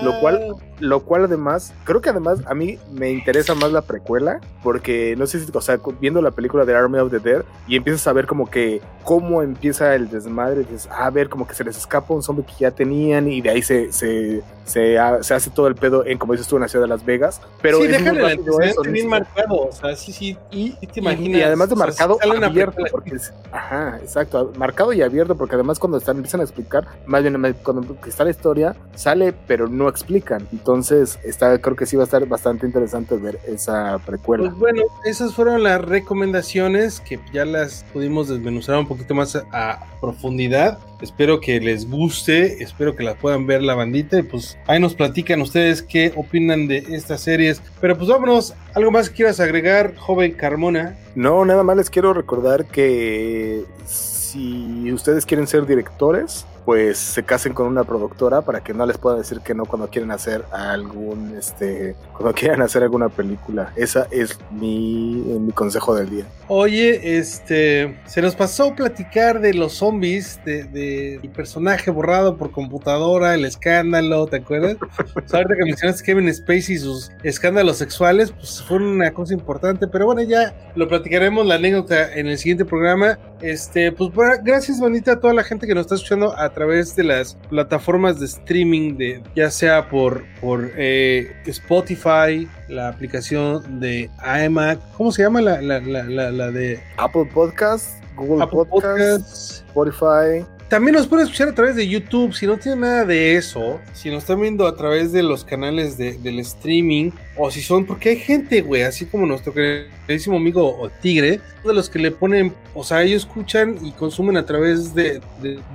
Lo 0.03 0.19
cual, 0.19 0.47
ah. 0.51 0.63
lo 0.79 1.03
cual 1.03 1.25
además, 1.25 1.73
creo 1.85 2.01
que 2.01 2.09
además 2.09 2.39
a 2.45 2.53
mí 2.53 2.77
me 2.91 3.09
interesa 3.09 3.55
más 3.55 3.71
la 3.71 3.81
precuela, 3.81 4.41
porque 4.63 5.15
no 5.17 5.25
sé 5.25 5.39
si, 5.39 5.49
o 5.53 5.61
sea, 5.61 5.79
viendo 5.99 6.21
la 6.21 6.31
película 6.31 6.65
de 6.65 6.75
Army 6.75 6.99
of 6.99 7.09
the 7.09 7.19
Dead 7.19 7.43
y 7.67 7.77
empiezas 7.77 8.05
a 8.07 8.13
ver 8.13 8.27
como 8.27 8.49
que 8.49 8.81
cómo 9.03 9.41
empieza 9.41 9.95
el 9.95 10.09
desmadre, 10.09 10.65
dices, 10.65 10.89
a 10.91 11.09
ver, 11.09 11.29
como 11.29 11.47
que 11.47 11.53
se 11.53 11.63
les 11.63 11.77
escapa 11.77 12.13
un 12.13 12.21
zombie 12.21 12.45
que 12.45 12.53
ya 12.59 12.71
tenían 12.71 13.29
y 13.29 13.41
de 13.41 13.49
ahí 13.49 13.61
se, 13.61 13.91
se, 13.93 14.43
se, 14.65 14.99
hace 14.99 15.49
todo 15.49 15.67
el 15.67 15.75
pedo 15.75 16.05
en, 16.05 16.17
como 16.17 16.33
dices 16.33 16.47
tú, 16.47 16.57
en 16.57 16.63
la 16.63 16.67
ciudad 16.67 16.83
de 16.83 16.89
Las 16.89 17.05
Vegas. 17.05 17.41
Pero 17.61 17.77
sí, 17.77 17.85
es 17.85 17.91
déjale, 17.91 18.39
eso, 18.63 18.81
bien 18.81 19.07
marcado, 19.07 19.67
o 19.67 19.71
sea, 19.71 19.95
sí, 19.95 20.11
sí, 20.11 20.37
y, 20.51 20.71
te 20.87 20.99
imaginas. 20.99 21.39
Y, 21.39 21.43
además 21.43 21.69
de 21.69 21.75
marcado, 21.75 22.17
abierto, 22.21 22.83
porque 22.91 23.17
ajá, 23.51 23.97
exacto, 24.01 24.51
marcado 24.57 24.93
y 24.93 25.01
abierto, 25.01 25.37
porque 25.37 25.55
además 25.55 25.79
cuando 25.79 25.97
están, 25.97 26.17
empiezan 26.17 26.41
a 26.41 26.43
explicar, 26.43 26.87
más 27.05 27.21
bien 27.21 27.55
cuando 27.63 27.95
está 28.05 28.23
la 28.23 28.31
historia, 28.31 28.75
sale, 28.95 29.33
pero 29.47 29.67
no 29.67 29.89
explican. 29.89 30.47
Entonces, 30.51 31.19
está, 31.23 31.59
creo 31.59 31.75
que 31.75 31.85
sí 31.85 31.95
va 31.95 32.03
a 32.03 32.05
estar 32.05 32.25
bastante 32.27 32.65
interesante 32.65 33.15
ver 33.17 33.39
esa 33.47 33.99
precuela. 34.05 34.49
Pues 34.49 34.55
bueno, 34.55 34.83
esas 35.05 35.33
fueron 35.33 35.63
las 35.63 35.81
recomendaciones 35.81 36.99
que 36.99 37.19
ya 37.33 37.45
las 37.45 37.85
pudimos 37.93 38.27
desmenuzar 38.27 38.77
un 38.77 38.87
poquito 38.87 39.13
más 39.13 39.35
a, 39.35 39.79
profundidad. 40.01 40.79
Espero 40.99 41.39
que 41.39 41.59
les 41.59 41.87
guste, 41.87 42.63
espero 42.63 42.95
que 42.95 43.03
las 43.03 43.15
puedan 43.17 43.45
ver 43.45 43.61
la 43.61 43.75
bandita 43.75 44.17
y 44.17 44.23
pues 44.23 44.57
ahí 44.67 44.79
nos 44.79 44.95
platican 44.95 45.41
ustedes 45.41 45.83
qué 45.83 46.11
opinan 46.15 46.67
de 46.67 46.79
estas 46.89 47.21
series. 47.21 47.61
Pero 47.79 47.95
pues 47.95 48.09
vámonos, 48.09 48.53
¿algo 48.73 48.91
más 48.91 49.09
que 49.09 49.15
quieras 49.17 49.39
agregar, 49.39 49.95
joven 49.95 50.31
Carmona? 50.33 50.95
No, 51.15 51.43
nada 51.45 51.63
más 51.63 51.77
les 51.77 51.89
quiero 51.89 52.13
recordar 52.13 52.65
que 52.65 53.65
si 53.85 54.91
ustedes 54.91 55.25
quieren 55.25 55.47
ser 55.47 55.65
directores, 55.65 56.45
pues 56.65 56.97
se 56.97 57.23
casen 57.23 57.53
con 57.53 57.67
una 57.67 57.83
productora 57.83 58.41
para 58.41 58.61
que 58.61 58.73
no 58.73 58.85
les 58.85 58.97
pueda 58.97 59.17
decir 59.17 59.41
que 59.41 59.53
no 59.53 59.65
cuando 59.65 59.89
quieren 59.89 60.11
hacer 60.11 60.45
algún, 60.51 61.35
este, 61.37 61.95
cuando 62.13 62.33
quieran 62.33 62.61
hacer 62.61 62.83
alguna 62.83 63.09
película. 63.09 63.71
Esa 63.75 64.07
es 64.11 64.39
mi, 64.51 65.23
mi 65.39 65.51
consejo 65.51 65.95
del 65.95 66.09
día. 66.09 66.25
Oye, 66.47 67.17
este, 67.17 67.99
se 68.05 68.21
nos 68.21 68.35
pasó 68.35 68.75
platicar 68.75 69.39
de 69.39 69.53
los 69.53 69.73
zombies, 69.73 70.39
de, 70.45 70.63
de 70.65 71.29
personaje 71.33 71.91
borrado 71.91 72.37
por 72.37 72.51
computadora, 72.51 73.33
el 73.33 73.45
escándalo, 73.45 74.27
¿te 74.27 74.37
acuerdas? 74.37 74.77
o 74.79 75.35
ahorita 75.35 75.55
que 75.55 75.65
mencionaste 75.65 76.03
Kevin 76.03 76.33
Spacey 76.33 76.75
y 76.75 76.77
sus 76.77 77.11
escándalos 77.23 77.77
sexuales, 77.77 78.31
pues 78.31 78.61
fue 78.61 78.77
una 78.77 79.11
cosa 79.11 79.33
importante, 79.33 79.87
pero 79.87 80.05
bueno, 80.05 80.21
ya 80.21 80.53
lo 80.75 80.87
platicaremos 80.87 81.45
la 81.45 81.55
anécdota 81.55 82.13
en 82.13 82.27
el 82.27 82.37
siguiente 82.37 82.65
programa. 82.65 83.17
Este, 83.41 83.91
pues 83.91 84.11
gracias, 84.43 84.79
bonita 84.79 85.13
a 85.13 85.19
toda 85.19 85.33
la 85.33 85.43
gente 85.43 85.65
que 85.65 85.73
nos 85.73 85.81
está 85.81 85.95
escuchando 85.95 86.37
través 86.53 86.95
de 86.95 87.03
las 87.03 87.35
plataformas 87.49 88.19
de 88.19 88.25
streaming, 88.25 88.97
de, 88.97 89.21
ya 89.35 89.51
sea 89.51 89.89
por, 89.89 90.23
por 90.39 90.71
eh, 90.75 91.35
Spotify, 91.45 92.47
la 92.67 92.89
aplicación 92.89 93.79
de 93.79 94.09
iMac, 94.45 94.79
¿cómo 94.97 95.11
se 95.11 95.23
llama 95.23 95.41
la, 95.41 95.61
la, 95.61 95.79
la, 95.79 96.51
de 96.51 96.79
Apple 96.97 97.29
Podcasts, 97.33 97.97
Google 98.15 98.47
Podcasts, 98.47 99.63
Spotify? 99.67 100.45
También 100.71 100.95
nos 100.95 101.05
pueden 101.05 101.25
escuchar 101.25 101.49
a 101.49 101.53
través 101.53 101.75
de 101.75 101.85
YouTube. 101.85 102.33
Si 102.33 102.47
no 102.47 102.57
tienen 102.57 102.79
nada 102.79 103.03
de 103.03 103.35
eso, 103.35 103.81
si 103.91 104.09
nos 104.09 104.19
están 104.19 104.39
viendo 104.39 104.65
a 104.65 104.73
través 104.77 105.11
de 105.11 105.21
los 105.21 105.43
canales 105.43 105.97
de, 105.97 106.13
del 106.13 106.39
streaming, 106.39 107.11
o 107.35 107.51
si 107.51 107.61
son, 107.61 107.85
porque 107.85 108.11
hay 108.11 108.15
gente, 108.15 108.61
güey, 108.61 108.83
así 108.83 109.05
como 109.05 109.25
nuestro 109.25 109.53
queridísimo 109.53 110.37
amigo 110.37 110.89
Tigre, 111.01 111.41
de 111.65 111.73
los 111.73 111.89
que 111.89 111.99
le 111.99 112.11
ponen, 112.11 112.53
o 112.73 112.85
sea, 112.85 113.03
ellos 113.03 113.23
escuchan 113.23 113.79
y 113.85 113.91
consumen 113.91 114.37
a 114.37 114.45
través 114.45 114.95
de, 114.95 115.19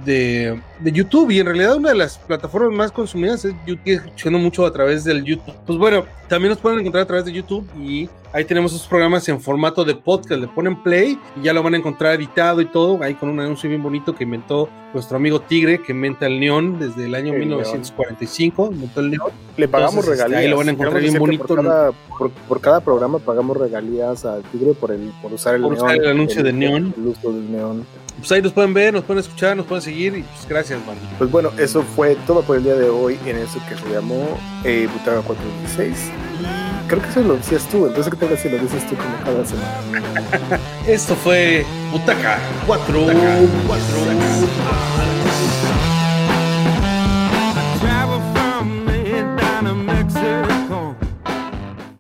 de, 0.07 0.59
YouTube. 0.83 1.31
Y 1.31 1.41
en 1.41 1.47
realidad, 1.47 1.77
una 1.77 1.91
de 1.91 1.97
las 1.97 2.17
plataformas 2.17 2.73
más 2.73 2.91
consumidas 2.91 3.45
es 3.45 3.53
YouTube, 3.67 3.93
escuchando 3.93 4.39
mucho 4.39 4.65
a 4.65 4.73
través 4.73 5.05
del 5.05 5.23
YouTube. 5.25 5.55
Pues 5.67 5.79
bueno, 5.79 6.07
también 6.27 6.49
nos 6.49 6.59
pueden 6.59 6.79
encontrar 6.79 7.03
a 7.03 7.07
través 7.07 7.27
de 7.27 7.33
YouTube 7.33 7.69
y 7.79 8.09
Ahí 8.33 8.45
tenemos 8.45 8.73
esos 8.73 8.87
programas 8.87 9.29
en 9.29 9.41
formato 9.41 9.85
de 9.85 9.95
podcast. 9.95 10.41
Le 10.41 10.49
ponen 10.49 10.83
play 10.83 11.19
y 11.41 11.45
ya 11.45 11.53
lo 11.53 11.63
van 11.63 11.75
a 11.75 11.77
encontrar 11.79 12.15
editado 12.15 12.61
y 12.61 12.67
todo. 12.67 13.03
Ahí 13.03 13.15
con 13.15 13.29
un 13.29 13.41
anuncio 13.41 13.69
bien 13.69 13.83
bonito 13.83 14.15
que 14.15 14.25
inventó 14.25 14.69
nuestro 14.93 15.17
amigo 15.17 15.41
Tigre, 15.41 15.81
que 15.83 15.93
inventa 15.93 16.27
el 16.27 16.41
neón 16.41 16.79
desde 16.79 17.07
el 17.07 17.15
año 17.15 17.33
1945. 17.33 18.71
Inventó 18.73 19.01
el 19.01 19.11
neón. 19.11 19.33
Le 19.57 19.69
pagamos 19.69 20.05
regalías. 20.05 20.41
Ahí 20.41 20.49
lo 20.49 20.59
van 20.59 20.69
a 20.69 20.73
encontrar 20.73 21.01
bien 21.01 21.19
bonito. 21.19 21.47
Por 22.49 22.61
cada, 22.61 22.81
programa 22.81 23.19
pagamos 23.19 23.57
regalías 23.57 24.25
al 24.25 24.43
Tigre 24.45 24.75
por, 24.75 24.91
el, 24.91 25.13
por 25.23 25.33
usar 25.33 25.55
el 25.55 25.63
por 25.63 25.73
neón. 25.73 25.85
Usar 25.85 25.97
el 25.97 26.09
anuncio 26.09 26.43
de 26.43 26.53
neón. 26.53 26.95
El 26.97 27.07
uso 27.07 27.33
del 27.33 27.51
neón. 27.51 27.87
Pues 28.19 28.33
ahí 28.33 28.43
nos 28.43 28.53
pueden 28.53 28.73
ver, 28.75 28.93
nos 28.93 29.05
pueden 29.05 29.21
escuchar, 29.21 29.57
nos 29.57 29.67
pueden 29.67 29.83
seguir 29.83 30.17
y 30.17 30.23
pues 30.23 30.49
gracias, 30.49 30.85
man. 30.87 30.97
Pues 31.19 31.31
bueno, 31.31 31.51
eso 31.59 31.83
fue 31.83 32.17
todo 32.27 32.43
por 32.43 32.57
el 32.57 32.65
día 32.65 32.75
de 32.75 32.89
hoy 32.89 33.19
en 33.27 33.37
eso 33.39 33.61
que 33.69 33.77
se 33.77 33.93
llamó 33.93 34.39
eh, 34.65 34.89
Butaga 34.93 35.21
416 35.23 36.13
creo 36.87 37.03
que 37.03 37.09
eso 37.09 37.21
lo 37.23 37.37
decías 37.37 37.67
tú, 37.69 37.87
entonces 37.87 38.13
que 38.13 38.27
te 38.27 38.37
si 38.37 38.49
lo 38.49 38.59
dices 38.59 38.87
tú 38.87 38.97
como 38.97 39.17
cada 39.25 39.45
semana. 39.45 40.61
Esto 40.87 41.15
fue 41.17 41.65
Butaca 41.93 42.39
4, 42.67 42.87
4, 42.87 43.15
4. 43.67 45.16